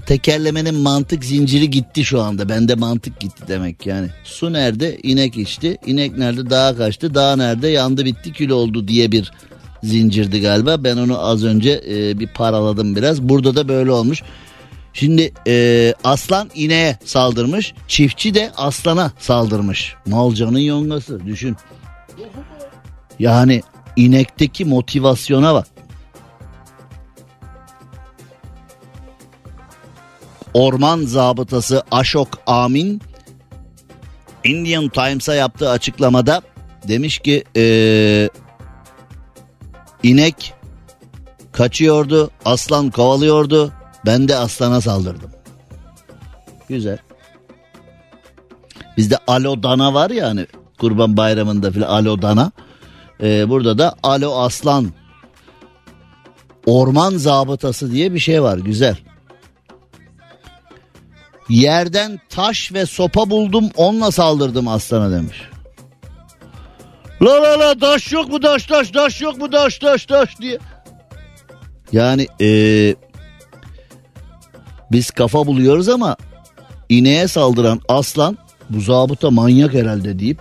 o 0.00 0.04
tekerlemenin 0.04 0.74
mantık 0.74 1.24
zinciri 1.24 1.70
gitti 1.70 2.04
şu 2.04 2.22
anda. 2.22 2.48
Bende 2.48 2.74
mantık 2.74 3.20
gitti 3.20 3.42
demek 3.48 3.86
yani. 3.86 4.08
Su 4.24 4.52
nerede? 4.52 4.98
İnek 5.02 5.36
içti. 5.36 5.76
İnek 5.86 6.18
nerede? 6.18 6.50
Dağa 6.50 6.76
kaçtı. 6.76 7.14
Dağ 7.14 7.36
nerede? 7.36 7.68
Yandı 7.68 8.04
bitti 8.04 8.32
kül 8.32 8.50
oldu 8.50 8.88
diye 8.88 9.12
bir 9.12 9.32
zincirdi 9.82 10.40
galiba. 10.40 10.84
Ben 10.84 10.96
onu 10.96 11.18
az 11.18 11.44
önce 11.44 11.82
e, 11.90 12.18
bir 12.18 12.26
paraladım 12.26 12.96
biraz. 12.96 13.22
Burada 13.22 13.56
da 13.56 13.68
böyle 13.68 13.90
olmuş. 13.90 14.22
Şimdi 14.92 15.32
e, 15.46 15.94
aslan 16.04 16.50
ineğe 16.54 16.98
saldırmış. 17.04 17.74
Çiftçi 17.88 18.34
de 18.34 18.52
aslana 18.56 19.12
saldırmış. 19.18 19.94
Malcanın 20.06 20.58
yongası 20.58 21.26
düşün. 21.26 21.56
Yani 23.18 23.62
inekteki 23.96 24.64
motivasyona 24.64 25.54
bak. 25.54 25.66
Orman 30.54 31.00
zabıtası 31.00 31.82
Aşok 31.90 32.28
Amin 32.46 33.02
Indian 34.44 34.88
Times'a 34.88 35.34
yaptığı 35.34 35.70
açıklamada 35.70 36.42
demiş 36.88 37.18
ki 37.18 37.44
ee, 37.56 38.28
inek 40.02 40.54
kaçıyordu, 41.52 42.30
aslan 42.44 42.90
kovalıyordu. 42.90 43.72
Ben 44.06 44.28
de 44.28 44.36
aslana 44.36 44.80
saldırdım. 44.80 45.30
Güzel. 46.68 46.98
Bizde 48.96 49.18
alo 49.26 49.62
dana 49.62 49.94
var 49.94 50.10
ya 50.10 50.28
hani 50.28 50.46
kurban 50.78 51.16
bayramında 51.16 51.70
filan 51.70 51.88
alo 51.88 52.22
dana. 52.22 52.52
Ee, 53.22 53.48
burada 53.48 53.78
da 53.78 53.94
alo 54.02 54.38
aslan. 54.40 54.92
Orman 56.66 57.16
zabıtası 57.16 57.92
diye 57.92 58.14
bir 58.14 58.18
şey 58.18 58.42
var 58.42 58.58
güzel. 58.58 58.96
Yerden 61.50 62.20
taş 62.28 62.72
ve 62.72 62.86
sopa 62.86 63.30
buldum 63.30 63.70
onunla 63.76 64.10
saldırdım 64.10 64.68
aslana 64.68 65.12
demiş. 65.12 65.36
La 67.22 67.42
la 67.42 67.58
la 67.58 67.78
taş 67.78 68.12
yok 68.12 68.28
mu 68.28 68.40
taş 68.40 68.66
taş 68.66 68.90
taş 68.90 69.20
yok 69.20 69.38
mu 69.38 69.50
taş 69.50 69.78
taş 69.78 70.06
taş 70.06 70.40
diye. 70.40 70.58
Yani 71.92 72.26
ee, 72.40 72.94
biz 74.92 75.10
kafa 75.10 75.46
buluyoruz 75.46 75.88
ama 75.88 76.16
ineğe 76.88 77.28
saldıran 77.28 77.80
aslan 77.88 78.38
bu 78.70 78.80
zabıta 78.80 79.30
manyak 79.30 79.74
herhalde 79.74 80.18
deyip 80.18 80.38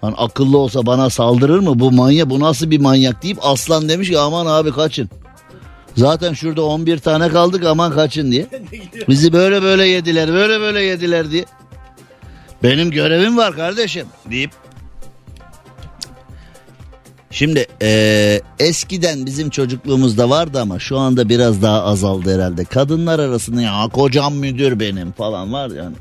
hani 0.00 0.14
akıllı 0.14 0.58
olsa 0.58 0.86
bana 0.86 1.10
saldırır 1.10 1.58
mı 1.58 1.78
bu 1.78 1.92
manyak 1.92 2.30
bu 2.30 2.40
nasıl 2.40 2.70
bir 2.70 2.80
manyak 2.80 3.22
deyip 3.22 3.38
aslan 3.42 3.88
demiş 3.88 4.08
ki 4.08 4.18
aman 4.18 4.46
abi 4.46 4.72
kaçın. 4.72 5.10
Zaten 5.96 6.32
şurada 6.32 6.62
11 6.64 6.98
tane 6.98 7.28
kaldık 7.28 7.64
aman 7.64 7.92
kaçın 7.92 8.32
diye. 8.32 8.46
Bizi 9.08 9.32
böyle 9.32 9.62
böyle 9.62 9.88
yediler 9.88 10.32
böyle 10.32 10.60
böyle 10.60 10.82
yediler 10.82 11.30
diye. 11.30 11.44
Benim 12.62 12.90
görevim 12.90 13.36
var 13.36 13.56
kardeşim 13.56 14.06
deyip. 14.30 14.50
Şimdi 17.30 17.66
eee, 17.82 18.40
eskiden 18.58 19.26
bizim 19.26 19.50
çocukluğumuzda 19.50 20.30
vardı 20.30 20.60
ama 20.60 20.78
şu 20.78 20.98
anda 20.98 21.28
biraz 21.28 21.62
daha 21.62 21.82
azaldı 21.82 22.34
herhalde. 22.34 22.64
Kadınlar 22.64 23.18
arasında 23.18 23.62
ya 23.62 23.88
kocam 23.92 24.34
müdür 24.34 24.80
benim 24.80 25.12
falan 25.12 25.52
var 25.52 25.70
yani. 25.70 25.96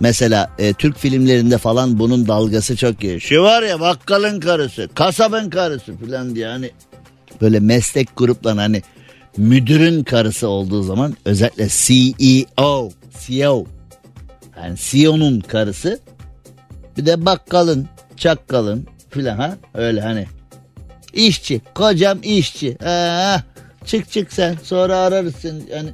Mesela 0.00 0.50
e, 0.58 0.72
Türk 0.72 0.98
filmlerinde 0.98 1.58
falan 1.58 1.98
bunun 1.98 2.28
dalgası 2.28 2.76
çok 2.76 3.04
iyi. 3.04 3.20
Şu 3.20 3.42
var 3.42 3.62
ya 3.62 3.80
bakkalın 3.80 4.40
karısı, 4.40 4.88
kasabın 4.94 5.50
karısı 5.50 5.96
falan 5.96 6.34
diye 6.34 6.46
hani 6.46 6.70
böyle 7.40 7.60
meslek 7.60 8.08
grupları 8.16 8.60
hani 8.60 8.82
müdürün 9.36 10.04
karısı 10.04 10.48
olduğu 10.48 10.82
zaman 10.82 11.16
özellikle 11.24 11.68
CEO, 11.70 12.90
CEO 13.26 13.66
yani 14.56 14.76
CEO'nun 14.78 15.40
karısı 15.40 16.00
bir 16.96 17.06
de 17.06 17.26
bakkalın, 17.26 17.88
çakkalın 18.16 18.86
filan 19.10 19.36
ha? 19.36 19.56
Öyle 19.74 20.00
hani. 20.00 20.26
İşçi, 21.12 21.60
kocam 21.74 22.18
işçi. 22.22 22.78
Ha, 22.82 23.42
çık 23.84 24.10
çık 24.10 24.32
sen 24.32 24.56
sonra 24.62 24.96
ararısın. 24.96 25.64
Yani 25.70 25.90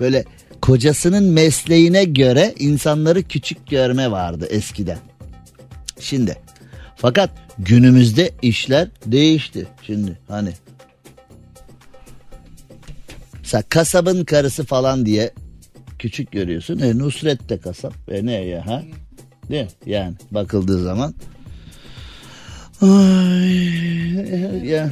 böyle 0.00 0.24
kocasının 0.62 1.24
mesleğine 1.24 2.04
göre 2.04 2.54
insanları 2.58 3.22
küçük 3.22 3.66
görme 3.66 4.10
vardı 4.10 4.46
eskiden. 4.50 4.98
Şimdi 6.00 6.36
fakat 7.00 7.30
günümüzde 7.58 8.30
işler 8.42 8.88
değişti 9.06 9.66
şimdi 9.86 10.18
hani. 10.28 10.50
Mesela 13.38 13.62
kasabın 13.68 14.24
karısı 14.24 14.64
falan 14.64 15.06
diye 15.06 15.30
küçük 15.98 16.32
görüyorsun. 16.32 16.78
E, 16.78 16.98
Nusret 16.98 17.48
de 17.48 17.58
kasap. 17.58 17.94
E 18.10 18.26
ne 18.26 18.32
ya 18.32 18.66
ha? 18.66 18.82
Değil 19.50 19.64
mi? 19.64 19.70
Yani 19.86 20.14
bakıldığı 20.30 20.82
zaman. 20.82 21.14
Ay, 22.80 24.68
ya. 24.70 24.90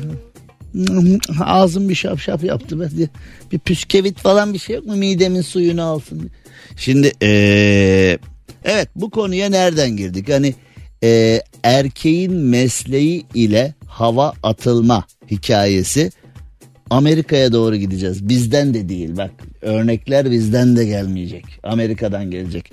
Ağzım 1.41 1.89
bir 1.89 1.95
şap 1.95 2.21
şap 2.21 2.45
yaptı. 2.45 2.81
Ben 2.81 2.99
de 2.99 3.09
bir 3.53 3.59
püskevit 3.59 4.19
falan 4.19 4.55
bir 4.55 4.59
şey 4.59 4.77
yok 4.77 4.87
mu 4.87 4.97
midemin 4.97 5.41
suyunu 5.41 5.83
alsın. 5.83 6.21
diye. 6.21 6.31
Şimdi 6.77 7.13
eee, 7.23 8.19
evet 8.65 8.89
bu 8.97 9.11
konuya 9.11 9.49
nereden 9.49 9.97
girdik? 9.97 10.29
Hani 10.29 10.55
eee, 11.03 11.43
erkeğin 11.63 12.33
mesleği 12.35 13.27
ile 13.35 13.75
hava 13.87 14.33
atılma 14.43 15.05
hikayesi 15.31 16.11
Amerika'ya 16.91 17.53
doğru 17.53 17.77
gideceğiz. 17.77 18.29
Bizden 18.29 18.75
de 18.75 18.89
değil 18.89 19.17
bak 19.17 19.31
örnekler 19.63 20.31
bizden 20.31 20.77
de 20.77 20.85
gelmeyecek. 20.85 21.45
Amerika'dan 21.63 22.31
gelecek. 22.31 22.73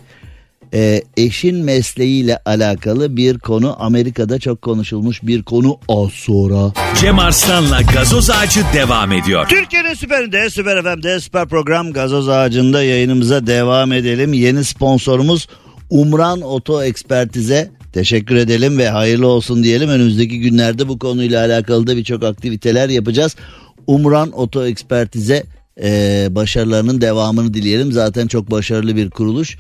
Ee, 0.74 1.02
eşin 1.18 1.56
mesleğiyle 1.56 2.38
alakalı 2.46 3.18
bir 3.18 3.40
konu 3.40 3.76
Amerika'da 3.80 4.40
çok 4.40 4.62
konuşulmuş 4.62 5.24
bir 5.24 5.44
konu 5.44 5.78
az 5.90 6.12
sonra. 6.12 6.74
Cem 7.02 7.20
Arslan'la 7.20 7.82
gazoz 7.82 8.30
ağacı 8.30 8.62
devam 8.74 9.12
ediyor. 9.12 9.48
Türkiye'nin 9.50 9.94
süperinde, 9.94 10.50
süper 10.50 10.84
FM'de, 10.84 11.20
süper 11.20 11.48
program 11.48 11.94
Gazoz 11.94 12.30
Ağacı'nda 12.30 12.84
yayınımıza 12.84 13.48
devam 13.48 13.92
edelim. 13.92 14.34
Yeni 14.34 14.64
sponsorumuz 14.64 15.48
Umran 15.90 16.42
Oto 16.42 16.84
Ekspertize 16.84 17.72
teşekkür 17.96 18.36
edelim 18.36 18.78
ve 18.78 18.90
hayırlı 18.90 19.28
olsun 19.28 19.64
diyelim. 19.64 19.90
Önümüzdeki 19.90 20.40
günlerde 20.40 20.88
bu 20.88 21.00
konuyla 21.00 21.46
alakalı 21.46 21.88
da 21.88 21.98
birçok 21.98 22.24
aktiviteler 22.24 22.90
yapacağız. 22.90 23.36
Umran 23.88 24.32
Oto 24.32 24.66
Ekspertize 24.66 25.44
e, 25.84 26.28
başarılarının 26.32 27.02
devamını 27.02 27.54
dileyelim. 27.54 27.92
Zaten 27.92 28.28
çok 28.28 28.52
başarılı 28.52 28.96
bir 28.96 29.10
kuruluş. 29.10 29.58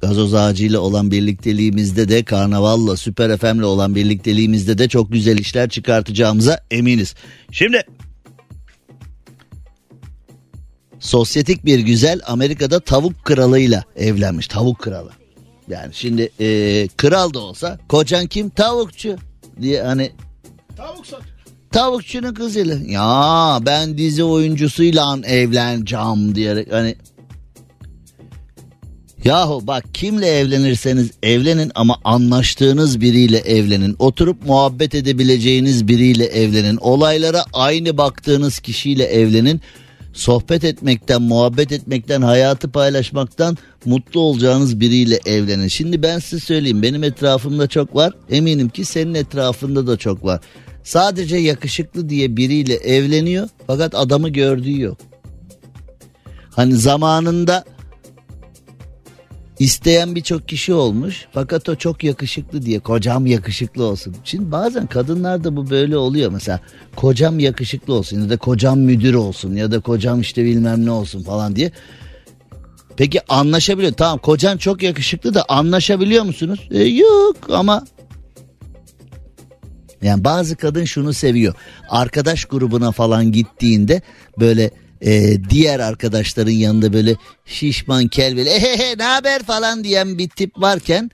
Gazoz 0.00 0.34
Ağacı 0.34 0.64
ile 0.64 0.78
olan 0.78 1.10
birlikteliğimizde 1.10 2.08
de 2.08 2.24
Karnaval'la 2.24 2.96
Süper 2.96 3.36
FM'le 3.36 3.62
olan 3.62 3.94
birlikteliğimizde 3.94 4.78
de 4.78 4.88
çok 4.88 5.12
güzel 5.12 5.38
işler 5.38 5.68
çıkartacağımıza 5.68 6.60
eminiz. 6.70 7.14
Şimdi 7.52 7.82
sosyetik 11.00 11.64
bir 11.64 11.78
güzel 11.78 12.20
Amerika'da 12.26 12.80
tavuk 12.80 13.24
kralıyla 13.24 13.84
evlenmiş. 13.96 14.48
Tavuk 14.48 14.78
kralı. 14.78 15.21
Yani 15.68 15.94
şimdi 15.94 16.30
e, 16.40 16.88
kral 16.96 17.34
da 17.34 17.38
olsa 17.38 17.78
kocan 17.88 18.26
kim? 18.26 18.50
Tavukçu 18.50 19.16
diye 19.62 19.82
hani 19.82 20.10
Tavuk 20.76 21.06
sat. 21.06 21.22
tavukçunun 21.70 22.34
kızıyla. 22.34 22.76
Ya 22.86 23.58
ben 23.66 23.98
dizi 23.98 24.24
oyuncusuyla 24.24 25.18
evleneceğim 25.26 26.34
diyerek 26.34 26.72
hani 26.72 26.96
Yahu 29.24 29.66
bak 29.66 29.84
kimle 29.94 30.26
evlenirseniz 30.26 31.10
evlenin 31.22 31.72
ama 31.74 31.98
anlaştığınız 32.04 33.00
biriyle 33.00 33.38
evlenin. 33.38 33.96
Oturup 33.98 34.46
muhabbet 34.46 34.94
edebileceğiniz 34.94 35.88
biriyle 35.88 36.24
evlenin. 36.24 36.76
Olaylara 36.76 37.44
aynı 37.52 37.98
baktığınız 37.98 38.58
kişiyle 38.58 39.04
evlenin. 39.04 39.60
Sohbet 40.12 40.64
etmekten, 40.64 41.22
muhabbet 41.22 41.72
etmekten, 41.72 42.22
hayatı 42.22 42.70
paylaşmaktan 42.70 43.56
mutlu 43.84 44.20
olacağınız 44.20 44.80
biriyle 44.80 45.20
evlenin. 45.26 45.68
Şimdi 45.68 46.02
ben 46.02 46.18
size 46.18 46.46
söyleyeyim 46.46 46.82
benim 46.82 47.04
etrafımda 47.04 47.66
çok 47.66 47.96
var. 47.96 48.12
Eminim 48.30 48.68
ki 48.68 48.84
senin 48.84 49.14
etrafında 49.14 49.86
da 49.86 49.96
çok 49.96 50.24
var. 50.24 50.40
Sadece 50.84 51.36
yakışıklı 51.36 52.08
diye 52.08 52.36
biriyle 52.36 52.74
evleniyor 52.74 53.48
fakat 53.66 53.94
adamı 53.94 54.28
gördüğü 54.28 54.80
yok. 54.80 54.98
Hani 56.50 56.76
zamanında 56.76 57.64
İsteyen 59.62 60.14
birçok 60.14 60.48
kişi 60.48 60.74
olmuş 60.74 61.26
fakat 61.32 61.68
o 61.68 61.74
çok 61.74 62.04
yakışıklı 62.04 62.62
diye 62.62 62.80
kocam 62.80 63.26
yakışıklı 63.26 63.84
olsun. 63.84 64.16
Şimdi 64.24 64.52
bazen 64.52 64.86
kadınlarda 64.86 65.56
bu 65.56 65.70
böyle 65.70 65.96
oluyor 65.96 66.32
mesela 66.32 66.60
kocam 66.96 67.38
yakışıklı 67.38 67.94
olsun 67.94 68.22
ya 68.22 68.30
da 68.30 68.36
kocam 68.36 68.78
müdür 68.78 69.14
olsun 69.14 69.54
ya 69.54 69.72
da 69.72 69.80
kocam 69.80 70.20
işte 70.20 70.44
bilmem 70.44 70.86
ne 70.86 70.90
olsun 70.90 71.22
falan 71.22 71.56
diye. 71.56 71.72
Peki 72.96 73.20
anlaşabiliyor 73.28 73.92
tamam 73.92 74.18
kocan 74.18 74.56
çok 74.56 74.82
yakışıklı 74.82 75.34
da 75.34 75.44
anlaşabiliyor 75.48 76.24
musunuz? 76.24 76.68
E, 76.70 76.82
yok 76.82 77.36
ama 77.50 77.84
yani 80.02 80.24
bazı 80.24 80.56
kadın 80.56 80.84
şunu 80.84 81.12
seviyor. 81.12 81.54
Arkadaş 81.88 82.44
grubuna 82.44 82.92
falan 82.92 83.32
gittiğinde 83.32 84.02
böyle 84.40 84.70
e, 85.06 85.44
diğer 85.50 85.80
arkadaşların 85.80 86.50
yanında 86.52 86.92
böyle 86.92 87.16
şişman 87.46 88.08
kel 88.08 88.36
böyle 88.36 88.50
ehehe 88.50 88.98
ne 88.98 89.02
haber 89.04 89.42
falan 89.42 89.84
diyen 89.84 90.18
bir 90.18 90.28
tip 90.28 90.60
varken 90.60 91.10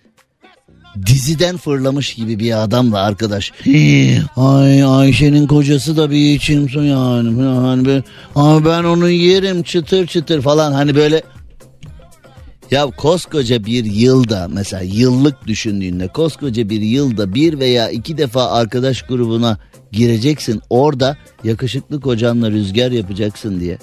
diziden 1.06 1.56
fırlamış 1.56 2.14
gibi 2.14 2.38
bir 2.38 2.62
adamla 2.62 2.98
arkadaş. 3.02 3.52
"Hii, 3.66 4.22
Ay 4.36 4.84
Ayşe'nin 4.84 5.46
kocası 5.46 5.96
da 5.96 6.10
bir 6.10 6.34
içim 6.34 6.68
su 6.68 6.82
yani. 6.84 7.42
yani 7.42 7.86
ben, 7.86 8.04
ay 8.34 8.64
ben 8.64 8.84
onu 8.84 9.10
yerim 9.10 9.62
çıtır 9.62 10.06
çıtır 10.06 10.42
falan 10.42 10.72
hani 10.72 10.94
böyle 10.94 11.22
ya 12.70 12.86
koskoca 12.86 13.64
bir 13.64 13.84
yılda 13.84 14.48
mesela 14.50 14.82
yıllık 14.82 15.46
düşündüğünde 15.46 16.08
koskoca 16.08 16.68
bir 16.68 16.80
yılda 16.80 17.34
bir 17.34 17.58
veya 17.58 17.90
iki 17.90 18.18
defa 18.18 18.50
arkadaş 18.50 19.02
grubuna 19.02 19.58
gireceksin. 19.92 20.62
Orada 20.70 21.16
yakışıklı 21.44 22.00
kocanla 22.00 22.50
rüzgar 22.50 22.90
yapacaksın 22.90 23.60
diye. 23.60 23.78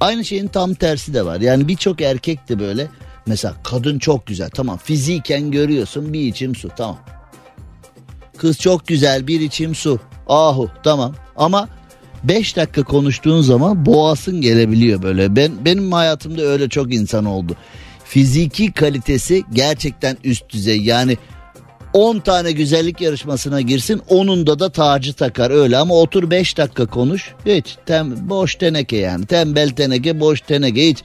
Aynı 0.00 0.24
şeyin 0.24 0.48
tam 0.48 0.74
tersi 0.74 1.14
de 1.14 1.24
var. 1.24 1.40
Yani 1.40 1.68
birçok 1.68 2.00
erkek 2.00 2.48
de 2.48 2.58
böyle 2.58 2.88
mesela 3.26 3.54
kadın 3.64 3.98
çok 3.98 4.26
güzel 4.26 4.50
tamam 4.50 4.78
fiziken 4.78 5.50
görüyorsun 5.50 6.12
bir 6.12 6.20
içim 6.20 6.54
su 6.54 6.68
tamam. 6.76 6.98
Kız 8.36 8.58
çok 8.58 8.86
güzel 8.86 9.26
bir 9.26 9.40
içim 9.40 9.74
su 9.74 10.00
ahu 10.28 10.70
tamam 10.82 11.14
ama 11.36 11.68
5 12.24 12.56
dakika 12.56 12.82
konuştuğun 12.82 13.40
zaman 13.40 13.86
boğasın 13.86 14.40
gelebiliyor 14.40 15.02
böyle. 15.02 15.36
Ben 15.36 15.52
benim 15.64 15.92
hayatımda 15.92 16.42
öyle 16.42 16.68
çok 16.68 16.94
insan 16.94 17.24
oldu. 17.24 17.56
Fiziki 18.04 18.72
kalitesi 18.72 19.44
gerçekten 19.52 20.16
üst 20.24 20.50
düzey. 20.50 20.80
Yani 20.80 21.16
10 21.92 22.18
tane 22.18 22.52
güzellik 22.52 23.00
yarışmasına 23.00 23.60
girsin 23.60 24.02
onunda 24.08 24.58
da 24.58 24.72
tacı 24.72 25.12
takar 25.12 25.50
öyle 25.50 25.76
ama 25.76 25.94
otur 25.94 26.30
5 26.30 26.58
dakika 26.58 26.86
konuş 26.86 27.34
hiç 27.46 27.76
tem, 27.86 28.28
boş 28.28 28.54
teneke 28.54 28.96
yani 28.96 29.26
tembel 29.26 29.70
teneke 29.70 30.20
boş 30.20 30.40
teneke 30.40 30.88
hiç 30.88 30.98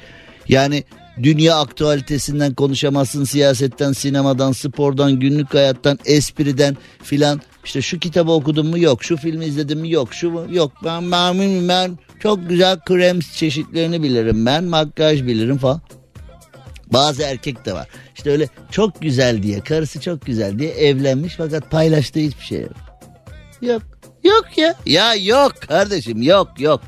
yani 0.50 0.84
dünya 1.24 1.56
aktüalitesinden 1.60 2.54
konuşamazsın 2.54 3.24
siyasetten 3.24 3.92
sinemadan 3.92 4.52
spordan 4.52 5.20
günlük 5.20 5.54
hayattan 5.54 6.00
espriden 6.06 6.78
filan 7.04 7.42
işte 7.66 7.82
şu 7.82 8.00
kitabı 8.00 8.32
okudum 8.32 8.68
mu 8.68 8.80
yok 8.80 9.04
şu 9.04 9.18
filmi 9.18 9.46
izledim 9.46 9.80
mi 9.80 9.92
yok 9.92 10.14
şu 10.14 10.48
yok 10.52 10.72
ben 10.84 11.12
ben, 11.12 11.68
ben 11.68 11.98
çok 12.20 12.50
güzel 12.50 12.80
krem 12.80 13.20
çeşitlerini 13.20 14.04
bilirim 14.04 14.46
ben 14.46 14.64
makyaj 14.64 15.24
bilirim 15.24 15.58
falan 15.58 15.82
bazı 16.94 17.24
erkek 17.24 17.66
de 17.66 17.74
var. 17.74 17.88
İşte 18.16 18.32
öyle 18.32 18.50
çok 18.72 19.02
güzel 19.02 19.44
diye, 19.44 19.60
karısı 19.60 20.02
çok 20.02 20.26
güzel 20.26 20.60
diye 20.60 20.72
evlenmiş 20.72 21.36
fakat 21.38 21.72
paylaştığı 21.72 22.20
hiçbir 22.20 22.46
şey 22.46 22.62
yok. 22.62 22.72
Yok. 23.62 23.82
Yok 24.24 24.58
ya. 24.58 24.76
Ya 24.86 25.16
yok 25.16 25.54
kardeşim 25.68 26.22
yok 26.22 26.50
yok. 26.60 26.82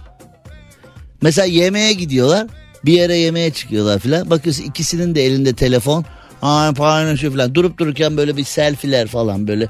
Mesela 1.22 1.46
yemeğe 1.46 1.94
gidiyorlar. 1.94 2.48
Bir 2.86 2.94
yere 2.94 3.18
yemeğe 3.18 3.52
çıkıyorlar 3.52 4.00
filan. 4.00 4.30
Bakıyorsun 4.30 4.64
ikisinin 4.64 5.16
de 5.16 5.26
elinde 5.26 5.54
telefon. 5.54 6.06
Ay 6.42 6.74
paylaşıyor 6.74 7.34
filan. 7.34 7.56
Durup 7.56 7.78
dururken 7.78 8.18
böyle 8.18 8.38
bir 8.38 8.44
selfiler 8.44 9.08
falan 9.08 9.48
böyle. 9.48 9.70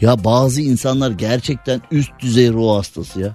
Ya 0.00 0.24
bazı 0.24 0.62
insanlar 0.62 1.10
gerçekten 1.10 1.80
üst 1.90 2.12
düzey 2.18 2.52
ruh 2.52 2.76
hastası 2.76 3.20
ya. 3.20 3.34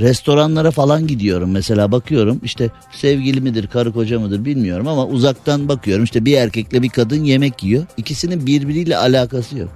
Restoranlara 0.00 0.70
falan 0.70 1.06
gidiyorum 1.06 1.50
mesela 1.50 1.92
bakıyorum 1.92 2.40
işte 2.42 2.70
sevgili 2.92 3.40
midir 3.40 3.66
karı 3.66 3.92
koca 3.92 4.20
mıdır 4.20 4.44
bilmiyorum 4.44 4.88
ama 4.88 5.06
uzaktan 5.06 5.68
bakıyorum 5.68 6.04
işte 6.04 6.24
bir 6.24 6.36
erkekle 6.36 6.82
bir 6.82 6.88
kadın 6.88 7.24
yemek 7.24 7.62
yiyor. 7.62 7.86
İkisinin 7.96 8.46
birbiriyle 8.46 8.96
alakası 8.96 9.58
yok. 9.58 9.70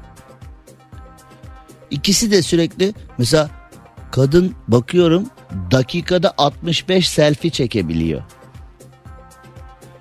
İkisi 1.90 2.30
de 2.30 2.42
sürekli 2.42 2.94
mesela 3.18 3.50
kadın 4.10 4.54
bakıyorum 4.68 5.26
dakikada 5.70 6.34
65 6.38 7.08
selfie 7.08 7.50
çekebiliyor. 7.50 8.22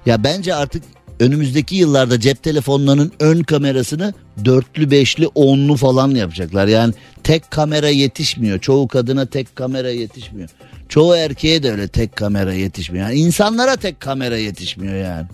Ya 0.06 0.24
bence 0.24 0.56
artık 0.56 0.84
önümüzdeki 1.20 1.76
yıllarda 1.76 2.20
cep 2.20 2.44
telefonlarının 2.44 3.12
ön 3.20 3.44
kamerasını 3.44 4.14
dörtlü 4.46 4.92
beşli 4.92 5.28
onlu 5.28 5.76
falan 5.76 6.10
yapacaklar. 6.10 6.68
Yani 6.68 6.94
tek 7.24 7.52
kamera 7.52 7.90
yetişmiyor. 7.90 8.60
Çoğu 8.60 8.88
kadına 8.88 9.26
tek 9.26 9.56
kamera 9.56 9.90
yetişmiyor. 9.90 10.50
Çoğu 10.90 11.16
erkeğe 11.16 11.64
de 11.64 11.72
öyle 11.72 11.88
tek 11.88 12.16
kamera 12.16 12.54
yetişmiyor. 12.54 13.06
Yani 13.06 13.20
insanlara 13.20 13.76
tek 13.76 14.00
kamera 14.00 14.38
yetişmiyor 14.38 14.96
yani. 14.96 15.28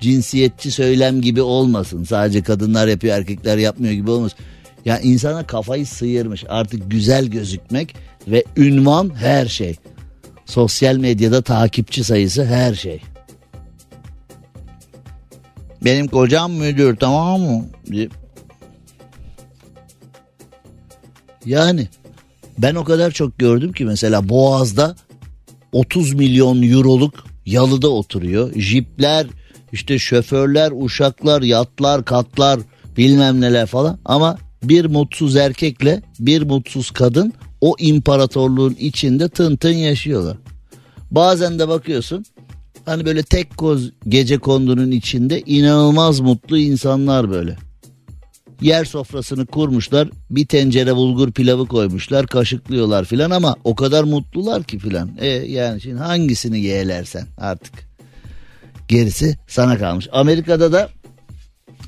Cinsiyetçi 0.00 0.70
söylem 0.70 1.20
gibi 1.20 1.42
olmasın. 1.42 2.04
Sadece 2.04 2.42
kadınlar 2.42 2.88
yapıyor 2.88 3.16
erkekler 3.16 3.58
yapmıyor 3.58 3.94
gibi 3.94 4.10
olmasın. 4.10 4.38
Ya 4.84 4.94
yani 4.94 5.06
insana 5.06 5.46
kafayı 5.46 5.86
sıyırmış. 5.86 6.44
Artık 6.48 6.90
güzel 6.90 7.26
gözükmek 7.26 7.94
ve 8.28 8.44
ünvan 8.56 9.12
her 9.16 9.46
şey. 9.46 9.76
Sosyal 10.46 10.96
medyada 10.96 11.42
takipçi 11.42 12.04
sayısı 12.04 12.44
her 12.44 12.74
şey. 12.74 13.00
Benim 15.84 16.08
kocam 16.08 16.52
müdür 16.52 16.96
tamam 16.96 17.40
mı? 17.40 17.64
Yani 21.44 21.88
ben 22.58 22.74
o 22.74 22.84
kadar 22.84 23.10
çok 23.10 23.38
gördüm 23.38 23.72
ki 23.72 23.84
mesela 23.84 24.28
Boğaz'da 24.28 24.96
30 25.72 26.14
milyon 26.14 26.62
euroluk 26.62 27.24
yalıda 27.46 27.88
oturuyor. 27.88 28.52
Jipler, 28.54 29.26
işte 29.72 29.98
şoförler, 29.98 30.72
uşaklar, 30.74 31.42
yatlar, 31.42 32.04
katlar 32.04 32.60
bilmem 32.96 33.40
neler 33.40 33.66
falan 33.66 33.98
ama 34.04 34.38
bir 34.62 34.84
mutsuz 34.84 35.36
erkekle 35.36 36.02
bir 36.18 36.42
mutsuz 36.42 36.90
kadın 36.90 37.32
o 37.60 37.74
imparatorluğun 37.78 38.76
içinde 38.78 39.28
tın 39.28 39.56
tın 39.56 39.72
yaşıyorlar. 39.74 40.36
Bazen 41.10 41.58
de 41.58 41.68
bakıyorsun 41.68 42.24
Hani 42.86 43.04
böyle 43.04 43.22
tek 43.22 43.56
koz 43.56 43.92
gece 44.08 44.38
kondunun 44.38 44.90
içinde 44.90 45.40
inanılmaz 45.40 46.20
mutlu 46.20 46.58
insanlar 46.58 47.30
böyle. 47.30 47.56
Yer 48.60 48.84
sofrasını 48.84 49.46
kurmuşlar 49.46 50.08
bir 50.30 50.46
tencere 50.46 50.96
bulgur 50.96 51.32
pilavı 51.32 51.66
koymuşlar 51.66 52.26
kaşıklıyorlar 52.26 53.04
filan 53.04 53.30
ama 53.30 53.56
o 53.64 53.74
kadar 53.74 54.04
mutlular 54.04 54.62
ki 54.62 54.78
filan. 54.78 55.10
E 55.18 55.26
yani 55.28 55.80
şimdi 55.80 55.98
hangisini 55.98 56.60
yeğlersen 56.60 57.26
artık 57.38 57.72
gerisi 58.88 59.38
sana 59.48 59.78
kalmış. 59.78 60.08
Amerika'da 60.12 60.72
da 60.72 60.88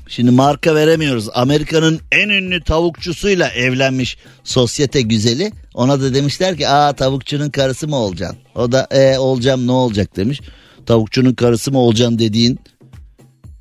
Şimdi 0.07 0.31
marka 0.31 0.75
veremiyoruz. 0.75 1.29
Amerika'nın 1.33 1.99
en 2.11 2.29
ünlü 2.29 2.63
tavukçusuyla 2.63 3.49
evlenmiş 3.49 4.17
sosyete 4.43 5.01
güzeli. 5.01 5.51
Ona 5.73 6.01
da 6.01 6.13
demişler 6.13 6.57
ki 6.57 6.67
aa 6.67 6.93
tavukçunun 6.93 7.49
karısı 7.49 7.87
mı 7.87 7.95
olacaksın? 7.95 8.39
O 8.55 8.71
da 8.71 8.87
e 8.91 9.17
olacağım 9.17 9.67
ne 9.67 9.71
olacak 9.71 10.15
demiş 10.15 10.41
tavukçunun 10.85 11.33
karısı 11.33 11.71
mı 11.71 11.79
olacaksın 11.79 12.19
dediğin 12.19 12.59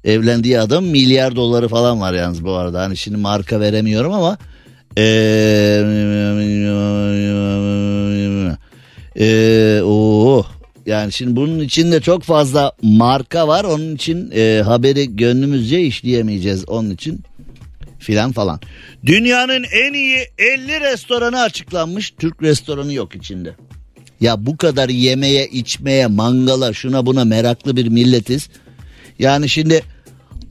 evlendiği 0.04 0.60
adam 0.60 0.84
milyar 0.84 1.36
doları 1.36 1.68
falan 1.68 2.00
var 2.00 2.12
yalnız 2.12 2.44
bu 2.44 2.52
arada. 2.52 2.80
Hani 2.80 2.96
şimdi 2.96 3.16
marka 3.16 3.60
veremiyorum 3.60 4.12
ama 4.12 4.38
ee, 4.98 5.82
ee, 9.16 9.82
yani 10.86 11.12
şimdi 11.12 11.36
bunun 11.36 11.60
içinde 11.60 12.00
çok 12.00 12.22
fazla 12.22 12.72
marka 12.82 13.48
var. 13.48 13.64
Onun 13.64 13.94
için 13.94 14.30
e, 14.34 14.62
haberi 14.64 15.16
gönlümüzce 15.16 15.80
işleyemeyeceğiz. 15.80 16.68
Onun 16.68 16.90
için 16.90 17.20
filan 17.98 18.32
falan. 18.32 18.60
Dünyanın 19.06 19.64
en 19.72 19.92
iyi 19.92 20.18
50 20.38 20.80
restoranı 20.80 21.40
açıklanmış. 21.40 22.10
Türk 22.10 22.42
restoranı 22.42 22.92
yok 22.92 23.14
içinde. 23.14 23.54
Ya 24.22 24.46
bu 24.46 24.56
kadar 24.56 24.88
yemeye, 24.88 25.46
içmeye, 25.46 26.06
mangala, 26.06 26.72
şuna 26.72 27.06
buna 27.06 27.24
meraklı 27.24 27.76
bir 27.76 27.86
milletiz. 27.88 28.48
Yani 29.18 29.48
şimdi 29.48 29.82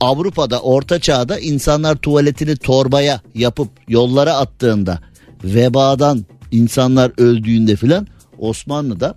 Avrupa'da, 0.00 0.60
Orta 0.60 0.98
Çağ'da 0.98 1.38
insanlar 1.38 1.96
tuvaletini 1.96 2.56
torbaya 2.56 3.20
yapıp 3.34 3.68
yollara 3.88 4.34
attığında, 4.34 4.98
vebadan 5.44 6.24
insanlar 6.50 7.12
öldüğünde 7.18 7.76
filan 7.76 8.06
Osmanlı'da 8.38 9.14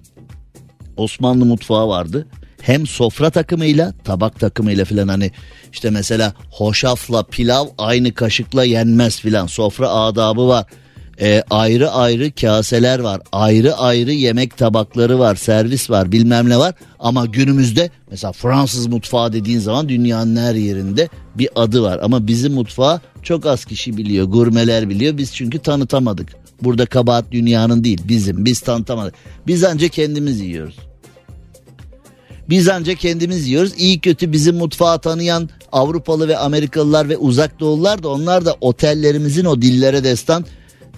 Osmanlı 0.97 1.45
mutfağı 1.45 1.87
vardı. 1.87 2.27
Hem 2.61 2.87
sofra 2.87 3.29
takımıyla 3.29 3.93
tabak 4.03 4.39
takımıyla 4.39 4.85
filan 4.85 5.07
hani 5.07 5.31
işte 5.73 5.89
mesela 5.89 6.33
hoşafla 6.51 7.23
pilav 7.23 7.65
aynı 7.77 8.13
kaşıkla 8.13 8.63
yenmez 8.63 9.19
filan 9.19 9.47
sofra 9.47 9.89
adabı 9.89 10.47
var 10.47 10.65
e, 11.21 11.43
ayrı 11.49 11.91
ayrı 11.91 12.31
kaseler 12.31 12.99
var. 12.99 13.21
Ayrı 13.31 13.75
ayrı 13.75 14.11
yemek 14.11 14.57
tabakları 14.57 15.19
var. 15.19 15.35
Servis 15.35 15.89
var 15.89 16.11
bilmem 16.11 16.49
ne 16.49 16.57
var. 16.57 16.73
Ama 16.99 17.25
günümüzde 17.25 17.89
mesela 18.11 18.31
Fransız 18.31 18.87
mutfağı 18.87 19.33
dediğin 19.33 19.59
zaman 19.59 19.89
dünyanın 19.89 20.35
her 20.35 20.55
yerinde 20.55 21.09
bir 21.35 21.49
adı 21.55 21.81
var. 21.81 21.99
Ama 22.03 22.27
bizim 22.27 22.53
mutfağı 22.53 23.01
çok 23.23 23.45
az 23.45 23.65
kişi 23.65 23.97
biliyor. 23.97 24.25
Gurmeler 24.25 24.89
biliyor. 24.89 25.17
Biz 25.17 25.35
çünkü 25.35 25.59
tanıtamadık. 25.59 26.29
Burada 26.61 26.85
kabahat 26.85 27.31
dünyanın 27.31 27.83
değil 27.83 28.01
bizim. 28.07 28.45
Biz 28.45 28.59
tanıtamadık. 28.59 29.13
Biz 29.47 29.63
ancak 29.63 29.91
kendimiz 29.91 30.41
yiyoruz. 30.41 30.75
Biz 32.49 32.69
ancak 32.69 32.99
kendimiz 32.99 33.47
yiyoruz. 33.47 33.73
İyi 33.77 33.99
kötü 33.99 34.31
bizim 34.31 34.55
mutfağı 34.55 34.99
tanıyan 34.99 35.49
Avrupalı 35.71 36.27
ve 36.27 36.37
Amerikalılar 36.37 37.09
ve 37.09 37.17
uzak 37.17 37.59
doğullar 37.59 38.03
da 38.03 38.09
onlar 38.09 38.45
da 38.45 38.55
otellerimizin 38.61 39.45
o 39.45 39.61
dillere 39.61 40.03
destan 40.03 40.45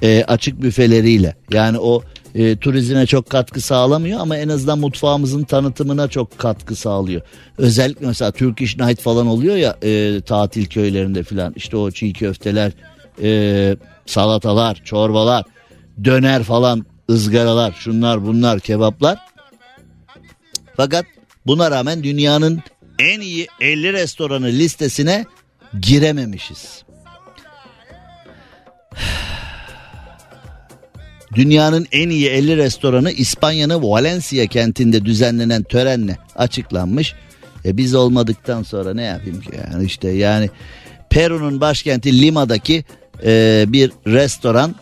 e, 0.03 0.23
açık 0.23 0.61
büfeleriyle. 0.61 1.35
Yani 1.51 1.79
o 1.79 2.03
e, 2.35 2.57
turizme 2.57 3.05
çok 3.05 3.29
katkı 3.29 3.61
sağlamıyor 3.61 4.19
ama 4.19 4.37
en 4.37 4.49
azından 4.49 4.79
mutfağımızın 4.79 5.43
tanıtımına 5.43 6.07
çok 6.07 6.39
katkı 6.39 6.75
sağlıyor. 6.75 7.21
Özellikle 7.57 8.07
mesela 8.07 8.31
Turkish 8.31 8.77
Night 8.77 9.01
falan 9.01 9.27
oluyor 9.27 9.55
ya 9.55 9.77
e, 9.83 10.21
tatil 10.21 10.65
köylerinde 10.65 11.23
falan 11.23 11.53
işte 11.55 11.77
o 11.77 11.91
çiğ 11.91 12.13
köfteler, 12.13 12.71
e, 13.21 13.75
salatalar, 14.05 14.81
çorbalar, 14.85 15.45
döner 16.03 16.43
falan, 16.43 16.85
ızgaralar, 17.09 17.71
şunlar 17.71 18.25
bunlar, 18.25 18.59
kebaplar. 18.59 19.17
Fakat 20.75 21.05
buna 21.47 21.71
rağmen 21.71 22.03
dünyanın 22.03 22.61
en 22.99 23.21
iyi 23.21 23.47
50 23.61 23.93
restoranı 23.93 24.47
listesine 24.47 25.25
girememişiz. 25.81 26.83
Dünyanın 31.35 31.87
en 31.91 32.09
iyi 32.09 32.27
50 32.27 32.57
restoranı 32.57 33.11
İspanya'nın 33.11 33.83
Valencia 33.83 34.45
kentinde 34.45 35.05
düzenlenen 35.05 35.63
törenle 35.63 36.17
açıklanmış. 36.35 37.13
E 37.65 37.77
biz 37.77 37.95
olmadıktan 37.95 38.63
sonra 38.63 38.93
ne 38.93 39.03
yapayım 39.03 39.41
ki 39.41 39.49
yani 39.71 39.85
işte 39.85 40.09
yani 40.09 40.49
Peru'nun 41.09 41.61
başkenti 41.61 42.21
Lima'daki 42.21 42.83
e, 43.23 43.65
bir 43.67 43.91
restoran 44.07 44.75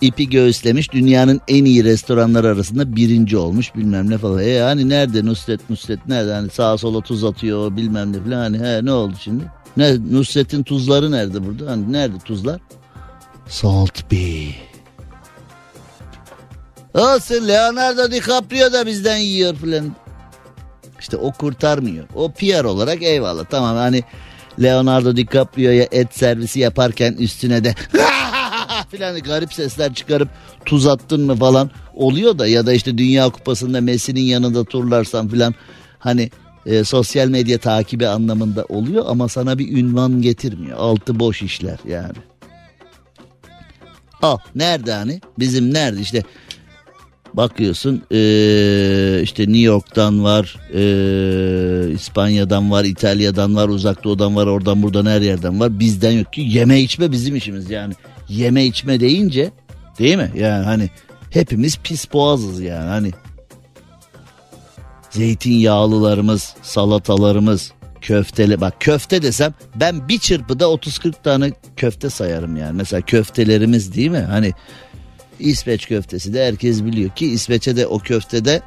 ipi 0.00 0.30
göğüslemiş 0.30 0.92
dünyanın 0.92 1.40
en 1.48 1.64
iyi 1.64 1.84
restoranlar 1.84 2.44
arasında 2.44 2.96
birinci 2.96 3.36
olmuş 3.36 3.74
bilmem 3.74 4.10
ne 4.10 4.18
falan. 4.18 4.38
E 4.38 4.58
hani 4.60 4.88
nerede 4.88 5.24
Nusret 5.24 5.70
Nusret 5.70 6.08
nerede 6.08 6.32
hani 6.32 6.50
sağa 6.50 6.78
sola 6.78 7.00
tuz 7.00 7.24
atıyor 7.24 7.76
bilmem 7.76 8.12
ne 8.12 8.20
falan 8.20 8.36
hani 8.36 8.58
he, 8.58 8.84
ne 8.84 8.92
oldu 8.92 9.14
şimdi? 9.20 9.44
Ne 9.76 9.96
Nusret'in 10.10 10.62
tuzları 10.62 11.10
nerede 11.10 11.46
burada? 11.46 11.70
Hani 11.70 11.92
nerede 11.92 12.18
tuzlar? 12.18 12.60
Salt 13.48 14.12
Bay. 14.12 14.73
Olsun 16.94 17.48
Leonardo 17.48 18.10
DiCaprio 18.10 18.72
da 18.72 18.86
bizden 18.86 19.16
yiyor 19.16 19.54
falan. 19.54 19.96
İşte 21.00 21.16
o 21.16 21.32
kurtarmıyor. 21.32 22.04
O 22.14 22.32
PR 22.32 22.64
olarak 22.64 23.02
eyvallah 23.02 23.44
tamam 23.44 23.76
hani 23.76 24.04
Leonardo 24.62 25.16
DiCaprio'ya 25.16 25.88
et 25.90 26.16
servisi 26.16 26.60
yaparken 26.60 27.12
üstüne 27.12 27.64
de 27.64 27.74
filan 28.90 29.18
garip 29.18 29.52
sesler 29.52 29.94
çıkarıp 29.94 30.28
tuz 30.64 30.86
attın 30.86 31.20
mı 31.20 31.36
falan 31.36 31.70
oluyor 31.94 32.38
da 32.38 32.46
ya 32.46 32.66
da 32.66 32.72
işte 32.72 32.98
Dünya 32.98 33.28
Kupası'nda 33.28 33.80
Messi'nin 33.80 34.20
yanında 34.20 34.64
turlarsan 34.64 35.28
filan 35.28 35.54
hani 35.98 36.30
e, 36.66 36.84
sosyal 36.84 37.28
medya 37.28 37.58
takibi 37.58 38.08
anlamında 38.08 38.64
oluyor 38.64 39.04
ama 39.08 39.28
sana 39.28 39.58
bir 39.58 39.76
ünvan 39.76 40.22
getirmiyor. 40.22 40.78
Altı 40.78 41.18
boş 41.20 41.42
işler 41.42 41.78
yani. 41.88 42.16
Al 44.22 44.38
nerede 44.54 44.92
hani 44.92 45.20
bizim 45.38 45.74
nerede 45.74 46.00
işte 46.00 46.22
bakıyorsun 47.36 48.02
ee, 48.12 49.20
işte 49.22 49.42
New 49.42 49.58
York'tan 49.58 50.24
var 50.24 50.56
ee, 50.74 51.92
İspanya'dan 51.92 52.70
var 52.70 52.84
İtalya'dan 52.84 53.56
var 53.56 53.68
uzak 53.68 54.04
doğudan 54.04 54.36
var 54.36 54.46
oradan 54.46 54.82
buradan 54.82 55.06
her 55.06 55.20
yerden 55.20 55.60
var. 55.60 55.80
Bizden 55.80 56.12
yok 56.12 56.32
ki 56.32 56.40
yeme 56.40 56.80
içme 56.80 57.12
bizim 57.12 57.36
işimiz 57.36 57.70
yani. 57.70 57.94
Yeme 58.28 58.64
içme 58.64 59.00
deyince 59.00 59.50
değil 59.98 60.16
mi? 60.16 60.32
Yani 60.36 60.64
hani 60.64 60.90
hepimiz 61.30 61.78
pis 61.78 62.12
boğazız 62.12 62.60
yani. 62.60 62.88
Hani 62.88 63.10
zeytinyağlılarımız 65.10 66.54
salatalarımız 66.62 67.72
köfteli 68.00 68.60
bak 68.60 68.74
köfte 68.80 69.22
desem 69.22 69.54
ben 69.74 70.08
bir 70.08 70.18
çırpıda 70.18 70.64
30-40 70.64 71.12
tane 71.22 71.52
köfte 71.76 72.10
sayarım 72.10 72.56
yani. 72.56 72.76
Mesela 72.76 73.00
köftelerimiz 73.00 73.94
değil 73.94 74.10
mi? 74.10 74.26
Hani 74.30 74.52
İsveç 75.40 75.88
köftesi 75.88 76.34
de 76.34 76.46
herkes 76.46 76.84
biliyor 76.84 77.10
ki 77.10 77.26
İsveç'e 77.26 77.76
de 77.76 77.86
o 77.86 77.98
köftede 77.98 78.62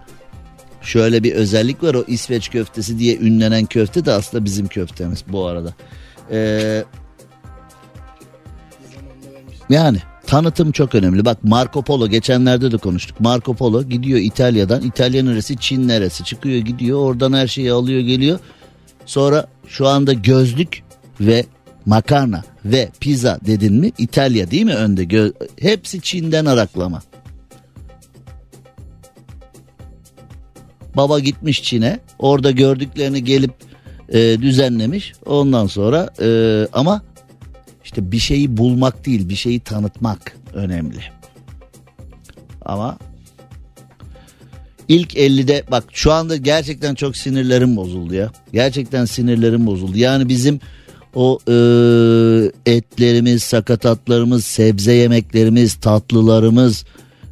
şöyle 0.81 1.23
bir 1.23 1.33
özellik 1.33 1.83
var 1.83 1.93
o 1.93 2.03
İsveç 2.07 2.49
köftesi 2.49 2.99
diye 2.99 3.17
ünlenen 3.17 3.65
köfte 3.65 4.05
de 4.05 4.11
aslında 4.11 4.45
bizim 4.45 4.67
köftemiz 4.67 5.23
bu 5.27 5.45
arada. 5.45 5.73
Ee, 6.31 6.83
yani 9.69 9.97
tanıtım 10.27 10.71
çok 10.71 10.95
önemli. 10.95 11.25
Bak 11.25 11.43
Marco 11.43 11.81
Polo 11.81 12.07
geçenlerde 12.07 12.71
de 12.71 12.77
konuştuk. 12.77 13.19
Marco 13.19 13.53
Polo 13.53 13.83
gidiyor 13.83 14.19
İtalya'dan. 14.19 14.81
İtalya 14.81 15.23
neresi 15.23 15.57
Çin 15.57 15.87
neresi 15.87 16.23
çıkıyor 16.23 16.57
gidiyor 16.57 16.99
oradan 16.99 17.33
her 17.33 17.47
şeyi 17.47 17.71
alıyor 17.71 18.01
geliyor. 18.01 18.39
Sonra 19.05 19.47
şu 19.67 19.87
anda 19.87 20.13
gözlük 20.13 20.83
ve 21.19 21.45
makarna 21.87 22.43
ve 22.65 22.89
pizza 22.99 23.39
dedin 23.45 23.73
mi 23.73 23.91
İtalya 23.97 24.51
değil 24.51 24.63
mi 24.63 24.75
önde? 24.75 25.03
Gö- 25.03 25.33
hepsi 25.59 26.01
Çin'den 26.01 26.45
araklama. 26.45 27.01
Baba 30.95 31.19
gitmiş 31.19 31.63
Çin'e 31.63 31.99
orada 32.19 32.51
gördüklerini 32.51 33.23
gelip 33.23 33.51
e, 34.09 34.17
düzenlemiş 34.19 35.13
ondan 35.25 35.67
sonra 35.67 36.09
e, 36.21 36.29
ama 36.73 37.01
işte 37.83 38.11
bir 38.11 38.19
şeyi 38.19 38.57
bulmak 38.57 39.05
değil 39.05 39.29
bir 39.29 39.35
şeyi 39.35 39.59
tanıtmak 39.59 40.37
önemli. 40.53 40.99
Ama 42.65 42.97
ilk 44.87 45.13
50'de 45.13 45.63
bak 45.71 45.83
şu 45.91 46.11
anda 46.13 46.35
gerçekten 46.35 46.95
çok 46.95 47.17
sinirlerim 47.17 47.75
bozuldu 47.75 48.13
ya. 48.13 48.31
Gerçekten 48.53 49.05
sinirlerim 49.05 49.65
bozuldu. 49.65 49.97
Yani 49.97 50.29
bizim 50.29 50.59
o 51.15 51.39
e, 51.47 51.53
etlerimiz, 52.65 53.43
sakatatlarımız, 53.43 54.45
sebze 54.45 54.93
yemeklerimiz, 54.93 55.75
tatlılarımız, 55.75 56.85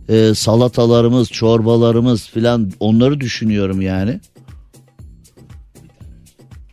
e, 0.09 0.33
salatalarımız, 0.35 1.29
çorbalarımız 1.29 2.29
filan 2.29 2.71
onları 2.79 3.19
düşünüyorum 3.19 3.81
yani. 3.81 4.19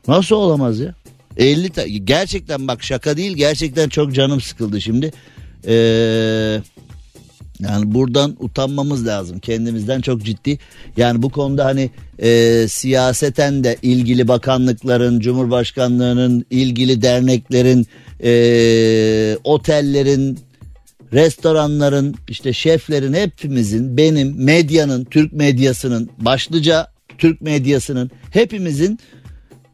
Nasıl 0.08 0.36
olamaz 0.36 0.80
ya? 0.80 0.94
50 1.36 1.70
ta- 1.70 1.86
gerçekten 1.86 2.68
bak 2.68 2.82
şaka 2.82 3.16
değil 3.16 3.36
gerçekten 3.36 3.88
çok 3.88 4.14
canım 4.14 4.40
sıkıldı 4.40 4.80
şimdi. 4.80 5.12
Ee, 5.66 6.60
yani 7.68 7.94
buradan 7.94 8.36
utanmamız 8.40 9.06
lazım 9.06 9.38
kendimizden 9.38 10.00
çok 10.00 10.22
ciddi. 10.22 10.58
Yani 10.96 11.22
bu 11.22 11.30
konuda 11.30 11.64
hani 11.64 11.90
e, 12.18 12.64
siyaseten 12.68 13.64
de 13.64 13.76
ilgili 13.82 14.28
bakanlıkların, 14.28 15.20
cumhurbaşkanlığının, 15.20 16.46
ilgili 16.50 17.02
derneklerin, 17.02 17.86
e, 18.24 19.38
otellerin, 19.44 20.38
restoranların, 21.12 22.14
işte 22.28 22.52
şeflerin 22.52 23.12
hepimizin, 23.12 23.96
benim, 23.96 24.44
medyanın, 24.44 25.04
Türk 25.04 25.32
medyasının, 25.32 26.10
başlıca 26.18 26.86
Türk 27.18 27.40
medyasının 27.40 28.10
hepimizin 28.30 28.98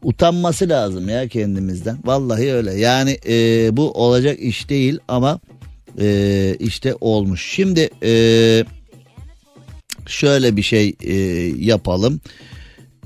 utanması 0.03 0.69
lazım 0.69 1.09
ya 1.09 1.27
kendimizden. 1.27 1.97
Vallahi 2.05 2.53
öyle. 2.53 2.73
Yani 2.73 3.17
e, 3.27 3.69
bu 3.77 3.91
olacak 3.91 4.39
iş 4.39 4.69
değil 4.69 4.99
ama 5.07 5.39
e, 5.99 6.55
işte 6.59 6.95
olmuş. 7.01 7.45
Şimdi 7.55 7.89
e, 8.03 8.65
şöyle 10.07 10.57
bir 10.57 10.61
şey 10.61 10.95
e, 11.03 11.15
yapalım. 11.57 12.21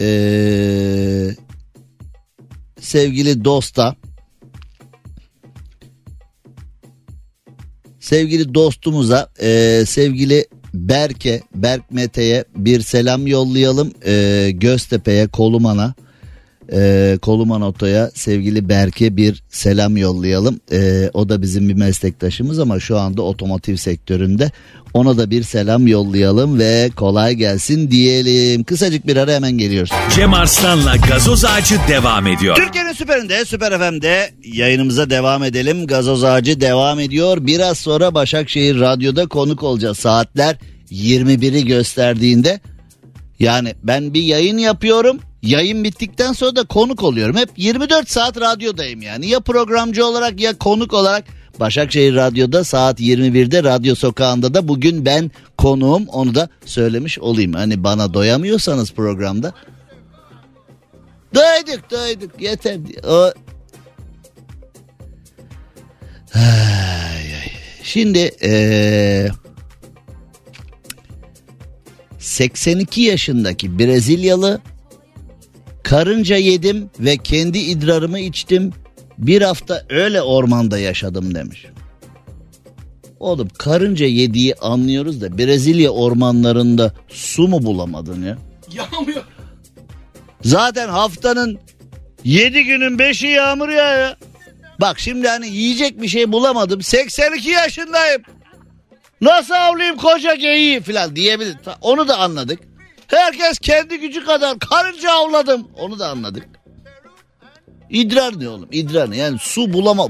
E, 0.01 0.07
sevgili 2.79 3.45
dosta 3.45 3.95
sevgili 7.99 8.53
dostumuza 8.53 9.29
e, 9.41 9.83
sevgili 9.87 10.45
Berke 10.73 11.41
Berk 11.55 11.91
Mete'ye 11.91 12.45
bir 12.55 12.81
selam 12.81 13.27
yollayalım 13.27 13.93
e, 14.05 14.49
Göztepe'ye 14.53 15.27
Koluman'a 15.27 15.93
e, 16.73 17.17
Koluman 17.21 17.61
Oto'ya 17.61 18.11
sevgili 18.15 18.69
Berke 18.69 19.17
bir 19.17 19.43
selam 19.49 19.97
yollayalım. 19.97 20.59
E, 20.71 21.09
o 21.13 21.29
da 21.29 21.41
bizim 21.41 21.69
bir 21.69 21.73
meslektaşımız 21.73 22.59
ama 22.59 22.79
şu 22.79 22.99
anda 22.99 23.21
otomotiv 23.21 23.75
sektöründe. 23.75 24.51
Ona 24.93 25.17
da 25.17 25.29
bir 25.29 25.43
selam 25.43 25.87
yollayalım 25.87 26.59
ve 26.59 26.89
kolay 26.95 27.33
gelsin 27.33 27.91
diyelim. 27.91 28.63
Kısacık 28.63 29.07
bir 29.07 29.17
ara 29.17 29.31
hemen 29.31 29.51
geliyoruz. 29.51 29.91
Cem 30.15 30.33
Arslan'la 30.33 30.95
gazoz 30.95 31.45
ağacı 31.45 31.75
devam 31.87 32.27
ediyor. 32.27 32.55
Türkiye'nin 32.55 32.93
süperinde 32.93 33.45
Süper 33.45 33.77
FM'de 33.79 34.31
yayınımıza 34.43 35.09
devam 35.09 35.43
edelim. 35.43 35.87
Gazoz 35.87 36.23
Ağacı 36.23 36.61
devam 36.61 36.99
ediyor. 36.99 37.37
Biraz 37.41 37.77
sonra 37.77 38.13
Başakşehir 38.13 38.79
Radyo'da 38.79 39.27
konuk 39.27 39.63
olacağız. 39.63 39.99
Saatler 39.99 40.57
21'i 40.91 41.65
gösterdiğinde 41.65 42.59
yani 43.43 43.75
ben 43.83 44.13
bir 44.13 44.23
yayın 44.23 44.57
yapıyorum. 44.57 45.19
Yayın 45.41 45.83
bittikten 45.83 46.33
sonra 46.33 46.55
da 46.55 46.63
konuk 46.63 47.03
oluyorum. 47.03 47.37
Hep 47.37 47.49
24 47.57 48.09
saat 48.09 48.41
radyodayım 48.41 49.01
yani. 49.01 49.27
Ya 49.27 49.39
programcı 49.39 50.05
olarak 50.05 50.39
ya 50.39 50.57
konuk 50.57 50.93
olarak. 50.93 51.25
Başakşehir 51.59 52.15
Radyo'da 52.15 52.63
saat 52.63 52.99
21'de 52.99 53.63
Radyo 53.63 53.95
Sokağı'nda 53.95 54.53
da 54.53 54.67
bugün 54.67 55.05
ben 55.05 55.31
konuğum 55.57 56.07
onu 56.07 56.35
da 56.35 56.49
söylemiş 56.65 57.19
olayım. 57.19 57.53
Hani 57.53 57.83
bana 57.83 58.13
doyamıyorsanız 58.13 58.91
programda. 58.91 59.53
Doyduk 61.35 61.91
doyduk 61.91 62.41
yeter. 62.41 62.77
O... 63.07 63.31
Şimdi 67.83 68.19
eee 68.19 69.31
82 72.23 73.01
yaşındaki 73.01 73.79
Brezilyalı 73.79 74.61
karınca 75.83 76.35
yedim 76.35 76.89
ve 76.99 77.17
kendi 77.17 77.57
idrarımı 77.57 78.19
içtim. 78.19 78.73
Bir 79.17 79.41
hafta 79.41 79.85
öyle 79.89 80.21
ormanda 80.21 80.79
yaşadım 80.79 81.35
demiş. 81.35 81.65
Oğlum 83.19 83.47
karınca 83.57 84.05
yediği 84.05 84.55
anlıyoruz 84.55 85.21
da 85.21 85.37
Brezilya 85.37 85.89
ormanlarında 85.89 86.93
su 87.09 87.47
mu 87.47 87.63
bulamadın 87.63 88.23
ya? 88.23 88.37
Yağmıyor. 88.73 89.23
Zaten 90.41 90.89
haftanın 90.89 91.59
7 92.23 92.63
günün 92.63 92.97
5'i 92.97 93.29
yağmur 93.29 93.69
ya. 93.69 94.17
Bak 94.81 94.99
şimdi 94.99 95.27
hani 95.27 95.47
yiyecek 95.47 96.01
bir 96.01 96.07
şey 96.07 96.31
bulamadım. 96.31 96.81
82 96.81 97.49
yaşındayım. 97.49 98.21
Nasıl 99.23 99.53
avlayayım 99.53 99.97
koca 99.97 100.35
geyiği 100.35 100.81
falan 100.81 101.15
diyebilir. 101.15 101.57
Onu 101.81 102.07
da 102.07 102.17
anladık. 102.17 102.59
Herkes 103.07 103.59
kendi 103.59 103.99
gücü 103.99 104.25
kadar 104.25 104.59
karınca 104.59 105.11
avladım. 105.11 105.67
Onu 105.77 105.99
da 105.99 106.09
anladık. 106.09 106.47
İdrar 107.89 108.39
ne 108.39 108.49
oğlum? 108.49 108.69
İdrar 108.71 109.11
ne? 109.11 109.17
Yani 109.17 109.37
su 109.41 109.73
bulama... 109.73 110.07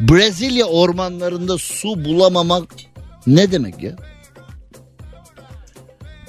Brezilya 0.00 0.66
ormanlarında 0.66 1.58
su 1.58 2.04
bulamamak 2.04 2.68
ne 3.26 3.52
demek 3.52 3.82
ya? 3.82 3.96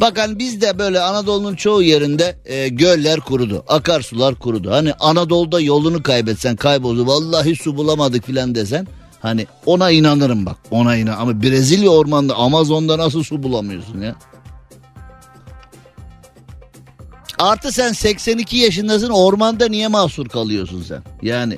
Bak 0.02 0.18
hani 0.18 0.40
bizde 0.40 0.80
böyle 0.80 1.00
Anadolu'nun 1.00 1.56
çoğu 1.56 1.82
yerinde 1.82 2.38
e, 2.46 2.68
göller 2.68 3.20
kurudu. 3.20 3.64
Akarsular 3.68 4.36
kurudu. 4.36 4.72
Hani 4.72 4.94
Anadolu'da 4.94 5.60
yolunu 5.60 6.04
kaybetsen 6.04 6.56
kayboldu. 6.56 7.08
Vallahi 7.08 7.56
su 7.56 7.78
bulamadık 7.78 8.26
filan 8.26 8.56
desen. 8.56 8.88
Hani 9.24 9.48
ona 9.66 9.92
inanırım 9.92 10.46
bak. 10.46 10.58
Ona 10.72 10.96
inan. 10.96 11.18
Ama 11.20 11.42
Brezilya 11.42 11.90
ormanında 11.90 12.36
Amazon'da 12.36 12.98
nasıl 12.98 13.24
su 13.24 13.44
bulamıyorsun 13.44 14.02
ya? 14.02 14.16
Artı 17.40 17.72
sen 17.72 17.92
82 17.92 18.58
yaşındasın 18.58 19.10
ormanda 19.10 19.68
niye 19.68 19.88
mahsur 19.88 20.30
kalıyorsun 20.30 20.82
sen? 20.84 21.04
Yani. 21.22 21.58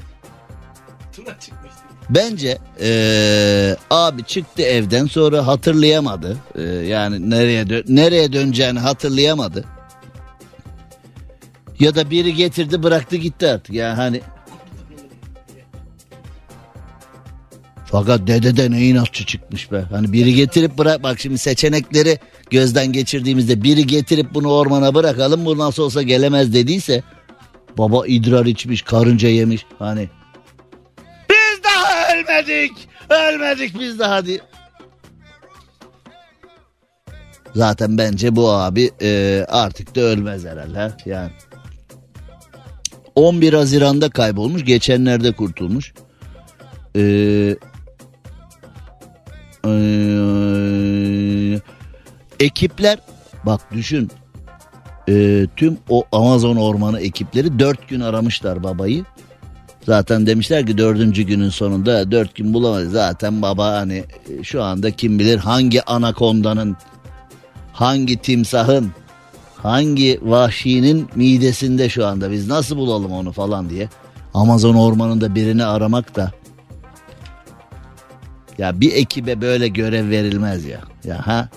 Bence 2.10 2.58
eee, 2.82 3.76
abi 3.90 4.24
çıktı 4.24 4.62
evden 4.62 5.06
sonra 5.06 5.48
hatırlayamadı. 5.48 6.38
Eee, 6.58 6.64
yani 6.66 7.30
nereye 7.30 7.64
dö- 7.64 7.96
nereye 7.96 8.34
döneceğini 8.34 8.80
hatırlayamadı. 8.80 9.66
Ya 11.80 11.96
da 11.96 12.10
biri 12.10 12.34
getirdi 12.34 12.84
bıraktı 12.84 13.16
gitti 13.16 13.48
artık. 13.48 13.76
Yani 13.76 13.96
hani 13.96 14.22
Fakat 17.92 18.28
dede 18.28 18.58
de 18.58 18.72
ne 18.72 18.86
inatçı 18.86 19.26
çıkmış 19.26 19.72
be. 19.72 19.84
Hani 19.92 20.14
biri 20.14 20.34
getirip 20.34 20.78
bırak 20.78 21.04
bak 21.04 21.20
şimdi 21.20 21.38
seçenekleri 21.38 22.20
gözden 22.50 22.92
geçirdiğimizde 22.94 23.64
biri 23.64 23.88
getirip 23.88 24.34
bunu 24.34 24.52
ormana 24.52 24.96
bırakalım 24.96 25.46
bu 25.46 25.58
nasıl 25.58 25.84
olsa 25.84 26.02
gelemez 26.02 26.54
dediyse 26.54 27.04
baba 27.78 28.08
idrar 28.08 28.46
içmiş 28.46 28.82
karınca 28.82 29.30
yemiş 29.30 29.66
hani 29.80 30.10
biz 31.30 31.64
daha 31.64 32.14
ölmedik. 32.16 32.72
Ölmedik 33.10 33.80
biz 33.80 34.00
daha 34.00 34.26
diye. 34.26 34.40
Zaten 37.56 37.98
bence 37.98 38.36
bu 38.36 38.52
abi 38.52 38.92
e, 39.02 39.46
artık 39.50 39.96
da 39.96 40.02
ölmez 40.02 40.46
herhalde. 40.46 40.80
ha? 40.80 40.98
Yani 41.06 41.32
11 43.16 43.54
Haziran'da 43.54 44.10
kaybolmuş. 44.10 44.66
Geçenlerde 44.66 45.32
kurtulmuş. 45.32 45.94
Ee, 46.96 47.56
ee, 49.66 51.60
ekipler 52.40 52.98
bak 53.46 53.62
düşün 53.74 54.12
ee, 55.10 55.48
tüm 55.56 55.78
o 55.90 56.04
Amazon 56.12 56.56
ormanı 56.56 57.00
ekipleri 57.00 57.60
4 57.60 57.88
gün 57.88 58.00
aramışlar 58.00 58.64
babayı. 58.64 59.04
Zaten 59.86 60.28
demişler 60.28 60.66
ki 60.66 60.78
dördüncü 60.78 61.24
günün 61.24 61.50
sonunda 61.50 62.12
dört 62.12 62.36
gün 62.36 62.54
bulamadı. 62.54 62.90
Zaten 62.90 63.42
baba 63.42 63.72
hani 63.72 64.04
e, 64.40 64.44
şu 64.44 64.64
anda 64.64 64.92
kim 64.92 65.20
bilir 65.20 65.38
hangi 65.38 65.86
anakondanın, 65.86 66.78
hangi 67.74 68.18
timsahın, 68.18 68.92
hangi 69.56 70.20
vahşinin 70.24 71.08
midesinde 71.16 71.90
şu 71.90 72.06
anda 72.06 72.32
biz 72.32 72.48
nasıl 72.48 72.78
bulalım 72.78 73.12
onu 73.12 73.32
falan 73.32 73.70
diye. 73.70 73.90
Amazon 74.34 74.76
ormanında 74.76 75.36
birini 75.36 75.66
aramak 75.66 76.16
da 76.16 76.32
ya 78.58 78.82
bir 78.82 78.94
ekibe 78.94 79.42
böyle 79.42 79.68
görev 79.68 80.10
verilmez 80.10 80.66
ya. 80.66 80.82
Ya 81.04 81.28
ha? 81.28 81.50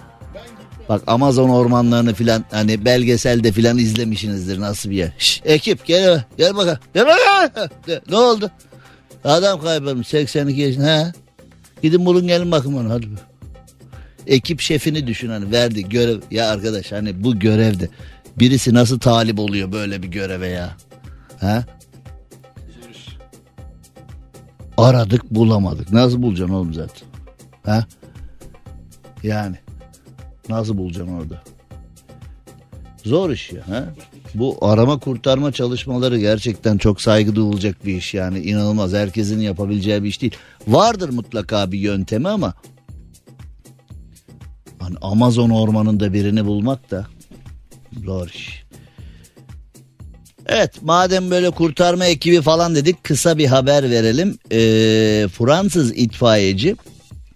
Bak 0.88 1.02
Amazon 1.06 1.48
ormanlarını 1.48 2.14
filan 2.14 2.44
hani 2.50 2.84
belgeselde 2.84 3.52
filan 3.52 3.78
izlemişsinizdir 3.78 4.60
nasıl 4.60 4.90
bir 4.90 4.96
yer. 4.96 5.12
Şş, 5.18 5.42
ekip 5.44 5.86
gel 5.86 6.24
gel 6.38 6.56
bakalım. 6.56 6.78
Gel 6.94 7.06
bakalım. 7.06 7.70
Ne 8.10 8.16
oldu? 8.16 8.50
Adam 9.24 9.60
kaybolmuş 9.60 10.06
82 10.06 10.60
yaşında. 10.60 10.98
He. 10.98 11.12
Gidin 11.82 12.06
bulun 12.06 12.26
gelin 12.26 12.50
bakın 12.50 12.76
bana 12.76 12.90
hadi. 12.94 13.06
Ekip 14.26 14.60
şefini 14.60 15.06
düşün 15.06 15.28
hani 15.28 15.52
verdi 15.52 15.88
görev. 15.88 16.20
Ya 16.30 16.50
arkadaş 16.50 16.92
hani 16.92 17.24
bu 17.24 17.38
görevde 17.38 17.88
birisi 18.38 18.74
nasıl 18.74 18.98
talip 18.98 19.38
oluyor 19.38 19.72
böyle 19.72 20.02
bir 20.02 20.08
göreve 20.08 20.48
ya. 20.48 20.76
Ha? 21.40 21.64
Aradık 24.78 25.30
bulamadık. 25.30 25.92
Nasıl 25.92 26.22
bulacaksın 26.22 26.54
oğlum 26.54 26.74
zaten? 26.74 27.08
Ha? 27.64 27.86
Yani. 29.22 29.56
Nasıl 30.48 30.78
bulacaksın 30.78 31.14
orada? 31.14 31.42
Zor 33.04 33.30
iş 33.30 33.52
ya. 33.52 33.68
Ha? 33.68 33.94
Bu 34.34 34.58
arama 34.60 34.98
kurtarma 34.98 35.52
çalışmaları 35.52 36.18
gerçekten 36.18 36.78
çok 36.78 37.00
saygı 37.00 37.36
duyulacak 37.36 37.86
bir 37.86 37.96
iş 37.96 38.14
yani 38.14 38.38
inanılmaz 38.38 38.92
herkesin 38.92 39.40
yapabileceği 39.40 40.02
bir 40.02 40.08
iş 40.08 40.22
değil. 40.22 40.34
Vardır 40.68 41.08
mutlaka 41.08 41.72
bir 41.72 41.78
yöntemi 41.78 42.28
ama 42.28 42.54
hani 44.78 44.96
Amazon 45.00 45.50
ormanında 45.50 46.12
birini 46.12 46.46
bulmak 46.46 46.90
da 46.90 47.06
zor 48.04 48.28
iş. 48.28 48.67
Evet 50.48 50.82
madem 50.82 51.30
böyle 51.30 51.50
kurtarma 51.50 52.06
ekibi 52.06 52.42
falan 52.42 52.74
dedik 52.74 53.04
kısa 53.04 53.38
bir 53.38 53.46
haber 53.46 53.90
verelim. 53.90 54.38
Ee, 54.52 55.28
Fransız 55.28 55.92
itfaiyeci 55.96 56.76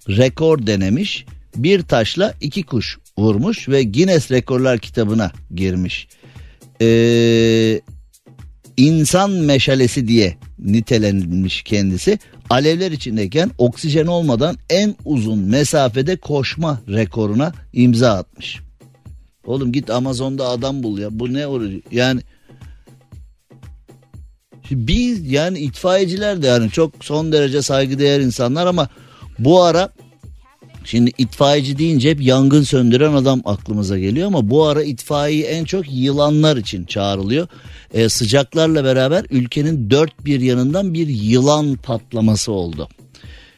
rekor 0.09 0.67
denemiş. 0.67 1.25
Bir 1.57 1.83
taşla 1.83 2.35
iki 2.41 2.63
kuş 2.63 2.99
vurmuş 3.19 3.69
ve 3.69 3.83
Guinness 3.83 4.31
Rekorlar 4.31 4.79
kitabına 4.79 5.33
girmiş. 5.55 6.09
Ee, 6.81 7.81
insan 8.77 9.31
meşalesi 9.31 10.09
diye 10.09 10.37
nitelenmiş 10.59 11.63
kendisi. 11.63 12.19
Alevler 12.51 12.93
içindeyken 12.93 13.51
oksijen 13.59 14.07
olmadan 14.07 14.57
en 14.71 14.95
uzun 15.05 15.39
mesafede 15.39 16.17
koşma 16.17 16.81
rekoruna 16.89 17.53
imza 17.73 18.13
atmış. 18.13 18.61
Oğlum 19.47 19.73
git 19.73 19.91
Amazon'da 19.91 20.49
adam 20.49 20.83
bul 20.83 20.99
ya. 20.99 21.09
Bu 21.19 21.33
ne 21.33 21.47
oluyor? 21.47 21.81
Yani 21.93 22.21
Biz 24.77 25.33
yani 25.33 25.59
itfaiyeciler 25.59 26.43
de 26.43 26.47
yani 26.47 26.71
çok 26.71 26.93
son 27.01 27.33
derece 27.33 27.63
saygıdeğer 27.63 28.21
insanlar 28.21 28.67
ama 28.67 28.89
bu 29.39 29.63
ara 29.63 29.93
şimdi 30.85 31.13
itfaiyeci 31.19 31.79
deyince 31.79 32.11
hep 32.11 32.23
yangın 32.23 32.63
söndüren 32.63 33.13
adam 33.13 33.43
aklımıza 33.45 33.99
geliyor 33.99 34.27
ama 34.27 34.51
bu 34.51 34.67
ara 34.67 34.83
itfaiye 34.83 35.47
en 35.47 35.65
çok 35.65 35.85
yılanlar 35.93 36.57
için 36.57 36.85
çağrılıyor. 36.85 37.49
Ee, 37.95 38.09
sıcaklarla 38.09 38.85
beraber 38.85 39.27
ülkenin 39.31 39.91
dört 39.91 40.25
bir 40.25 40.41
yanından 40.41 40.95
bir 40.95 41.09
yılan 41.09 41.75
patlaması 41.75 42.53
oldu. 42.53 42.89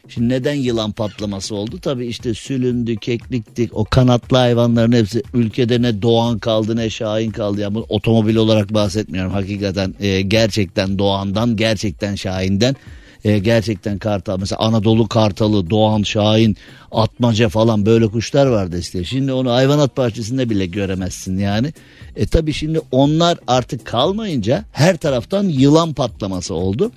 Şimdi 0.08 0.28
neden 0.28 0.54
yılan 0.54 0.92
patlaması 0.92 1.54
oldu? 1.54 1.78
Tabii 1.82 2.06
işte 2.06 2.34
sülündü, 2.34 2.96
keklikti, 2.96 3.68
o 3.72 3.84
kanatlı 3.84 4.36
hayvanların 4.36 4.92
hepsi 4.92 5.22
ülkede 5.34 5.82
ne 5.82 6.02
doğan 6.02 6.38
kaldı 6.38 6.76
ne 6.76 6.90
şahin 6.90 7.30
kaldı. 7.30 7.60
Yani 7.60 7.74
bu 7.74 7.86
otomobil 7.88 8.36
olarak 8.36 8.74
bahsetmiyorum. 8.74 9.32
Hakikaten 9.32 9.94
e, 10.00 10.20
gerçekten 10.22 10.98
doğandan, 10.98 11.56
gerçekten 11.56 12.14
şahinden, 12.14 12.76
e, 13.24 13.38
gerçekten 13.38 13.98
kartal. 13.98 14.38
Mesela 14.38 14.60
Anadolu 14.60 15.08
kartalı, 15.08 15.70
doğan, 15.70 16.02
şahin, 16.02 16.56
atmaca 16.92 17.48
falan 17.48 17.86
böyle 17.86 18.06
kuşlar 18.06 18.46
vardı 18.46 18.78
işte. 18.78 19.04
Şimdi 19.04 19.32
onu 19.32 19.50
hayvanat 19.50 19.96
bahçesinde 19.96 20.50
bile 20.50 20.66
göremezsin 20.66 21.38
yani. 21.38 21.72
E 22.16 22.26
tabii 22.26 22.52
şimdi 22.52 22.80
onlar 22.90 23.38
artık 23.46 23.84
kalmayınca 23.84 24.64
her 24.72 24.96
taraftan 24.96 25.44
yılan 25.44 25.92
patlaması 25.92 26.54
oldu. 26.54 26.92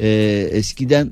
E, 0.00 0.08
eskiden 0.52 1.10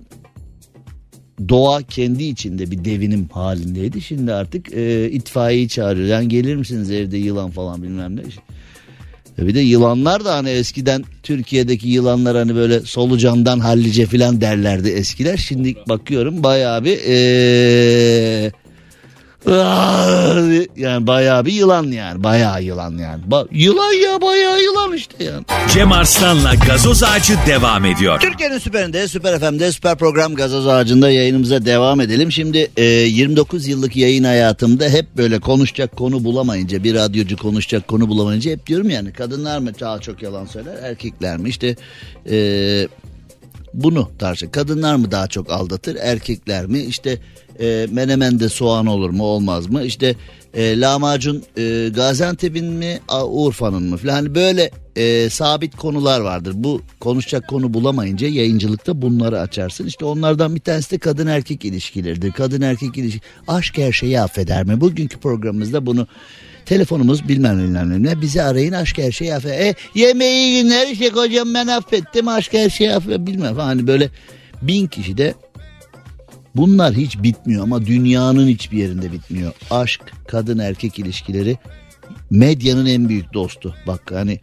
doğa 1.49 1.83
kendi 1.83 2.25
içinde 2.25 2.71
bir 2.71 2.85
devinim 2.85 3.29
halindeydi. 3.33 4.01
Şimdi 4.01 4.33
artık 4.33 4.73
e, 4.73 5.11
itfaiyeyi 5.11 5.69
çağırıyor. 5.69 6.09
Yani 6.09 6.29
gelir 6.29 6.57
misiniz 6.57 6.91
evde 6.91 7.17
yılan 7.17 7.51
falan 7.51 7.83
bilmem 7.83 8.17
ne. 8.17 8.23
E 9.39 9.47
bir 9.47 9.55
de 9.55 9.61
yılanlar 9.61 10.25
da 10.25 10.35
hani 10.35 10.51
eskiden 10.51 11.05
Türkiye'deki 11.23 11.89
yılanlar 11.89 12.37
hani 12.37 12.55
böyle 12.55 12.81
solucandan 12.81 13.59
hallice 13.59 14.07
falan 14.07 14.41
derlerdi 14.41 14.89
eskiler. 14.89 15.37
Şimdi 15.37 15.75
bakıyorum 15.89 16.43
bayağı 16.43 16.85
bir 16.85 16.99
e, 17.07 18.53
yani 19.47 21.07
bayağı 21.07 21.45
bir 21.45 21.53
yılan 21.53 21.85
yani 21.85 22.25
bayağı 22.25 22.63
yılan 22.63 22.99
yani. 22.99 23.23
Ba- 23.31 23.49
yılan 23.53 23.93
ya 23.93 24.21
bayağı 24.21 24.63
yılan 24.63 24.93
işte 24.93 25.25
yani. 25.25 25.45
Cem 25.75 25.93
Arslan'la 25.93 26.55
gazoz 26.55 27.03
ağacı 27.03 27.35
devam 27.47 27.85
ediyor. 27.85 28.21
Türkiye'nin 28.21 28.59
süperinde, 28.59 29.09
süper 29.09 29.39
FM'de, 29.39 29.73
süper 29.73 29.97
program 29.99 30.35
gazoz 30.35 30.67
ağacında 30.67 31.11
yayınımıza 31.11 31.65
devam 31.65 32.01
edelim. 32.01 32.33
Şimdi 32.33 32.71
e, 32.77 32.85
29 32.85 33.69
yıllık 33.69 33.97
yayın 33.97 34.25
hayatımda 34.25 34.89
hep 34.89 35.07
böyle 35.17 35.39
konuşacak 35.41 35.97
konu 35.97 36.25
bulamayınca, 36.25 36.85
bir 36.85 36.95
radyocu 36.95 37.37
konuşacak 37.37 37.89
konu 37.89 38.09
bulamayınca 38.09 38.51
hep 38.51 38.67
diyorum 38.67 38.91
yani 38.91 39.13
kadınlar 39.13 39.59
mı 39.59 39.71
daha 39.81 39.99
çok 39.99 40.23
yalan 40.23 40.47
söyler, 40.47 40.77
erkekler 40.83 41.37
mi? 41.37 41.49
İşte 41.49 41.77
e, 42.31 42.89
bunu 43.83 44.11
tartışıyor. 44.19 44.53
Kadınlar 44.53 44.95
mı 44.95 45.11
daha 45.11 45.27
çok 45.27 45.53
aldatır 45.53 45.97
erkekler 46.01 46.67
mi? 46.67 46.79
İşte 46.79 47.19
e, 47.61 47.87
menemende 47.91 48.49
soğan 48.49 48.87
olur 48.87 49.11
mu 49.11 49.25
olmaz 49.25 49.67
mı? 49.67 49.83
İşte 49.83 50.15
e, 50.55 50.81
lahmacun 50.81 51.43
e, 51.59 51.89
Gaziantep'in 51.95 52.67
mi 52.67 53.01
Urfa'nın 53.29 53.83
mı 53.83 53.97
falan 53.97 54.13
hani 54.13 54.35
böyle 54.35 54.71
e, 54.97 55.31
sabit 55.31 55.77
konular 55.77 56.21
vardır. 56.21 56.53
Bu 56.57 56.83
konuşacak 57.01 57.49
konu 57.49 57.75
bulamayınca 57.75 58.29
yayıncılıkta 58.29 59.03
bunları 59.03 59.41
açarsın. 59.41 59.87
İşte 59.87 60.05
onlardan 60.05 60.55
bir 60.55 60.61
tanesi 60.61 60.91
de 60.91 60.99
kadın 60.99 61.27
erkek 61.27 61.65
ilişkileridir. 61.65 62.33
Kadın 62.33 62.61
erkek 62.61 62.99
ilişki 62.99 63.21
aşk 63.49 63.79
her 63.79 63.93
şeyi 63.93 64.21
affeder 64.21 64.65
mi? 64.65 64.81
Bugünkü 64.81 65.19
programımızda 65.19 65.87
bunu 65.87 66.07
Telefonumuz 66.69 67.29
bilmem 67.29 68.05
ne. 68.05 68.21
Bizi 68.21 68.43
arayın 68.43 68.73
aşk 68.73 68.99
her 68.99 69.13
şeyi 69.13 69.35
affeder. 69.35 69.59
E, 69.59 69.75
yemeği 69.95 70.63
günler 70.63 70.87
işte 70.87 71.11
kocam 71.11 71.55
ben 71.55 71.67
affettim 71.67 72.29
aşk 72.29 72.53
her 72.53 72.71
şeyi 72.71 72.93
affeder. 72.93 73.27
Bilmem 73.27 73.55
falan. 73.55 73.67
Hani 73.67 73.87
böyle 73.87 74.11
bin 74.63 74.87
kişi 74.87 75.19
de 75.19 75.35
bunlar 76.57 76.95
hiç 76.95 77.23
bitmiyor 77.23 77.63
ama 77.63 77.87
dünyanın 77.87 78.49
hiçbir 78.49 78.79
yerinde 78.79 79.13
bitmiyor. 79.13 79.53
Aşk, 79.71 80.01
kadın 80.27 80.59
erkek 80.59 80.99
ilişkileri 80.99 81.59
medyanın 82.31 82.87
en 82.87 83.09
büyük 83.09 83.35
dostu. 83.35 83.75
Bak 83.87 84.01
hani 84.13 84.41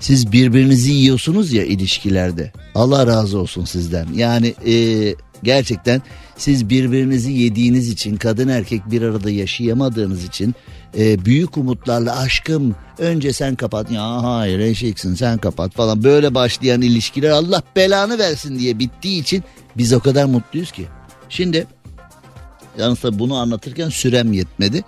siz 0.00 0.32
birbirinizi 0.32 0.92
yiyorsunuz 0.92 1.52
ya 1.52 1.64
ilişkilerde. 1.64 2.52
Allah 2.74 3.06
razı 3.06 3.38
olsun 3.38 3.64
sizden. 3.64 4.06
Yani 4.14 4.54
e, 4.66 5.14
gerçekten 5.42 6.02
siz 6.36 6.70
birbirinizi 6.70 7.32
yediğiniz 7.32 7.88
için 7.88 8.16
kadın 8.16 8.48
erkek 8.48 8.90
bir 8.90 9.02
arada 9.02 9.30
yaşayamadığınız 9.30 10.24
için 10.24 10.54
e, 10.98 11.24
büyük 11.24 11.56
umutlarla 11.56 12.18
aşkım 12.18 12.76
önce 12.98 13.32
sen 13.32 13.54
kapat 13.54 13.90
ya 13.90 14.22
hayır 14.22 14.58
eşeksin 14.58 15.14
sen 15.14 15.38
kapat 15.38 15.72
falan 15.72 16.04
böyle 16.04 16.34
başlayan 16.34 16.82
ilişkiler 16.82 17.30
Allah 17.30 17.62
belanı 17.76 18.18
versin 18.18 18.58
diye 18.58 18.78
bittiği 18.78 19.22
için 19.22 19.44
biz 19.76 19.92
o 19.92 20.00
kadar 20.00 20.24
mutluyuz 20.24 20.72
ki. 20.72 20.86
Şimdi 21.28 21.66
yalnız 22.78 23.18
bunu 23.18 23.36
anlatırken 23.36 23.88
sürem 23.88 24.32
yetmedi. 24.32 24.84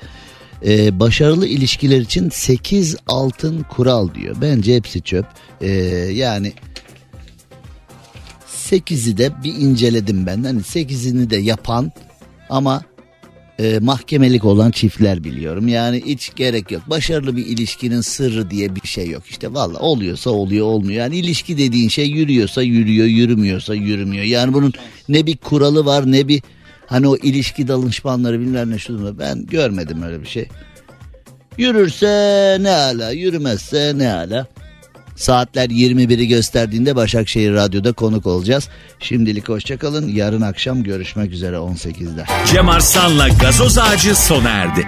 Ee, 0.66 1.00
başarılı 1.00 1.46
ilişkiler 1.46 2.00
için 2.00 2.30
8 2.30 2.96
altın 3.06 3.62
kural 3.62 4.14
diyor. 4.14 4.36
Bence 4.40 4.76
hepsi 4.76 5.02
çöp. 5.02 5.26
Ee, 5.60 5.68
yani 6.12 6.52
8'i 8.70 9.16
de 9.16 9.30
bir 9.44 9.54
inceledim 9.54 10.26
ben. 10.26 10.44
Hani 10.44 10.60
8'ini 10.60 11.30
de 11.30 11.36
yapan 11.36 11.92
ama 12.50 12.82
e, 13.60 13.78
mahkemelik 13.78 14.44
olan 14.44 14.70
çiftler 14.70 15.24
biliyorum. 15.24 15.68
Yani 15.68 16.02
hiç 16.06 16.34
gerek 16.36 16.70
yok. 16.70 16.82
Başarılı 16.86 17.36
bir 17.36 17.46
ilişkinin 17.46 18.00
sırrı 18.00 18.50
diye 18.50 18.76
bir 18.76 18.88
şey 18.88 19.10
yok. 19.10 19.22
İşte 19.30 19.54
valla 19.54 19.78
oluyorsa 19.78 20.30
oluyor 20.30 20.66
olmuyor. 20.66 20.98
Yani 20.98 21.16
ilişki 21.16 21.58
dediğin 21.58 21.88
şey 21.88 22.06
yürüyorsa 22.06 22.62
yürüyor, 22.62 23.06
yürümüyorsa 23.06 23.74
yürümüyor. 23.74 24.24
Yani 24.24 24.52
bunun 24.54 24.72
ne 25.08 25.26
bir 25.26 25.36
kuralı 25.36 25.84
var 25.84 26.12
ne 26.12 26.28
bir 26.28 26.42
hani 26.86 27.08
o 27.08 27.16
ilişki 27.16 27.68
danışmanları 27.68 28.40
bilmem 28.40 28.70
ne 28.70 28.78
şu 28.78 28.92
durumda. 28.92 29.18
Ben 29.18 29.46
görmedim 29.46 30.02
öyle 30.02 30.20
bir 30.22 30.28
şey. 30.28 30.48
Yürürse 31.58 32.56
ne 32.60 32.70
ala, 32.70 33.10
yürümezse 33.10 33.92
ne 33.96 34.12
ala. 34.12 34.46
Saatler 35.20 35.68
21'i 35.68 36.28
gösterdiğinde 36.28 36.96
Başakşehir 36.96 37.52
Radyo'da 37.54 37.92
konuk 37.92 38.26
olacağız. 38.26 38.68
Şimdilik 38.98 39.48
hoşçakalın. 39.48 40.08
Yarın 40.08 40.40
akşam 40.40 40.82
görüşmek 40.82 41.32
üzere 41.32 41.56
18'de. 41.56 42.24
Cem 42.46 42.68
Arslan'la 42.68 43.28
gazoz 43.28 43.78
ağacı 43.78 44.16
sona 44.16 44.48
erdi. 44.48 44.86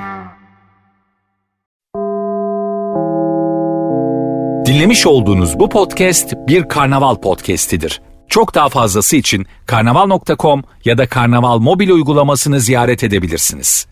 Dinlemiş 4.66 5.06
olduğunuz 5.06 5.58
bu 5.58 5.68
podcast 5.68 6.34
bir 6.48 6.68
karnaval 6.68 7.16
podcastidir. 7.16 8.00
Çok 8.28 8.54
daha 8.54 8.68
fazlası 8.68 9.16
için 9.16 9.46
karnaval.com 9.66 10.62
ya 10.84 10.98
da 10.98 11.08
karnaval 11.08 11.58
mobil 11.58 11.90
uygulamasını 11.90 12.60
ziyaret 12.60 13.04
edebilirsiniz. 13.04 13.91